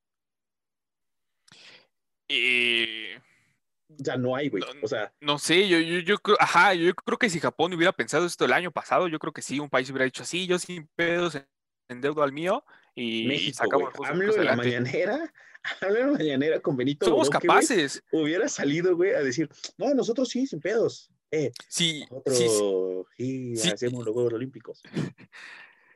Eh, 2.28 3.20
ya 3.98 4.18
no 4.18 4.36
hay, 4.36 4.50
güey. 4.50 4.64
O 4.82 4.88
sea, 4.88 5.14
no 5.20 5.40
sé, 5.40 5.68
yo, 5.68 5.80
yo, 5.80 6.00
yo 6.00 6.18
creo, 6.18 6.38
ajá, 6.40 6.74
yo 6.74 6.94
creo 6.94 7.18
que 7.18 7.30
si 7.30 7.40
Japón 7.40 7.74
hubiera 7.74 7.92
pensado 7.92 8.26
esto 8.26 8.46
el 8.46 8.54
año 8.54 8.72
pasado, 8.72 9.08
yo 9.08 9.20
creo 9.20 9.34
que 9.34 9.42
sí, 9.42 9.60
un 9.60 9.70
país 9.70 9.90
hubiera 9.90 10.06
dicho 10.06 10.24
así, 10.24 10.48
yo 10.48 10.60
sin 10.60 10.88
pedos 10.96 11.38
endeudo 11.88 12.24
al 12.24 12.32
mío 12.32 12.64
y 12.96 13.28
México, 13.28 13.58
sacamos 13.58 13.94
güey. 13.94 14.10
AMLO 14.10 14.36
en 14.36 14.46
la 14.46 14.56
mañanera, 14.56 15.34
AMLO 15.82 16.00
en 16.00 16.12
la 16.12 16.18
mañanera 16.18 16.60
con 16.60 16.76
Benito 16.76 17.06
Somos 17.06 17.30
capaces. 17.30 18.04
Hubiera 18.12 18.48
salido, 18.48 18.96
güey, 18.96 19.12
a 19.14 19.22
decir, 19.22 19.50
no, 19.78 19.94
nosotros 19.94 20.30
sí, 20.30 20.48
sin 20.48 20.60
pedos. 20.60 21.12
Eh, 21.32 21.52
Sí, 21.70 22.06
nosotros 22.10 22.38
sí, 22.38 22.48
sí, 23.18 23.56
sí. 23.58 23.70
hacemos 23.70 24.06
los 24.06 24.14
Juegos 24.14 24.34
Olímpicos. 24.34 24.82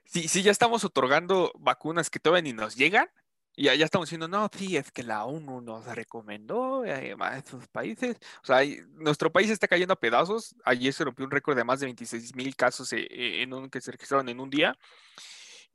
sí, 0.05 0.27
sí, 0.27 0.43
ya 0.43 0.51
estamos 0.51 0.83
otorgando 0.83 1.51
vacunas 1.59 2.09
que 2.09 2.19
todavía 2.19 2.43
ni 2.43 2.53
nos 2.53 2.75
llegan. 2.75 3.09
Y 3.57 3.63
ya, 3.65 3.73
estamos 3.85 4.07
diciendo, 4.07 4.27
no, 4.27 4.49
sí, 4.53 4.75
es 4.75 4.91
que 4.91 5.01
la 5.01 5.23
ONU 5.23 5.61
nos 5.61 5.85
recomendó 5.85 6.83
eh, 6.83 7.15
a 7.17 7.37
esos 7.37 7.67
países. 7.69 8.17
O 8.43 8.45
sea, 8.45 8.59
nuestro 8.95 9.31
país 9.31 9.49
está 9.49 9.67
cayendo 9.67 9.93
a 9.93 9.99
pedazos. 9.99 10.55
Ayer 10.65 10.91
se 10.91 11.05
rompió 11.05 11.23
un 11.23 11.31
récord 11.31 11.55
de 11.55 11.63
más 11.63 11.79
de 11.79 11.85
26 11.85 12.35
mil 12.35 12.53
casos 12.55 12.91
eh, 12.91 13.07
eh, 13.09 13.43
en 13.43 13.53
un, 13.53 13.69
que 13.69 13.79
se 13.79 13.91
registraron 13.91 14.27
en 14.27 14.41
un 14.41 14.49
día. 14.49 14.77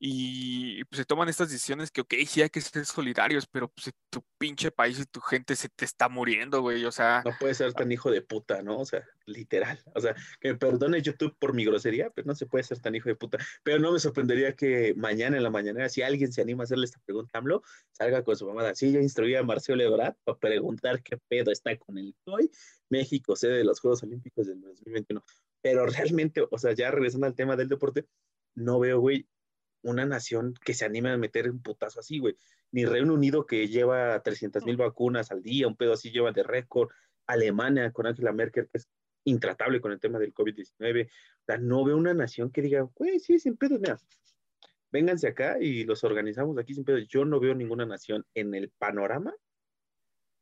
Y 0.02 0.82
pues 0.84 0.96
se 0.96 1.04
toman 1.04 1.28
estas 1.28 1.50
decisiones 1.50 1.90
que, 1.90 2.00
ok, 2.00 2.14
sí 2.26 2.40
hay 2.40 2.48
que 2.48 2.62
ser 2.62 2.86
solidarios, 2.86 3.46
pero 3.46 3.68
pues 3.68 3.92
tu 4.08 4.24
pinche 4.38 4.70
país 4.70 4.98
y 4.98 5.04
tu 5.04 5.20
gente 5.20 5.54
se 5.54 5.68
te 5.68 5.84
está 5.84 6.08
muriendo, 6.08 6.62
güey. 6.62 6.86
O 6.86 6.90
sea, 6.90 7.20
No 7.22 7.32
puede 7.38 7.52
ser 7.52 7.74
tan 7.74 7.92
hijo 7.92 8.10
de 8.10 8.22
puta, 8.22 8.62
¿no? 8.62 8.78
O 8.78 8.86
sea, 8.86 9.04
literal. 9.26 9.78
O 9.94 10.00
sea, 10.00 10.16
que 10.40 10.52
me 10.52 10.58
perdone 10.58 11.02
YouTube 11.02 11.36
por 11.38 11.52
mi 11.52 11.66
grosería, 11.66 12.08
pero 12.08 12.26
no 12.26 12.34
se 12.34 12.46
puede 12.46 12.64
ser 12.64 12.78
tan 12.78 12.94
hijo 12.94 13.10
de 13.10 13.14
puta. 13.14 13.36
Pero 13.62 13.78
no 13.78 13.92
me 13.92 13.98
sorprendería 13.98 14.56
que 14.56 14.94
mañana 14.96 15.36
en 15.36 15.42
la 15.42 15.50
mañana, 15.50 15.86
si 15.90 16.00
alguien 16.00 16.32
se 16.32 16.40
anima 16.40 16.62
a 16.62 16.64
hacerle 16.64 16.86
esta 16.86 17.00
pregunta 17.04 17.32
a 17.34 17.38
AMLO, 17.40 17.62
salga 17.92 18.24
con 18.24 18.36
su 18.36 18.46
mamada. 18.46 18.74
Sí, 18.74 18.90
yo 18.92 19.00
instruí 19.00 19.34
a 19.34 19.42
Marcelo 19.42 19.82
Ebrard 19.82 20.14
para 20.24 20.38
preguntar 20.38 21.02
qué 21.02 21.18
pedo 21.28 21.52
está 21.52 21.76
con 21.76 21.98
el 21.98 22.14
COI. 22.24 22.50
México, 22.88 23.36
sede 23.36 23.58
de 23.58 23.64
los 23.64 23.80
Juegos 23.80 24.02
Olímpicos 24.02 24.46
del 24.46 24.62
2021. 24.62 25.22
Pero 25.60 25.84
realmente, 25.84 26.42
o 26.50 26.58
sea, 26.58 26.72
ya 26.72 26.90
regresando 26.90 27.26
al 27.26 27.34
tema 27.34 27.54
del 27.54 27.68
deporte, 27.68 28.06
no 28.54 28.78
veo, 28.80 28.98
güey, 28.98 29.28
una 29.82 30.04
nación 30.06 30.54
que 30.64 30.74
se 30.74 30.84
anime 30.84 31.10
a 31.10 31.16
meter 31.16 31.50
un 31.50 31.62
putazo 31.62 32.00
así, 32.00 32.18
güey. 32.18 32.36
Ni 32.72 32.84
Reino 32.84 33.14
Unido 33.14 33.46
que 33.46 33.68
lleva 33.68 34.22
300 34.22 34.64
mil 34.64 34.76
vacunas 34.76 35.30
al 35.30 35.42
día, 35.42 35.66
un 35.66 35.76
pedo 35.76 35.92
así 35.94 36.10
lleva 36.10 36.32
de 36.32 36.42
récord. 36.42 36.90
Alemania 37.26 37.92
con 37.92 38.06
Angela 38.06 38.32
Merkel, 38.32 38.68
que 38.68 38.78
es 38.78 38.88
intratable 39.24 39.80
con 39.80 39.92
el 39.92 40.00
tema 40.00 40.18
del 40.18 40.34
COVID-19. 40.34 41.06
O 41.06 41.44
sea, 41.46 41.58
no 41.58 41.84
veo 41.84 41.96
una 41.96 42.12
nación 42.14 42.50
que 42.50 42.62
diga, 42.62 42.82
güey, 42.94 43.20
sí, 43.20 43.38
sin 43.38 43.56
pedos, 43.56 43.78
mira, 43.80 43.98
vénganse 44.90 45.28
acá 45.28 45.58
y 45.60 45.84
los 45.84 46.02
organizamos 46.02 46.58
aquí 46.58 46.74
sin 46.74 46.84
pedos. 46.84 47.06
Yo 47.08 47.24
no 47.24 47.38
veo 47.38 47.54
ninguna 47.54 47.86
nación 47.86 48.26
en 48.34 48.54
el 48.54 48.70
panorama 48.70 49.32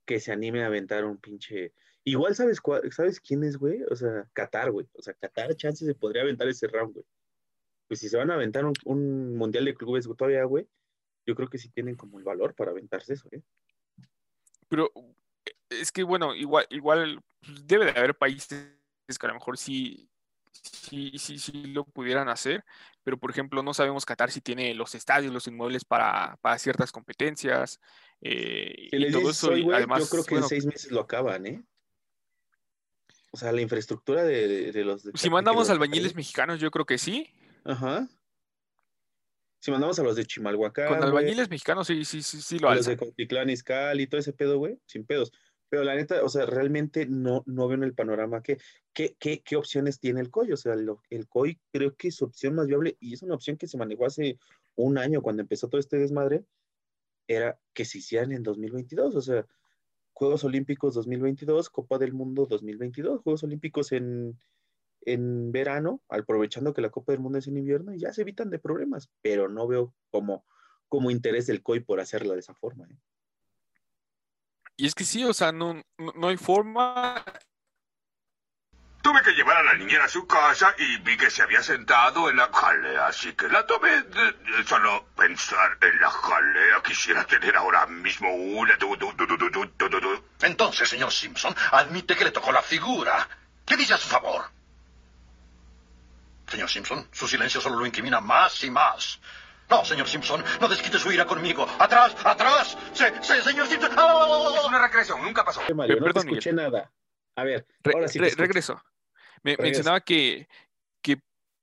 que 0.06 0.20
se 0.20 0.32
anime 0.32 0.62
a 0.62 0.66
aventar 0.66 1.04
un 1.04 1.18
pinche. 1.18 1.74
Igual 2.04 2.34
sabes 2.34 2.60
cuál- 2.60 2.90
sabes 2.92 3.20
quién 3.20 3.44
es, 3.44 3.58
güey. 3.58 3.82
O 3.90 3.94
sea, 3.96 4.26
Qatar, 4.32 4.70
güey. 4.70 4.88
O 4.94 5.02
sea, 5.02 5.12
Qatar, 5.14 5.54
chance 5.56 5.84
se 5.84 5.94
podría 5.94 6.22
aventar 6.22 6.48
ese 6.48 6.66
round, 6.68 6.94
güey. 6.94 7.04
Pues 7.88 8.00
si 8.00 8.08
se 8.08 8.16
van 8.16 8.30
a 8.30 8.34
aventar 8.34 8.64
un, 8.64 8.74
un 8.84 9.36
mundial 9.36 9.64
de 9.64 9.74
clubes 9.74 10.06
todavía, 10.16 10.44
güey, 10.44 10.68
yo 11.26 11.34
creo 11.34 11.48
que 11.48 11.58
sí 11.58 11.70
tienen 11.70 11.96
como 11.96 12.18
el 12.18 12.24
valor 12.24 12.54
para 12.54 12.70
aventarse 12.70 13.14
eso, 13.14 13.28
¿eh? 13.32 13.42
Pero 14.68 14.90
es 15.70 15.90
que, 15.90 16.02
bueno, 16.02 16.34
igual, 16.34 16.66
igual 16.70 17.20
pues, 17.40 17.66
debe 17.66 17.86
de 17.86 17.98
haber 17.98 18.14
países 18.16 18.74
que 19.18 19.26
a 19.26 19.28
lo 19.28 19.34
mejor 19.34 19.56
sí, 19.56 20.08
sí, 20.52 21.12
sí, 21.18 21.38
sí 21.38 21.64
lo 21.68 21.84
pudieran 21.84 22.28
hacer, 22.28 22.62
pero 23.02 23.16
por 23.18 23.30
ejemplo, 23.30 23.62
no 23.62 23.72
sabemos 23.72 24.04
Qatar 24.04 24.30
si 24.30 24.42
tiene 24.42 24.74
los 24.74 24.94
estadios, 24.94 25.32
los 25.32 25.46
inmuebles 25.46 25.84
para, 25.84 26.36
para 26.42 26.58
ciertas 26.58 26.92
competencias 26.92 27.80
eh, 28.20 28.88
y 28.92 29.10
todo 29.10 29.30
eso. 29.30 29.52
además, 29.72 30.00
yo 30.02 30.08
creo 30.10 30.24
que 30.24 30.34
bueno, 30.34 30.44
en 30.46 30.50
seis 30.50 30.66
meses 30.66 30.90
lo 30.90 31.00
acaban, 31.00 31.46
¿eh? 31.46 31.62
O 33.30 33.36
sea, 33.36 33.52
la 33.52 33.60
infraestructura 33.60 34.24
de, 34.24 34.48
de- 34.48 34.72
de 34.72 34.84
los... 34.84 35.04
de 35.04 35.12
si 35.14 35.30
mandamos 35.30 35.68
albañiles 35.70 36.14
mexicanos, 36.14 36.60
yo 36.60 36.70
creo 36.70 36.86
que 36.86 36.98
sí. 36.98 37.30
Ajá. 37.68 38.08
Si 39.60 39.70
mandamos 39.70 39.98
a 39.98 40.02
los 40.02 40.16
de 40.16 40.24
Chimalhuacán, 40.24 40.88
Con 40.88 41.02
albañiles 41.02 41.50
mexicanos 41.50 41.86
sí, 41.86 42.04
sí, 42.04 42.22
sí, 42.22 42.40
sí 42.40 42.58
lo 42.58 42.70
a 42.70 42.74
los 42.76 42.86
de 42.86 42.92
alzan. 42.92 43.06
Cuautitlán 43.06 43.50
Izcalli 43.50 44.04
y 44.04 44.06
todo 44.06 44.20
ese 44.20 44.32
pedo, 44.32 44.56
güey, 44.58 44.80
sin 44.86 45.04
pedos. 45.04 45.32
Pero 45.68 45.84
la 45.84 45.94
neta, 45.94 46.24
o 46.24 46.28
sea, 46.30 46.46
realmente 46.46 47.04
no, 47.06 47.42
no 47.44 47.68
veo 47.68 47.76
en 47.76 47.84
el 47.84 47.92
panorama 47.92 48.42
que, 48.42 48.56
qué, 48.94 49.16
qué, 49.18 49.42
qué 49.42 49.56
opciones 49.56 50.00
tiene 50.00 50.20
el 50.20 50.30
COI. 50.30 50.52
O 50.52 50.56
sea, 50.56 50.76
lo- 50.76 51.02
el 51.10 51.28
COI 51.28 51.60
creo 51.72 51.94
que 51.94 52.10
su 52.10 52.24
opción 52.24 52.54
más 52.54 52.66
viable, 52.68 52.96
y 53.00 53.12
es 53.12 53.22
una 53.22 53.34
opción 53.34 53.58
que 53.58 53.66
se 53.66 53.76
manejó 53.76 54.06
hace 54.06 54.38
un 54.76 54.96
año 54.96 55.20
cuando 55.20 55.42
empezó 55.42 55.68
todo 55.68 55.78
este 55.80 55.98
desmadre, 55.98 56.44
era 57.26 57.60
que 57.74 57.84
se 57.84 57.98
hicieran 57.98 58.32
en 58.32 58.42
2022. 58.44 59.14
O 59.14 59.20
sea, 59.20 59.44
Juegos 60.14 60.42
Olímpicos 60.44 60.94
2022, 60.94 61.68
Copa 61.68 61.98
del 61.98 62.14
Mundo 62.14 62.46
2022, 62.46 63.20
Juegos 63.20 63.42
Olímpicos 63.44 63.92
en, 63.92 64.38
en 65.12 65.52
verano, 65.52 66.02
aprovechando 66.08 66.74
que 66.74 66.82
la 66.82 66.90
Copa 66.90 67.12
del 67.12 67.20
Mundo 67.20 67.38
es 67.38 67.46
en 67.46 67.56
invierno, 67.56 67.94
y 67.94 67.98
ya 67.98 68.12
se 68.12 68.22
evitan 68.22 68.50
de 68.50 68.58
problemas, 68.58 69.08
pero 69.22 69.48
no 69.48 69.66
veo 69.66 69.94
como, 70.10 70.44
como 70.88 71.10
interés 71.10 71.46
del 71.46 71.62
COI 71.62 71.80
por 71.80 72.00
hacerla 72.00 72.34
de 72.34 72.40
esa 72.40 72.54
forma. 72.54 72.84
¿eh? 72.84 72.96
Y 74.76 74.86
es 74.86 74.94
que 74.94 75.04
sí, 75.04 75.24
o 75.24 75.32
sea, 75.32 75.50
no, 75.50 75.82
no, 76.14 76.28
hay 76.28 76.36
forma. 76.36 77.24
Tuve 79.02 79.22
que 79.22 79.32
llevar 79.32 79.56
a 79.56 79.62
la 79.62 79.74
niñera 79.74 80.04
a 80.04 80.08
su 80.08 80.26
casa 80.26 80.74
y 80.78 80.98
vi 80.98 81.16
que 81.16 81.30
se 81.30 81.42
había 81.42 81.62
sentado 81.62 82.28
en 82.28 82.36
la 82.36 82.50
jalea, 82.52 83.06
así 83.06 83.32
que 83.32 83.48
la 83.48 83.66
tomé. 83.66 84.04
Solo 84.66 85.06
pensar 85.16 85.78
en 85.80 86.00
la 86.00 86.10
jalea 86.10 86.82
quisiera 86.84 87.24
tener 87.24 87.56
ahora 87.56 87.86
mismo 87.86 88.32
una. 88.34 88.76
Entonces, 90.42 90.88
señor 90.88 91.12
Simpson, 91.12 91.54
admite 91.72 92.14
que 92.14 92.24
le 92.24 92.30
tocó 92.30 92.52
la 92.52 92.62
figura. 92.62 93.26
¿Qué 93.64 93.76
dice 93.76 93.94
a 93.94 93.98
su 93.98 94.08
favor? 94.08 94.57
Señor 96.48 96.68
Simpson, 96.70 97.08
su 97.12 97.28
silencio 97.28 97.60
solo 97.60 97.78
lo 97.78 97.86
incrimina 97.86 98.20
más 98.20 98.62
y 98.64 98.70
más. 98.70 99.20
No, 99.70 99.84
señor 99.84 100.08
Simpson, 100.08 100.42
no 100.60 100.68
desquite 100.68 100.98
su 100.98 101.12
ira 101.12 101.26
conmigo. 101.26 101.66
¡Atrás! 101.78 102.16
¡Atrás! 102.24 102.76
Se, 102.94 103.22
se, 103.22 103.42
señor 103.42 103.66
Simpson! 103.66 103.90
¡Ah! 103.96 104.54
Es 104.58 104.64
una 104.64 104.80
recreación, 104.80 105.22
nunca 105.22 105.44
pasó. 105.44 105.60
Mario, 105.74 105.96
no 105.96 106.04
perdón, 106.06 106.22
te 106.24 106.30
escuché 106.30 106.52
nada. 106.54 106.90
A 107.36 107.44
ver, 107.44 107.66
Re- 107.82 107.92
ahora 107.94 108.08
sí 108.08 108.18
re- 108.18 108.30
regreso. 108.36 108.82
Me 109.42 109.50
Regresa. 109.52 109.62
mencionaba 109.62 110.00
que, 110.00 110.48
que 111.02 111.20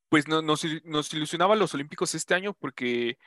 pues 0.08 0.28
no, 0.28 0.42
nos, 0.44 0.64
nos 0.84 1.12
ilusionaban 1.14 1.58
los 1.58 1.74
Olímpicos 1.74 2.14
este 2.14 2.36
año 2.36 2.54
porque, 2.54 3.18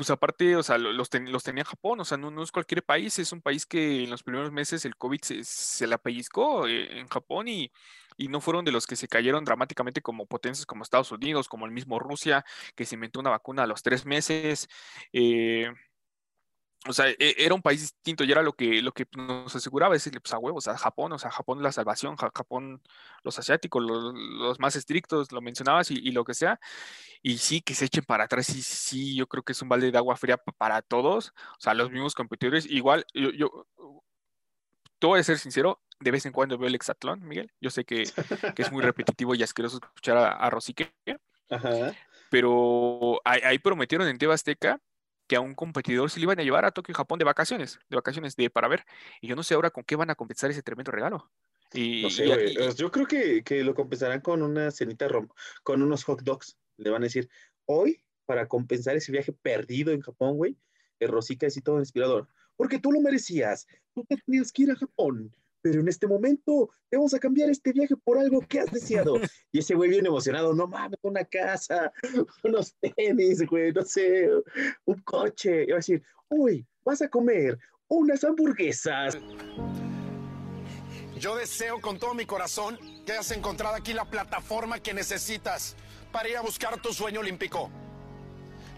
pues 0.00 0.10
aparte, 0.10 0.56
o 0.56 0.62
sea, 0.62 0.78
lo- 0.78 0.92
los, 0.92 1.10
ten- 1.10 1.30
los 1.30 1.42
tenía 1.44 1.62
Japón, 1.64 2.00
o 2.00 2.04
sea, 2.06 2.16
no, 2.16 2.42
es 2.42 2.50
cualquier 2.52 2.82
país, 2.84 3.18
es 3.18 3.32
un 3.32 3.42
país 3.42 3.66
que 3.66 4.04
en 4.04 4.10
los 4.10 4.22
primeros 4.22 4.50
meses 4.50 4.86
el 4.86 4.96
COVID 4.96 5.20
se, 5.22 5.86
la 5.86 5.98
pellizcó 5.98 6.66
eh, 6.66 6.98
en 7.00 7.06
Japón 7.08 7.48
y, 7.48 7.70
y 8.16 8.28
no 8.28 8.40
fueron 8.40 8.64
de 8.64 8.72
los 8.72 8.86
que 8.86 8.96
se 8.96 9.08
cayeron 9.08 9.44
dramáticamente 9.44 10.00
como 10.02 10.26
potencias 10.26 10.64
como 10.66 10.82
Estados 10.84 11.12
Unidos, 11.12 11.48
como 11.48 11.66
el 11.66 11.72
mismo 11.72 11.98
Rusia, 11.98 12.44
que 12.74 12.86
se 12.86 12.94
inventó 12.94 13.20
una 13.20 13.28
vacuna 13.30 13.64
a 13.64 13.66
los 13.66 13.82
tres 13.82 14.06
meses. 14.06 14.68
eh, 15.12 15.70
o 16.88 16.92
sea, 16.94 17.08
e- 17.10 17.16
era 17.38 17.54
un 17.54 17.62
país 17.62 17.80
distinto 17.82 18.24
y 18.24 18.32
era 18.32 18.42
lo 18.42 18.54
que, 18.54 18.80
lo 18.80 18.92
que 18.92 19.06
nos 19.16 19.54
aseguraba 19.54 19.92
decirle, 19.94 20.20
pues 20.20 20.32
a 20.32 20.38
huevos, 20.38 20.66
a 20.66 20.78
Japón, 20.78 21.12
o 21.12 21.18
sea, 21.18 21.30
Japón 21.30 21.62
la 21.62 21.72
salvación, 21.72 22.16
Ja- 22.16 22.30
Japón, 22.34 22.82
los 23.22 23.38
asiáticos, 23.38 23.82
los, 23.82 24.14
los 24.14 24.58
más 24.60 24.76
estrictos, 24.76 25.30
lo 25.32 25.42
mencionabas 25.42 25.90
y, 25.90 25.94
y 25.96 26.12
lo 26.12 26.24
que 26.24 26.32
sea, 26.34 26.58
y 27.22 27.38
sí, 27.38 27.60
que 27.60 27.74
se 27.74 27.84
echen 27.86 28.04
para 28.04 28.24
atrás, 28.24 28.46
sí, 28.46 28.62
sí, 28.62 29.14
yo 29.14 29.26
creo 29.26 29.42
que 29.42 29.52
es 29.52 29.60
un 29.62 29.68
balde 29.68 29.90
de 29.90 29.98
agua 29.98 30.16
fría 30.16 30.38
pa- 30.38 30.52
para 30.52 30.80
todos, 30.82 31.34
o 31.58 31.60
sea, 31.60 31.74
los 31.74 31.90
mismos 31.90 32.14
competidores, 32.14 32.64
igual, 32.66 33.04
yo, 33.14 33.30
yo 33.30 33.66
te 34.98 35.06
voy 35.06 35.20
a 35.20 35.22
ser 35.24 35.38
sincero, 35.38 35.82
de 35.98 36.10
vez 36.10 36.24
en 36.24 36.32
cuando 36.32 36.56
veo 36.56 36.68
el 36.68 36.74
hexatlón, 36.74 37.20
Miguel, 37.26 37.52
yo 37.60 37.68
sé 37.70 37.84
que, 37.84 38.04
que 38.54 38.62
es 38.62 38.72
muy 38.72 38.82
repetitivo 38.82 39.34
y 39.34 39.42
asqueroso 39.42 39.80
escuchar 39.82 40.16
a, 40.16 40.32
a 40.32 40.48
Rosique, 40.50 40.94
Ajá. 41.50 41.94
pero 42.30 43.20
ahí, 43.24 43.40
ahí 43.44 43.58
prometieron 43.58 44.08
en 44.08 44.16
Teba 44.18 44.34
Azteca 44.34 44.80
que 45.30 45.36
a 45.36 45.40
un 45.40 45.54
competidor 45.54 46.10
se 46.10 46.18
le 46.18 46.24
iban 46.24 46.40
a 46.40 46.42
llevar 46.42 46.64
a 46.64 46.72
Tokio, 46.72 46.92
Japón 46.92 47.20
de 47.20 47.24
vacaciones, 47.24 47.78
de 47.88 47.94
vacaciones 47.94 48.34
de 48.34 48.50
para 48.50 48.66
ver. 48.66 48.84
Y 49.20 49.28
yo 49.28 49.36
no 49.36 49.44
sé 49.44 49.54
ahora 49.54 49.70
con 49.70 49.84
qué 49.84 49.94
van 49.94 50.10
a 50.10 50.16
compensar 50.16 50.50
ese 50.50 50.60
tremendo 50.60 50.90
regalo. 50.90 51.30
Y, 51.72 52.02
No 52.02 52.10
sé, 52.10 52.26
y- 52.26 52.30
y- 52.30 52.32
Eh, 52.58 52.74
Yo 52.74 52.90
creo 52.90 53.06
que, 53.06 53.44
que 53.44 53.62
lo 53.62 53.72
compensarán 53.76 54.22
con 54.22 54.42
una 54.42 54.72
cenita 54.72 55.06
rom 55.06 55.28
con 55.62 55.82
unos 55.84 56.02
hot 56.02 56.22
dogs. 56.22 56.58
Le 56.78 56.90
van 56.90 57.02
a 57.02 57.06
decir, 57.06 57.30
hoy, 57.66 58.02
para 58.26 58.48
compensar 58.48 58.96
ese 58.96 59.12
viaje 59.12 59.32
perdido 59.32 59.92
en 59.92 60.00
Japón, 60.00 60.36
güey, 60.36 60.56
el 60.98 61.10
Rosica 61.10 61.46
es 61.46 61.62
todo 61.62 61.78
inspirador. 61.78 62.26
Porque 62.56 62.80
tú 62.80 62.90
lo 62.90 63.00
merecías. 63.00 63.68
Tú 63.94 64.04
te 64.04 64.16
tenías 64.16 64.50
que 64.50 64.64
ir 64.64 64.72
a 64.72 64.74
Japón. 64.74 65.32
Pero 65.62 65.80
en 65.80 65.88
este 65.88 66.06
momento 66.06 66.70
te 66.88 66.96
vamos 66.96 67.14
a 67.14 67.18
cambiar 67.18 67.50
este 67.50 67.72
viaje 67.72 67.96
por 67.96 68.18
algo 68.18 68.40
que 68.40 68.60
has 68.60 68.70
deseado. 68.70 69.14
Y 69.52 69.58
ese 69.58 69.74
güey 69.74 69.90
bien 69.90 70.06
emocionado, 70.06 70.54
no 70.54 70.66
mames, 70.66 70.98
una 71.02 71.24
casa, 71.24 71.92
unos 72.44 72.74
tenis, 72.80 73.44
güey, 73.46 73.72
no 73.72 73.82
sé, 73.82 74.28
un 74.84 75.00
coche. 75.02 75.64
Y 75.64 75.66
va 75.66 75.74
a 75.74 75.76
decir, 75.76 76.02
uy, 76.28 76.66
vas 76.84 77.02
a 77.02 77.08
comer 77.08 77.58
unas 77.88 78.22
hamburguesas. 78.24 79.18
Yo 81.18 81.36
deseo 81.36 81.80
con 81.80 81.98
todo 81.98 82.14
mi 82.14 82.24
corazón 82.24 82.78
que 83.04 83.12
hayas 83.12 83.30
encontrado 83.32 83.74
aquí 83.74 83.92
la 83.92 84.08
plataforma 84.08 84.78
que 84.78 84.94
necesitas 84.94 85.76
para 86.12 86.28
ir 86.28 86.36
a 86.36 86.40
buscar 86.40 86.80
tu 86.80 86.94
sueño 86.94 87.20
olímpico. 87.20 87.70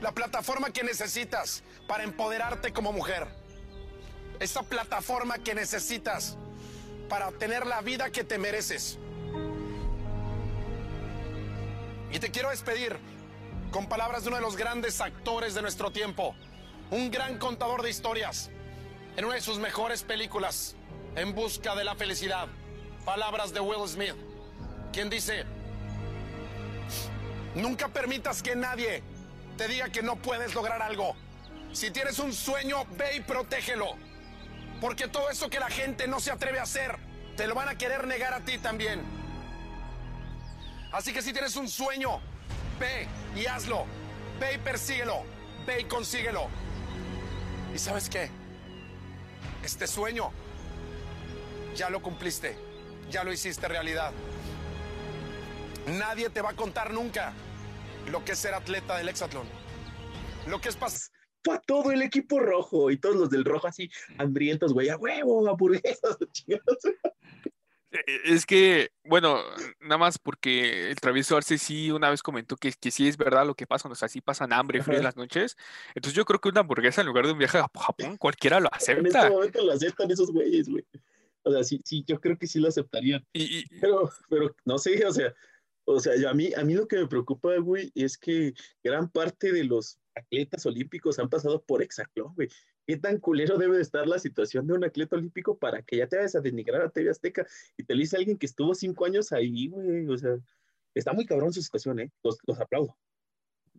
La 0.00 0.12
plataforma 0.12 0.70
que 0.70 0.82
necesitas 0.82 1.62
para 1.86 2.02
empoderarte 2.02 2.72
como 2.72 2.92
mujer. 2.92 3.28
Esa 4.40 4.64
plataforma 4.64 5.38
que 5.38 5.54
necesitas 5.54 6.36
para 7.12 7.30
tener 7.30 7.66
la 7.66 7.82
vida 7.82 8.08
que 8.08 8.24
te 8.24 8.38
mereces. 8.38 8.98
Y 12.10 12.18
te 12.18 12.30
quiero 12.30 12.48
despedir 12.48 12.96
con 13.70 13.86
palabras 13.86 14.22
de 14.22 14.28
uno 14.28 14.38
de 14.38 14.42
los 14.42 14.56
grandes 14.56 14.98
actores 14.98 15.52
de 15.52 15.60
nuestro 15.60 15.90
tiempo, 15.90 16.34
un 16.90 17.10
gran 17.10 17.36
contador 17.36 17.82
de 17.82 17.90
historias, 17.90 18.48
en 19.18 19.26
una 19.26 19.34
de 19.34 19.42
sus 19.42 19.58
mejores 19.58 20.02
películas, 20.04 20.74
En 21.14 21.34
busca 21.34 21.74
de 21.74 21.84
la 21.84 21.96
felicidad. 21.96 22.48
Palabras 23.04 23.52
de 23.52 23.60
Will 23.60 23.86
Smith. 23.86 24.16
¿Quién 24.90 25.10
dice? 25.10 25.44
Nunca 27.54 27.88
permitas 27.88 28.42
que 28.42 28.56
nadie 28.56 29.02
te 29.58 29.68
diga 29.68 29.90
que 29.90 30.00
no 30.00 30.16
puedes 30.16 30.54
lograr 30.54 30.80
algo. 30.80 31.14
Si 31.74 31.90
tienes 31.90 32.18
un 32.20 32.32
sueño, 32.32 32.86
ve 32.96 33.16
y 33.16 33.20
protégelo. 33.20 33.98
Porque 34.82 35.06
todo 35.06 35.30
eso 35.30 35.48
que 35.48 35.60
la 35.60 35.70
gente 35.70 36.08
no 36.08 36.18
se 36.18 36.32
atreve 36.32 36.58
a 36.58 36.64
hacer, 36.64 36.98
te 37.36 37.46
lo 37.46 37.54
van 37.54 37.68
a 37.68 37.78
querer 37.78 38.04
negar 38.08 38.34
a 38.34 38.40
ti 38.40 38.58
también. 38.58 39.00
Así 40.92 41.12
que 41.12 41.22
si 41.22 41.32
tienes 41.32 41.54
un 41.54 41.68
sueño, 41.68 42.20
ve 42.80 43.06
y 43.36 43.46
hazlo. 43.46 43.86
Ve 44.40 44.54
y 44.54 44.58
persíguelo. 44.58 45.22
Ve 45.64 45.82
y 45.82 45.84
consíguelo. 45.84 46.48
¿Y 47.72 47.78
sabes 47.78 48.10
qué? 48.10 48.28
Este 49.62 49.86
sueño 49.86 50.32
ya 51.76 51.88
lo 51.88 52.02
cumpliste. 52.02 52.58
Ya 53.08 53.22
lo 53.22 53.32
hiciste 53.32 53.68
realidad. 53.68 54.10
Nadie 55.86 56.28
te 56.28 56.42
va 56.42 56.50
a 56.50 56.56
contar 56.56 56.92
nunca 56.92 57.32
lo 58.10 58.24
que 58.24 58.32
es 58.32 58.38
ser 58.40 58.54
atleta 58.54 58.96
del 58.96 59.08
hexatlón. 59.08 59.46
Lo 60.48 60.60
que 60.60 60.70
es 60.70 60.74
pasar 60.74 61.11
Fue 61.44 61.54
a 61.56 61.60
todo 61.60 61.90
el 61.92 62.02
equipo 62.02 62.38
rojo 62.40 62.90
y 62.90 62.96
todos 62.98 63.16
los 63.16 63.30
del 63.30 63.44
rojo 63.44 63.66
así 63.66 63.90
hambrientos, 64.18 64.72
güey, 64.72 64.88
a 64.88 64.96
huevo, 64.96 65.48
hamburguesas, 65.48 66.16
chingados. 66.32 66.78
Eh, 67.90 68.00
Es 68.24 68.46
que, 68.46 68.90
bueno, 69.04 69.38
nada 69.80 69.98
más 69.98 70.18
porque 70.18 70.90
el 70.90 70.96
travieso 70.96 71.36
Arce 71.36 71.58
sí 71.58 71.90
una 71.90 72.08
vez 72.10 72.22
comentó 72.22 72.56
que, 72.56 72.72
que 72.72 72.90
sí 72.90 73.06
es 73.08 73.16
verdad 73.16 73.46
lo 73.46 73.54
que 73.54 73.66
pasa, 73.66 73.88
o 73.88 73.94
sea, 73.94 74.08
sí 74.08 74.20
pasan 74.20 74.52
hambre, 74.52 74.82
frío 74.82 74.98
en 74.98 75.04
las 75.04 75.16
noches. 75.16 75.56
Entonces 75.94 76.16
yo 76.16 76.24
creo 76.24 76.40
que 76.40 76.48
una 76.48 76.60
hamburguesa 76.60 77.00
en 77.02 77.08
lugar 77.08 77.26
de 77.26 77.32
un 77.32 77.38
viaje 77.38 77.58
a 77.58 77.66
Japón, 77.74 78.16
cualquiera 78.16 78.60
lo 78.60 78.68
En 78.68 78.76
este 78.78 78.92
acepta. 78.92 79.30
momento 79.30 79.62
lo 79.64 79.72
aceptan 79.72 80.10
esos 80.10 80.30
güeyes, 80.32 80.68
güey. 80.68 80.84
O 81.42 81.52
sea, 81.52 81.64
sí, 81.64 81.80
sí, 81.84 82.04
yo 82.06 82.20
creo 82.20 82.38
que 82.38 82.46
sí 82.46 82.60
lo 82.60 82.68
aceptarían. 82.68 83.26
Y, 83.32 83.58
y- 83.58 83.64
Pero, 83.80 84.10
pero 84.28 84.54
no 84.64 84.78
sé, 84.78 85.04
o 85.04 85.12
sea, 85.12 85.34
o 85.84 85.98
sea, 86.00 86.14
yo- 86.16 86.30
a 86.30 86.34
mí, 86.34 86.50
a 86.56 86.62
mí 86.64 86.74
lo 86.74 86.86
que 86.86 86.96
me 86.96 87.08
preocupa, 87.08 87.54
güey, 87.58 87.90
es 87.96 88.16
que 88.16 88.54
gran 88.82 89.10
parte 89.10 89.52
de 89.52 89.64
los 89.64 89.98
atletas 90.14 90.66
olímpicos 90.66 91.18
han 91.18 91.28
pasado 91.28 91.62
por 91.62 91.82
hexatlón, 91.82 92.34
güey. 92.34 92.48
¿Qué 92.86 92.96
tan 92.96 93.18
culero 93.18 93.58
debe 93.58 93.76
de 93.76 93.82
estar 93.82 94.06
la 94.06 94.18
situación 94.18 94.66
de 94.66 94.74
un 94.74 94.84
atleta 94.84 95.16
olímpico 95.16 95.58
para 95.58 95.82
que 95.82 95.96
ya 95.98 96.06
te 96.06 96.16
vayas 96.16 96.34
a 96.34 96.40
denigrar 96.40 96.82
a 96.82 96.90
TV 96.90 97.10
Azteca 97.10 97.46
y 97.76 97.84
te 97.84 97.94
lo 97.94 98.00
dice 98.00 98.16
alguien 98.16 98.38
que 98.38 98.46
estuvo 98.46 98.74
cinco 98.74 99.04
años 99.06 99.32
ahí, 99.32 99.68
güey? 99.68 100.06
O 100.08 100.18
sea, 100.18 100.36
está 100.94 101.12
muy 101.12 101.26
cabrón 101.26 101.52
su 101.52 101.62
situación, 101.62 102.00
¿eh? 102.00 102.10
Los, 102.22 102.38
los 102.46 102.60
aplaudo. 102.60 102.96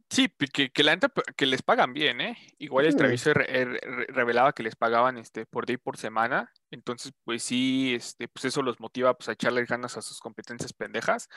sí, 0.09 0.29
que, 0.53 0.69
que 0.69 0.83
la 0.83 0.97
que 1.35 1.45
les 1.45 1.61
pagan 1.61 1.93
bien, 1.93 2.21
¿eh? 2.21 2.37
Igual 2.59 2.85
el 2.85 2.97
re- 2.97 3.15
re- 3.17 3.65
re- 3.65 4.05
revelaba 4.09 4.53
que 4.53 4.63
les 4.63 4.75
pagaban 4.75 5.17
este, 5.17 5.45
por 5.45 5.65
día 5.65 5.75
y 5.75 5.77
por 5.77 5.97
semana. 5.97 6.51
Entonces, 6.71 7.11
pues 7.23 7.43
sí, 7.43 7.93
este, 7.95 8.27
pues 8.27 8.45
eso 8.45 8.61
los 8.61 8.79
motiva 8.79 9.13
pues, 9.15 9.29
a 9.29 9.33
echarle 9.33 9.65
ganas 9.65 9.97
a 9.97 10.01
sus 10.01 10.19
competencias 10.19 10.73
pendejas. 10.73 11.29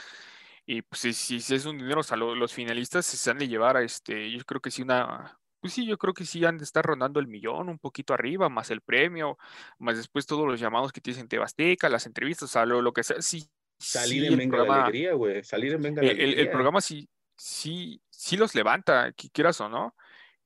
Y 0.67 0.83
pues 0.83 1.01
si, 1.03 1.12
si- 1.41 1.55
es 1.55 1.64
un 1.67 1.79
dinero, 1.79 2.01
o 2.01 2.03
sea, 2.03 2.17
los 2.17 2.53
finalistas 2.53 3.07
se 3.07 3.31
han 3.31 3.39
de 3.39 3.49
llevar 3.49 3.77
a 3.77 3.83
este, 3.83 4.31
yo 4.33 4.45
creo 4.45 4.61
que 4.61 4.71
sí 4.73 4.83
una, 4.83 5.39
pues 5.61 5.73
sí, 5.73 5.87
yo 5.87 5.97
creo 5.99 6.12
que 6.14 6.25
sí 6.27 6.45
han 6.45 6.59
de 6.59 6.64
estar 6.64 6.85
rondando 6.85 7.21
el 7.21 7.29
millón, 7.29 7.69
un 7.69 7.79
poquito 7.79 8.12
arriba, 8.14 8.49
más 8.49 8.71
el 8.71 8.81
premio, 8.81 9.39
más 9.79 9.97
después 9.97 10.27
todos 10.27 10.47
los 10.47 10.59
llamados 10.61 10.93
que 10.93 11.01
tienes 11.01 11.21
en 11.21 11.29
Tebasteca, 11.29 11.89
las 11.89 12.07
entrevistas, 12.07 12.45
o 12.51 12.53
sea, 12.53 12.67
lo, 12.67 12.83
lo 12.83 12.93
que 12.93 13.05
sea, 13.05 13.23
sí, 13.23 13.49
Salir 13.79 14.23
sí, 14.23 14.27
en 14.27 14.33
el 14.33 14.39
Venga 14.39 14.57
la 14.57 14.62
programa, 14.64 14.87
Alegría, 14.87 15.12
güey. 15.14 15.45
Salir 15.45 15.73
en 15.75 15.83
Venga 15.83 16.03
la 16.03 16.09
eh, 16.09 16.12
el, 16.12 16.21
el 16.21 16.25
Alegría. 16.25 16.53
programa 16.53 16.81
sí, 16.81 17.09
sí, 17.37 18.01
sí 18.11 18.37
los 18.37 18.55
levanta, 18.55 19.09
qui- 19.12 19.31
quieras 19.33 19.61
o 19.61 19.69
no. 19.69 19.95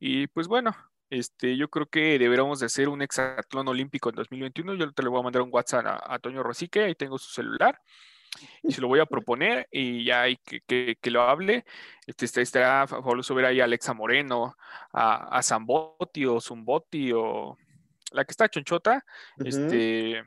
Y 0.00 0.26
pues 0.28 0.48
bueno, 0.48 0.74
este, 1.10 1.56
yo 1.56 1.68
creo 1.70 1.86
que 1.86 2.18
deberíamos 2.18 2.60
de 2.60 2.66
hacer 2.66 2.88
un 2.88 3.02
hexatlón 3.02 3.68
olímpico 3.68 4.08
en 4.10 4.16
2021. 4.16 4.74
Yo 4.74 4.92
te 4.92 5.02
le 5.02 5.08
voy 5.08 5.20
a 5.20 5.22
mandar 5.22 5.42
un 5.42 5.50
WhatsApp 5.52 5.86
a, 5.86 6.14
a 6.14 6.18
Toño 6.18 6.42
Rosique, 6.42 6.82
ahí 6.84 6.94
tengo 6.94 7.18
su 7.18 7.30
celular, 7.30 7.80
y 8.62 8.72
se 8.72 8.80
lo 8.80 8.88
voy 8.88 9.00
a 9.00 9.06
proponer 9.06 9.68
y 9.70 10.04
ya 10.04 10.22
hay 10.22 10.36
que, 10.36 10.60
que, 10.66 10.96
que 11.00 11.10
lo 11.10 11.22
hable. 11.22 11.64
Este, 12.06 12.24
está- 12.24 12.40
estará 12.40 12.86
fabuloso 12.86 13.34
ver 13.34 13.46
ahí 13.46 13.60
a 13.60 13.64
Alexa 13.64 13.92
Moreno, 13.94 14.56
a, 14.92 15.36
a 15.36 15.42
Zambotti 15.42 16.26
o 16.26 16.40
Zumbotti 16.40 17.12
o 17.12 17.56
la 18.12 18.24
que 18.24 18.32
está 18.32 18.48
chonchota, 18.48 19.04
Ujú. 19.38 19.48
este, 19.48 20.24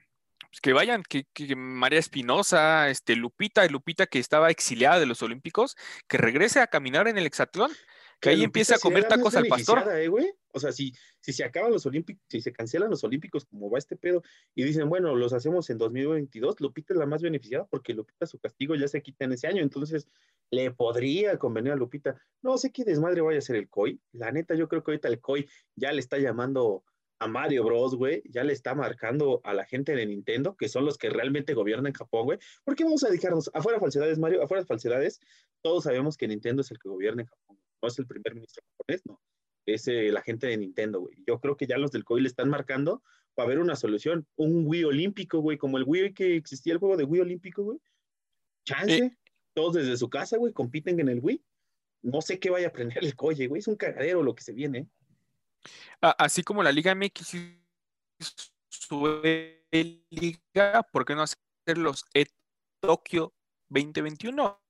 pues 0.48 0.62
que 0.62 0.74
vayan, 0.74 1.04
que, 1.04 1.26
que 1.34 1.56
María 1.56 2.00
Espinosa, 2.00 2.90
este, 2.90 3.16
Lupita, 3.16 3.66
Lupita 3.68 4.06
que 4.06 4.20
estaba 4.20 4.50
exiliada 4.52 5.00
de 5.00 5.06
los 5.06 5.22
Olímpicos, 5.24 5.76
que 6.08 6.18
regrese 6.18 6.60
a 6.62 6.68
caminar 6.68 7.08
en 7.08 7.18
el 7.18 7.26
hexatlón, 7.26 7.72
que 8.20 8.30
ahí 8.30 8.44
empiece 8.44 8.74
a 8.74 8.78
comer 8.78 9.08
tacos 9.08 9.36
al 9.36 9.48
pastor. 9.48 9.84
¿eh? 9.96 10.36
O 10.54 10.60
sea, 10.60 10.72
si, 10.72 10.94
si 11.20 11.34
se 11.34 11.44
acaban 11.44 11.72
los 11.72 11.86
olímpicos, 11.86 12.24
si 12.30 12.42
se 12.42 12.54
cancelan 12.54 12.90
los 12.90 13.04
olímpicos, 13.04 13.46
como 13.46 13.70
va 13.70 13.80
este 13.80 13.96
pedo, 13.96 14.22
y 14.56 14.64
dicen, 14.64 14.88
bueno, 14.90 15.16
los 15.16 15.34
hacemos 15.34 15.70
en 15.70 15.78
2022, 15.78 16.62
Lupita 16.62 16.94
es 16.94 17.00
la 17.00 17.06
más 17.06 17.22
beneficiada 17.22 17.66
porque 17.66 17.94
Lupita 17.94 18.26
su 18.26 18.40
castigo 18.40 18.76
ya 18.76 18.88
se 18.88 19.02
quita 19.02 19.26
en 19.26 19.34
ese 19.34 19.48
año, 19.48 19.64
entonces 19.64 20.08
le 20.52 20.72
podría 20.72 21.38
convenir 21.38 21.74
a 21.74 21.76
Lupita. 21.76 22.16
No 22.42 22.58
sé 22.58 22.72
qué 22.72 22.84
desmadre 22.84 23.22
vaya 23.22 23.40
a 23.40 23.42
ser 23.42 23.56
el 23.56 23.70
COI. 23.70 24.00
La 24.12 24.32
neta, 24.32 24.56
yo 24.56 24.68
creo 24.68 24.84
que 24.84 24.92
ahorita 24.92 25.08
el 25.08 25.20
COI 25.20 25.50
ya 25.76 25.92
le 25.92 26.00
está 26.00 26.18
llamando 26.18 26.84
a 27.24 27.28
Mario 27.28 27.64
Bros, 27.64 27.96
güey, 27.96 28.22
ya 28.26 28.44
le 28.44 28.54
está 28.54 28.76
marcando 28.76 29.40
a 29.44 29.54
la 29.54 29.66
gente 29.66 29.96
de 29.96 30.06
Nintendo, 30.06 30.56
que 30.58 30.68
son 30.68 30.86
los 30.86 30.98
que 30.98 31.10
realmente 31.10 31.54
gobiernan 31.54 31.94
Japón, 31.94 32.26
güey. 32.26 32.40
¿Por 32.64 32.76
qué 32.76 32.84
vamos 32.84 33.04
a 33.04 33.08
dedicarnos? 33.08 33.50
Afuera 33.54 33.80
falsedades, 33.80 34.20
Mario, 34.20 34.44
afuera 34.44 34.66
falsedades, 34.66 35.22
todos 35.62 35.86
sabemos 35.86 36.18
que 36.18 36.28
Nintendo 36.28 36.62
es 36.62 36.72
el 36.72 36.80
que 36.80 36.90
gobierna 36.90 37.22
en 37.22 37.28
Japón. 37.28 37.58
No 37.84 37.90
es 37.90 38.00
el 38.00 38.08
primer 38.08 38.34
ministro 38.34 38.64
japonés, 38.72 39.06
no. 39.06 39.20
Es 39.66 39.88
eh, 39.90 40.10
la 40.10 40.22
gente 40.22 40.48
de 40.48 40.56
Nintendo, 40.56 41.02
güey. 41.02 41.18
Yo 41.28 41.40
creo 41.42 41.58
que 41.58 41.68
ya 41.68 41.78
los 41.78 41.92
del 41.92 42.06
COI 42.06 42.22
le 42.22 42.30
están 42.30 42.50
marcando 42.50 43.04
para 43.36 43.50
ver 43.50 43.60
una 43.60 43.76
solución. 43.76 44.26
Un 44.38 44.66
Wii 44.66 44.86
olímpico, 44.86 45.40
güey, 45.40 45.58
como 45.58 45.78
el 45.78 45.84
Wii 45.86 46.14
que 46.14 46.38
existía 46.38 46.72
el 46.72 46.80
juego 46.80 46.96
de 46.96 47.04
Wii 47.04 47.22
olímpico, 47.22 47.64
güey. 47.64 47.80
Chance. 48.66 48.98
Eh. 48.98 49.18
Todos 49.54 49.76
desde 49.76 49.98
su 49.98 50.10
casa, 50.10 50.38
güey, 50.38 50.54
compiten 50.54 50.98
en 51.02 51.10
el 51.10 51.20
Wii. 51.22 51.44
No 52.04 52.22
sé 52.22 52.40
qué 52.40 52.50
vaya 52.50 52.68
a 52.68 52.70
aprender 52.70 53.04
el 53.04 53.16
COI, 53.16 53.48
güey. 53.48 53.60
Es 53.60 53.68
un 53.68 53.76
cagadero 53.76 54.24
lo 54.24 54.34
que 54.34 54.44
se 54.44 54.54
viene. 54.54 54.88
así 56.00 56.42
como 56.42 56.64
la 56.64 56.72
Liga 56.72 56.96
MX 56.96 57.34
hizo 57.34 58.54
su 58.70 59.22
liga, 59.72 60.84
¿por 60.92 61.04
qué 61.04 61.16
no 61.16 61.24
hacer 61.24 61.78
los 61.78 62.06
E 62.14 62.28
Tokio 62.80 63.34
2021? 63.70 64.62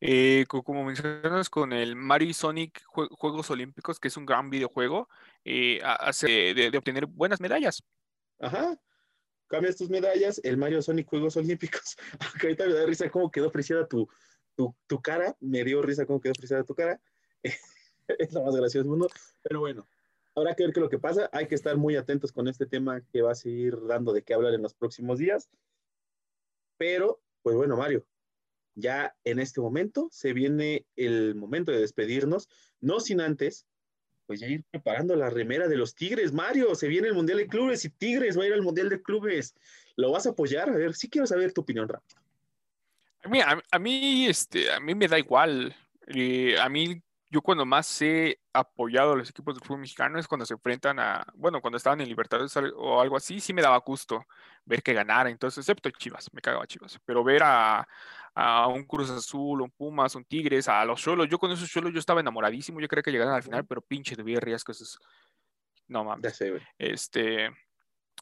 Eh, 0.00 0.44
co- 0.48 0.62
como 0.62 0.84
mencionas 0.84 1.48
con 1.48 1.72
el 1.72 1.96
Mario 1.96 2.28
y 2.28 2.34
Sonic 2.34 2.82
Jue- 2.86 3.08
Juegos 3.10 3.50
Olímpicos, 3.50 3.98
que 3.98 4.08
es 4.08 4.16
un 4.16 4.26
gran 4.26 4.50
videojuego, 4.50 5.08
eh, 5.44 5.80
hace 5.82 6.54
de, 6.54 6.70
de 6.70 6.78
obtener 6.78 7.06
buenas 7.06 7.40
medallas. 7.40 7.82
Ajá. 8.38 8.78
Cambias 9.48 9.76
tus 9.76 9.88
medallas, 9.88 10.40
el 10.44 10.56
Mario 10.56 10.82
Sonic 10.82 11.08
Juegos 11.08 11.36
Olímpicos. 11.36 11.96
Aunque 12.20 12.46
ahorita 12.48 12.66
me 12.66 12.74
da 12.74 12.84
risa 12.84 13.08
cómo 13.10 13.30
quedó 13.30 13.50
friciada 13.50 13.86
tu, 13.86 14.08
cara. 15.02 15.36
Me 15.40 15.64
dio 15.64 15.80
risa 15.82 16.04
cómo 16.04 16.20
quedó 16.20 16.34
friciada 16.34 16.64
tu 16.64 16.74
cara. 16.74 17.00
es 18.08 18.32
lo 18.32 18.42
más 18.42 18.54
gracioso 18.56 18.78
del 18.80 18.88
mundo. 18.88 19.08
Pero 19.42 19.60
bueno, 19.60 19.88
habrá 20.34 20.54
que 20.54 20.64
ver 20.64 20.72
qué 20.72 20.80
es 20.80 20.84
lo 20.84 20.90
que 20.90 20.98
pasa. 20.98 21.30
Hay 21.32 21.46
que 21.46 21.54
estar 21.54 21.76
muy 21.76 21.96
atentos 21.96 22.32
con 22.32 22.48
este 22.48 22.66
tema 22.66 23.00
que 23.12 23.22
va 23.22 23.32
a 23.32 23.36
seguir 23.36 23.78
dando 23.86 24.12
de 24.12 24.22
qué 24.22 24.34
hablar 24.34 24.52
en 24.52 24.62
los 24.62 24.74
próximos 24.74 25.18
días. 25.18 25.48
Pero, 26.76 27.22
pues 27.42 27.56
bueno, 27.56 27.76
Mario, 27.76 28.04
ya 28.76 29.16
en 29.24 29.40
este 29.40 29.60
momento 29.60 30.08
se 30.12 30.32
viene 30.32 30.86
el 30.94 31.34
momento 31.34 31.72
de 31.72 31.80
despedirnos, 31.80 32.48
no 32.80 33.00
sin 33.00 33.20
antes, 33.20 33.66
pues 34.26 34.40
ya 34.40 34.48
ir 34.48 34.64
preparando 34.70 35.16
la 35.16 35.30
remera 35.30 35.66
de 35.66 35.76
los 35.76 35.94
Tigres, 35.94 36.32
Mario, 36.32 36.74
se 36.74 36.88
viene 36.88 37.08
el 37.08 37.14
Mundial 37.14 37.38
de 37.38 37.46
Clubes 37.46 37.84
y 37.84 37.90
Tigres 37.90 38.38
va 38.38 38.42
a 38.42 38.46
ir 38.46 38.52
al 38.52 38.62
Mundial 38.62 38.88
de 38.88 39.00
Clubes. 39.00 39.54
¿Lo 39.96 40.10
vas 40.12 40.26
a 40.26 40.30
apoyar? 40.30 40.68
A 40.68 40.72
ver, 40.72 40.94
sí 40.94 41.08
quiero 41.08 41.26
saber 41.26 41.52
tu 41.52 41.62
opinión 41.62 41.88
rápido. 41.88 42.20
A 43.22 43.28
mí, 43.28 43.40
a, 43.40 43.78
mí, 43.78 44.26
este, 44.26 44.70
a 44.70 44.78
mí 44.78 44.94
me 44.94 45.08
da 45.08 45.18
igual. 45.18 45.74
Eh, 46.08 46.58
a 46.60 46.68
mí, 46.68 47.02
yo 47.30 47.40
cuando 47.40 47.64
más 47.64 48.00
he 48.02 48.38
apoyado 48.52 49.12
a 49.12 49.16
los 49.16 49.30
equipos 49.30 49.54
de 49.54 49.60
fútbol 49.60 49.80
mexicano 49.80 50.18
es 50.18 50.28
cuando 50.28 50.46
se 50.46 50.54
enfrentan 50.54 50.98
a, 51.00 51.26
bueno, 51.34 51.60
cuando 51.60 51.76
estaban 51.76 52.00
en 52.00 52.08
Libertadores 52.08 52.56
o 52.76 53.00
algo 53.00 53.16
así, 53.16 53.40
sí 53.40 53.52
me 53.52 53.62
daba 53.62 53.78
gusto 53.78 54.24
ver 54.64 54.82
que 54.82 54.92
ganara. 54.92 55.30
Entonces, 55.30 55.58
excepto 55.58 55.90
Chivas, 55.90 56.32
me 56.32 56.40
cagaba 56.40 56.66
Chivas. 56.66 56.98
Pero 57.04 57.24
ver 57.24 57.42
a, 57.42 57.88
a 58.38 58.66
un 58.68 58.84
Cruz 58.84 59.08
Azul, 59.10 59.62
un 59.62 59.70
Pumas, 59.70 60.14
un 60.14 60.24
Tigres, 60.24 60.68
a 60.68 60.84
los 60.84 61.00
Cholos, 61.00 61.26
yo 61.28 61.38
con 61.38 61.50
esos 61.50 61.70
Cholos 61.70 61.92
yo 61.94 61.98
estaba 61.98 62.20
enamoradísimo, 62.20 62.80
yo 62.80 62.86
creía 62.86 63.02
que 63.02 63.10
llegaran 63.10 63.34
al 63.34 63.42
final, 63.42 63.64
pero 63.66 63.80
pinche 63.80 64.14
de 64.14 64.40
riesgo, 64.40 64.72
esos, 64.72 64.98
no 65.88 66.04
mames. 66.04 66.22
Ya 66.22 66.30
sé, 66.36 66.50
güey. 66.50 66.62
Este, 66.76 67.48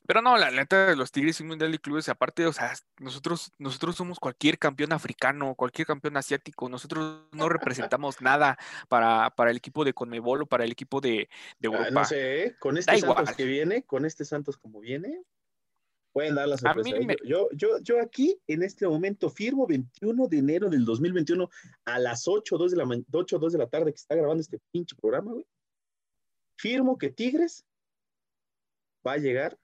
pero 0.06 0.22
no, 0.22 0.36
la 0.36 0.52
neta 0.52 0.86
de 0.86 0.94
los 0.96 1.10
Tigres 1.10 1.40
y 1.40 1.42
un 1.42 1.48
Mundial 1.48 1.72
de 1.72 1.80
Clubes, 1.80 2.08
aparte, 2.08 2.46
o 2.46 2.52
sea, 2.52 2.74
nosotros, 3.00 3.50
nosotros 3.58 3.96
somos 3.96 4.20
cualquier 4.20 4.56
campeón 4.58 4.92
africano, 4.92 5.54
cualquier 5.56 5.86
campeón 5.88 6.16
asiático, 6.16 6.68
nosotros 6.68 7.22
no 7.32 7.48
representamos 7.48 8.20
nada 8.20 8.56
para, 8.88 9.30
para 9.30 9.50
el 9.50 9.56
equipo 9.56 9.84
de 9.84 9.94
Conmebol 9.94 10.42
o 10.42 10.46
para 10.46 10.62
el 10.62 10.70
equipo 10.70 11.00
de, 11.00 11.28
de 11.58 11.68
Ah, 11.68 11.72
Europa. 11.72 11.90
no 11.90 12.04
sé, 12.04 12.44
¿eh? 12.44 12.56
con 12.60 12.76
este 12.78 12.92
Da 12.92 12.98
Santos 12.98 13.20
igual. 13.20 13.36
que 13.36 13.44
viene, 13.46 13.82
con 13.82 14.04
este 14.04 14.24
Santos 14.24 14.58
como 14.58 14.78
viene, 14.78 15.22
pueden 16.14 16.36
dar 16.36 16.46
la 16.48 16.56
sorpresa. 16.56 16.88
¿eh? 17.02 17.06
me- 17.06 17.16
Yo, 17.28 17.48
yo, 17.52 17.78
yo 17.82 18.00
aquí, 18.00 18.40
en 18.46 18.62
este 18.62 18.86
momento, 18.86 19.28
firmo 19.28 19.66
21 19.66 20.28
de 20.28 20.38
enero 20.38 20.70
del 20.70 20.84
2021 20.84 21.50
a 21.84 21.98
las 21.98 22.26
8, 22.28 22.56
2 22.56 22.70
de 22.70 22.76
la, 22.78 22.86
ma- 22.86 22.96
8, 23.12 23.38
2 23.38 23.52
de 23.52 23.58
la 23.58 23.66
tarde 23.68 23.90
que 23.92 23.96
está 23.96 24.14
grabando 24.14 24.40
este 24.40 24.60
pinche 24.72 24.94
programa, 24.96 25.32
güey. 25.32 25.44
Firmo 26.56 26.96
que 26.96 27.10
Tigres 27.10 27.66
va 29.06 29.12
a 29.14 29.18
llegar 29.18 29.58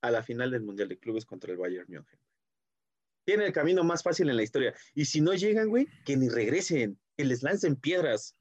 a 0.00 0.10
la 0.12 0.22
final 0.22 0.52
del 0.52 0.62
Mundial 0.62 0.88
de 0.88 0.98
Clubes 0.98 1.26
contra 1.26 1.50
el 1.52 1.58
Bayern 1.58 1.86
München. 1.88 2.18
Tienen 3.26 3.46
el 3.48 3.52
camino 3.52 3.82
más 3.84 4.02
fácil 4.04 4.30
en 4.30 4.36
la 4.36 4.42
historia. 4.44 4.72
Y 4.94 5.04
si 5.04 5.20
no 5.20 5.34
llegan, 5.34 5.68
güey, 5.68 5.86
que 6.06 6.16
ni 6.16 6.28
regresen, 6.28 6.98
que 7.16 7.24
les 7.24 7.42
lancen 7.42 7.74
piedras. 7.76 8.34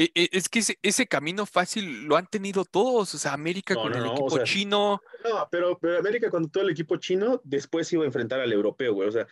E- 0.00 0.10
e- 0.14 0.30
Es 0.32 0.48
que 0.48 0.60
ese, 0.60 0.78
ese 0.80 1.06
camino 1.06 1.44
fácil 1.44 2.04
lo 2.06 2.16
han 2.16 2.26
tenido 2.26 2.64
todos, 2.64 3.14
o 3.14 3.18
sea, 3.18 3.34
América 3.34 3.74
No, 3.74 3.82
con 3.82 3.92
no, 3.92 3.98
el 3.98 4.04
no, 4.04 4.10
o 4.12 4.14
equipo 4.14 4.36
sea, 4.36 4.44
chino, 4.44 5.02
No, 5.22 5.46
pero, 5.50 5.78
pero 5.78 5.98
América, 5.98 6.30
cuando 6.30 6.48
todo 6.48 6.64
el 6.64 6.70
equipo 6.70 6.96
chino, 6.96 7.42
después 7.44 7.92
iba 7.92 8.04
a 8.04 8.06
enfrentar 8.06 8.40
al 8.40 8.50
europeo, 8.50 8.94
güey. 8.94 9.06
O 9.08 9.12
sea, 9.12 9.26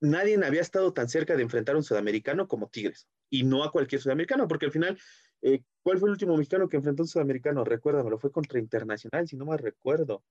nadie 0.00 0.38
había 0.44 0.60
estado 0.60 0.92
tan 0.92 1.08
cerca 1.08 1.36
de 1.36 1.42
enfrentar 1.42 1.74
a 1.74 1.78
un 1.78 1.84
sudamericano 1.84 2.46
como 2.46 2.68
Tigres. 2.68 3.08
Y 3.30 3.44
no 3.44 3.64
a 3.64 3.72
cualquier 3.72 4.02
sudamericano, 4.02 4.46
porque 4.46 4.66
al 4.66 4.72
final, 4.72 4.98
eh, 5.40 5.62
¿cuál 5.82 5.96
fue 5.96 6.10
el 6.10 6.12
último 6.12 6.36
mexicano 6.36 6.68
que 6.68 6.76
enfrentó 6.76 7.02
a 7.02 7.04
un 7.04 7.08
sudamericano? 7.08 7.64
Recuérdamelo, 7.64 8.18
fue 8.18 8.30
contra 8.30 8.58
Internacional, 8.58 9.26
si 9.26 9.38
no 9.38 9.46
me 9.46 9.56
recuerdo. 9.56 10.22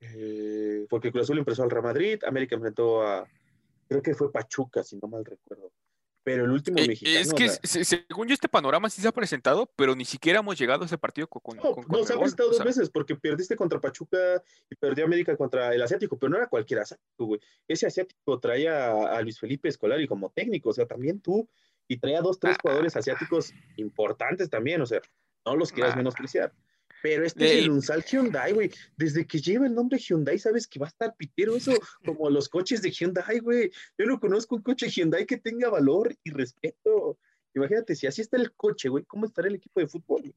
Eh, 0.00 0.84
porque 0.90 1.10
Cruz 1.10 1.22
Azul 1.24 1.38
empezó 1.38 1.62
al 1.62 1.70
Real 1.70 1.84
Madrid, 1.84 2.22
América 2.24 2.54
enfrentó 2.56 3.00
a, 3.02 3.26
creo 3.88 4.02
que 4.02 4.14
fue 4.14 4.30
Pachuca, 4.30 4.82
si 4.82 4.98
no 4.98 5.08
mal 5.08 5.24
recuerdo. 5.24 5.72
Pero 6.24 6.44
el 6.44 6.50
último 6.52 6.78
Eh, 6.78 6.86
mexicano. 6.86 7.18
Es 7.18 7.32
o 7.32 7.34
que 7.36 7.48
sea, 7.48 7.60
se- 7.64 7.84
según 7.84 8.28
yo 8.28 8.34
este 8.34 8.48
panorama 8.48 8.88
sí 8.88 9.02
se 9.02 9.08
ha 9.08 9.12
presentado, 9.12 9.66
pero 9.76 9.96
ni 9.96 10.04
siquiera 10.04 10.38
hemos 10.38 10.56
llegado 10.58 10.82
a 10.84 10.86
ese 10.86 10.96
partido 10.96 11.26
co- 11.26 11.40
con, 11.40 11.56
No, 11.56 11.72
con 11.72 11.84
no, 11.88 12.04
se 12.04 12.12
ha 12.14 12.18
presentado 12.18 12.48
o 12.48 12.50
dos 12.52 12.56
sea, 12.58 12.64
veces 12.66 12.90
porque 12.90 13.16
perdiste 13.16 13.56
contra 13.56 13.80
Pachuca 13.80 14.40
y 14.70 14.74
perdió 14.76 15.04
América 15.04 15.36
contra 15.36 15.74
el 15.74 15.82
Asiático, 15.82 16.16
pero 16.18 16.30
no 16.30 16.36
era 16.36 16.48
cualquier 16.48 16.80
Asiático, 16.80 17.24
güey. 17.26 17.40
Ese 17.66 17.86
Asiático 17.86 18.38
traía 18.38 18.90
a, 18.92 19.16
a 19.18 19.22
Luis 19.22 19.38
Felipe 19.40 19.68
Escolari 19.68 20.06
como 20.06 20.30
técnico, 20.30 20.70
o 20.70 20.72
sea, 20.72 20.86
también 20.86 21.20
tú, 21.20 21.48
y 21.88 21.96
traía 21.98 22.20
dos, 22.20 22.38
tres 22.38 22.54
Ah. 22.56 22.60
jugadores 22.62 22.94
asiáticos 22.96 23.52
importantes 23.76 24.48
también, 24.48 24.80
o 24.80 24.86
sea, 24.86 25.00
no 25.44 25.56
los 25.56 25.72
quieras 25.72 25.94
Ah. 25.94 25.96
menospreciar. 25.96 26.52
Pero 27.02 27.26
este 27.26 27.44
es 27.44 27.64
el 27.64 27.70
Unsal 27.70 28.04
Hyundai, 28.04 28.52
güey. 28.52 28.70
Desde 28.96 29.26
que 29.26 29.40
lleva 29.40 29.66
el 29.66 29.74
nombre 29.74 29.98
Hyundai, 29.98 30.38
sabes 30.38 30.66
que 30.66 30.78
va 30.78 30.86
a 30.86 30.88
estar 30.88 31.14
pitero 31.16 31.56
eso, 31.56 31.72
como 32.04 32.30
los 32.30 32.48
coches 32.48 32.80
de 32.80 32.90
Hyundai, 32.90 33.40
güey. 33.40 33.70
Yo 33.98 34.06
no 34.06 34.20
conozco 34.20 34.54
un 34.54 34.62
coche 34.62 34.88
Hyundai 34.88 35.26
que 35.26 35.38
tenga 35.38 35.68
valor 35.68 36.16
y 36.22 36.30
respeto. 36.30 37.18
Imagínate, 37.54 37.96
si 37.96 38.06
así 38.06 38.22
está 38.22 38.36
el 38.36 38.52
coche, 38.54 38.88
güey, 38.88 39.04
¿cómo 39.04 39.26
estará 39.26 39.48
el 39.48 39.56
equipo 39.56 39.80
de 39.80 39.88
fútbol? 39.88 40.34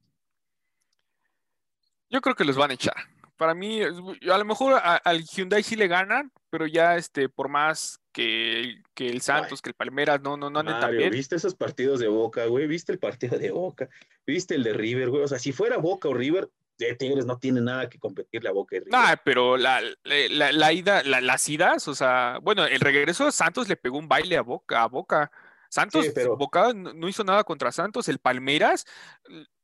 Yo 2.10 2.20
creo 2.20 2.34
que 2.34 2.44
los 2.44 2.56
van 2.56 2.72
a 2.72 2.74
echar. 2.74 2.96
Para 3.36 3.54
mí, 3.54 3.82
a 3.82 4.38
lo 4.38 4.44
mejor 4.44 4.74
a- 4.74 4.96
al 4.96 5.22
Hyundai 5.24 5.62
sí 5.62 5.76
le 5.76 5.88
ganan, 5.88 6.32
pero 6.50 6.66
ya 6.66 6.96
este, 6.96 7.28
por 7.28 7.48
más 7.48 8.00
que, 8.12 8.60
el- 8.60 8.82
que 8.94 9.08
el 9.08 9.20
Santos, 9.20 9.60
que 9.60 9.70
el 9.70 9.74
Palmeiras 9.74 10.20
no, 10.22 10.36
no, 10.36 10.48
no 10.48 10.60
anden 10.60 10.80
tan 10.80 10.96
bien. 10.96 11.10
¿viste 11.10 11.36
esos 11.36 11.54
partidos 11.54 12.00
de 12.00 12.08
Boca, 12.08 12.46
güey? 12.46 12.66
¿Viste 12.66 12.92
el 12.92 12.98
partido 12.98 13.38
de 13.38 13.50
Boca? 13.50 13.88
¿Viste 14.26 14.54
el 14.54 14.62
de 14.62 14.72
River, 14.72 15.10
güey? 15.10 15.22
O 15.22 15.28
sea, 15.28 15.38
si 15.38 15.52
fuera 15.52 15.76
Boca 15.76 16.08
o 16.08 16.14
River, 16.14 16.48
de 16.78 16.94
Tigres 16.94 17.24
no 17.24 17.38
tiene 17.38 17.60
nada 17.62 17.88
que 17.88 17.98
competirle 17.98 18.48
a 18.50 18.52
Boca 18.52 18.76
y 18.76 18.80
River. 18.80 18.92
Ah, 18.94 19.20
pero 19.24 19.56
la, 19.56 19.80
la, 19.80 20.14
la- 20.30 20.52
la 20.52 20.72
ida, 20.72 21.02
la- 21.04 21.20
las 21.22 21.48
idas, 21.48 21.88
o 21.88 21.94
sea, 21.94 22.38
bueno, 22.42 22.64
el 22.66 22.80
regreso 22.80 23.24
de 23.26 23.32
Santos 23.32 23.68
le 23.68 23.76
pegó 23.76 23.98
un 23.98 24.08
baile 24.08 24.36
a 24.36 24.42
Boca, 24.42 24.82
a 24.82 24.86
Boca. 24.88 25.30
Santos, 25.68 26.04
Sí, 26.06 26.12
pero- 26.14 26.36
Boca 26.36 26.72
no, 26.74 26.92
no 26.94 27.08
hizo 27.08 27.24
nada 27.24 27.44
contra 27.44 27.72
Santos, 27.72 28.08
el 28.08 28.18
Palmeiras, 28.18 28.86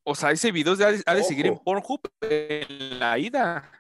o 0.05 0.15
sea, 0.15 0.31
ese 0.33 0.53
video 0.53 0.73
ha 0.75 0.93
de, 0.93 1.03
ha 1.07 1.15
de 1.15 1.23
seguir 1.23 1.47
en. 1.47 1.59
Pornhub 1.59 2.01
en 2.23 2.99
la 2.99 3.19
ida. 3.19 3.71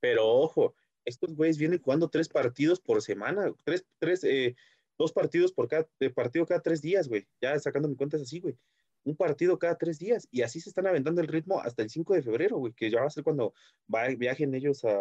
Pero 0.00 0.26
ojo, 0.28 0.74
estos 1.04 1.34
güeyes 1.34 1.58
vienen 1.58 1.80
jugando 1.82 2.08
tres 2.08 2.28
partidos 2.28 2.80
por 2.80 3.02
semana, 3.02 3.52
tres, 3.64 3.84
tres, 3.98 4.24
eh, 4.24 4.56
dos 4.98 5.12
partidos 5.12 5.52
por 5.52 5.68
cada 5.68 5.86
partido 6.14 6.46
cada 6.46 6.60
tres 6.60 6.80
días, 6.82 7.08
güey. 7.08 7.26
Ya 7.40 7.58
sacando 7.58 7.88
mi 7.88 7.96
cuenta 7.96 8.16
es 8.16 8.22
así, 8.22 8.40
güey. 8.40 8.56
Un 9.04 9.16
partido 9.16 9.58
cada 9.58 9.76
tres 9.78 9.98
días. 9.98 10.28
Y 10.30 10.42
así 10.42 10.60
se 10.60 10.68
están 10.68 10.86
aventando 10.86 11.20
el 11.22 11.28
ritmo 11.28 11.60
hasta 11.60 11.82
el 11.82 11.88
5 11.88 12.14
de 12.14 12.22
febrero, 12.22 12.58
güey, 12.58 12.72
que 12.74 12.90
ya 12.90 13.00
va 13.00 13.06
a 13.06 13.10
ser 13.10 13.24
cuando 13.24 13.54
va- 13.92 14.08
viajen 14.08 14.54
ellos 14.54 14.84
a, 14.84 15.00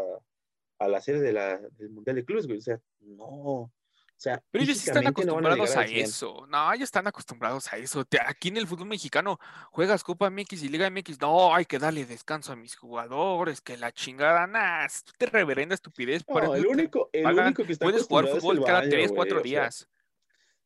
a 0.79 0.87
la 0.87 1.01
sede 1.01 1.19
de 1.19 1.33
la, 1.33 1.57
del 1.77 1.89
Mundial 1.89 2.15
de 2.15 2.23
Clubes, 2.23 2.47
güey. 2.47 2.59
O 2.59 2.61
sea, 2.61 2.79
no. 3.01 3.71
O 4.19 4.21
sea, 4.21 4.43
Pero 4.51 4.65
ellos 4.65 4.77
sí 4.79 4.89
están 4.89 5.03
no 5.05 5.07
a 5.07 5.11
acostumbrados 5.11 5.77
a 5.77 5.79
al 5.79 5.87
100. 5.87 6.03
eso. 6.03 6.45
No, 6.49 6.73
ellos 6.73 6.83
están 6.83 7.07
acostumbrados 7.07 7.71
a 7.71 7.77
eso. 7.77 8.03
Te- 8.03 8.19
Aquí 8.21 8.49
en 8.49 8.57
el 8.57 8.67
fútbol 8.67 8.87
mexicano 8.89 9.39
juegas 9.71 10.03
Copa 10.03 10.29
MX 10.29 10.61
y 10.63 10.67
Liga 10.67 10.89
MX. 10.89 11.21
No, 11.21 11.55
hay 11.55 11.63
que 11.63 11.79
darle 11.79 12.05
descanso 12.05 12.51
a 12.51 12.57
mis 12.57 12.75
jugadores, 12.75 13.61
que 13.61 13.77
la 13.77 13.93
chingada, 13.93 14.85
es 14.85 15.05
de 15.17 15.25
reverenda 15.25 15.73
estupidez. 15.73 16.25
No, 16.27 16.53
el 16.53 16.63
te 16.63 16.67
único, 16.67 17.09
el 17.13 17.23
pagan. 17.23 17.45
único 17.45 17.63
que 17.63 17.71
está 17.71 17.85
Puedes 17.85 18.07
jugar 18.07 18.27
fútbol 18.27 18.65
cada 18.65 18.81
tres, 18.81 19.07
güey, 19.07 19.15
cuatro 19.15 19.37
o 19.37 19.39
sea, 19.39 19.49
días. 19.49 19.87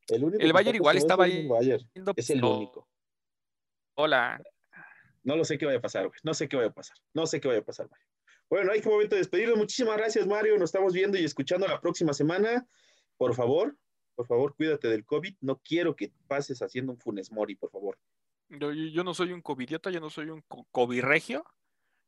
el 0.08 0.24
único 0.24 0.43
El 0.43 0.51
Bayern 0.51 0.76
igual 0.76 0.97
estaba 0.97 1.28
yendo 1.28 1.56
Es 2.16 2.30
el 2.32 2.43
único. 2.43 2.88
Hola. 3.93 4.41
No 5.22 5.36
lo 5.36 5.45
sé 5.45 5.60
qué 5.60 5.68
vaya 5.68 5.78
a 5.78 5.82
pasar, 5.82 6.08
güey. 6.08 6.20
No 6.24 6.34
sé 6.34 6.49
qué 6.49 6.58
vaya 6.58 6.70
a 6.70 6.74
pasar. 6.74 6.97
No 7.14 7.28
sé 7.28 7.39
qué 7.39 7.47
vaya 7.47 7.60
a 7.60 7.64
pasar, 7.64 7.88
Mario. 7.88 8.08
Bueno, 8.49 8.72
hay 8.72 8.82
que 8.82 8.89
momento 8.89 9.14
de 9.16 9.20
despedirnos. 9.22 9.58
Muchísimas 9.60 9.95
gracias, 9.97 10.26
Mario. 10.26 10.54
Nos 10.58 10.70
estamos 10.70 10.91
viendo 10.91 11.20
y 11.20 11.24
escuchando 11.24 11.68
la 11.68 11.80
próxima 11.80 12.14
semana. 12.14 12.66
Por 13.28 13.36
favor, 13.36 13.78
por 14.15 14.28
favor, 14.28 14.55
cuídate 14.55 14.88
del 14.89 15.05
COVID. 15.05 15.36
No 15.41 15.61
quiero 15.61 15.95
que 15.95 16.11
pases 16.28 16.61
haciendo 16.61 16.91
un 16.91 16.99
Funes 16.99 17.32
Mori, 17.32 17.55
por 17.55 17.71
favor. 17.71 17.97
Yo, 18.49 19.03
no 19.03 19.13
soy 19.13 19.32
un 19.34 19.41
covidiota, 19.41 19.89
yo 19.89 19.99
no 19.99 20.09
soy 20.09 20.30
un 20.30 20.41
co- 20.47 20.67
covirregio. 20.71 21.43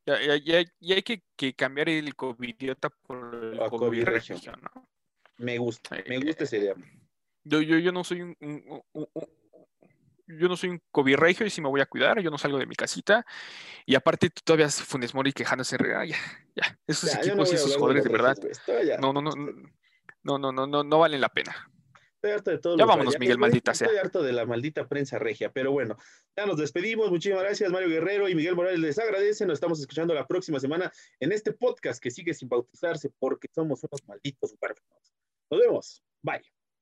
Ya, 0.05 0.21
ya, 0.21 0.35
ya- 0.37 0.71
ya 0.79 0.95
hay 0.95 1.01
que, 1.01 1.23
que 1.35 1.53
cambiar 1.55 1.89
el 1.89 2.15
covidiota 2.15 2.89
por 2.89 3.33
el 3.33 3.59
A 3.61 3.69
covirregio. 3.69 4.35
covirregio, 4.35 4.53
¿no? 4.75 4.87
Me 5.37 5.57
gusta, 5.57 5.97
me 6.07 6.19
gusta 6.19 6.43
esa 6.43 6.57
idea. 6.57 6.75
Yo, 7.43 7.61
yo, 7.61 7.77
yo 7.79 7.91
no 7.91 8.03
soy 8.03 8.21
un, 8.21 8.35
un- 8.39 8.83
un- 8.93 9.07
un- 9.13 9.27
yo 10.27 10.47
no 10.47 10.57
soy 10.57 10.69
un 10.69 10.81
covirregio 10.91 11.45
y 11.45 11.49
sí 11.49 11.61
me 11.61 11.69
voy 11.69 11.81
a 11.81 11.85
cuidar, 11.85 12.19
yo 12.19 12.29
no 12.31 12.37
salgo 12.37 12.57
de 12.57 12.65
mi 12.65 12.75
casita. 12.75 13.25
Y 13.85 13.95
aparte 13.95 14.29
tú 14.29 14.41
todavía 14.43 14.69
Funes 14.69 15.13
Mori 15.13 15.31
quejándose, 15.33 15.77
ah, 15.95 16.05
ya, 16.05 16.17
ya, 16.55 16.79
esos 16.87 17.11
Ya, 17.11 17.21
yo 17.21 17.35
no 17.35 17.43
equipos 17.43 17.51
y 17.51 17.55
esos 17.55 17.75
jugadores 17.75 18.03
de 18.03 18.09
verdad, 18.09 18.37
no, 18.99 19.13
no, 19.13 19.21
no, 19.21 19.31
no, 20.25 20.39
no, 20.39 20.51
no, 20.51 20.67
no, 20.67 20.83
no 20.83 20.99
valen 20.99 21.21
la 21.21 21.29
pena. 21.29 21.55
Estoy 22.15 22.31
harto 22.31 22.51
de 22.51 22.57
todos 22.57 22.79
Ya 22.79 22.85
vámonos, 22.85 23.19
Miguel, 23.19 23.37
maldita 23.37 23.75
sea. 23.75 23.85
Estoy 23.85 23.99
harto 23.99 24.23
de 24.23 24.33
la 24.33 24.45
maldita 24.45 24.87
prensa 24.87 25.19
regia, 25.19 25.51
pero 25.51 25.71
bueno, 25.71 25.95
ya 26.35 26.47
nos 26.47 26.57
despedimos. 26.57 27.11
Muchísimas 27.11 27.43
gracias, 27.43 27.71
Mario 27.71 27.89
Guerrero 27.89 28.27
y 28.27 28.33
Miguel 28.33 28.55
Morales. 28.55 28.79
Les 28.79 28.97
agradecen. 28.97 29.47
Nos 29.47 29.57
estamos 29.57 29.79
escuchando 29.79 30.13
la 30.15 30.25
próxima 30.25 30.59
semana 30.59 30.91
en 31.19 31.31
este 31.31 31.53
podcast 31.53 32.01
que 32.01 32.09
sigue 32.09 32.33
sin 32.33 32.49
bautizarse 32.49 33.11
porque 33.19 33.47
somos 33.53 33.83
unos 33.83 34.01
malditos 34.07 34.49
superfluos. 34.49 35.13
Nos 35.51 35.59
vemos. 35.59 36.03
Bye. 36.23 36.54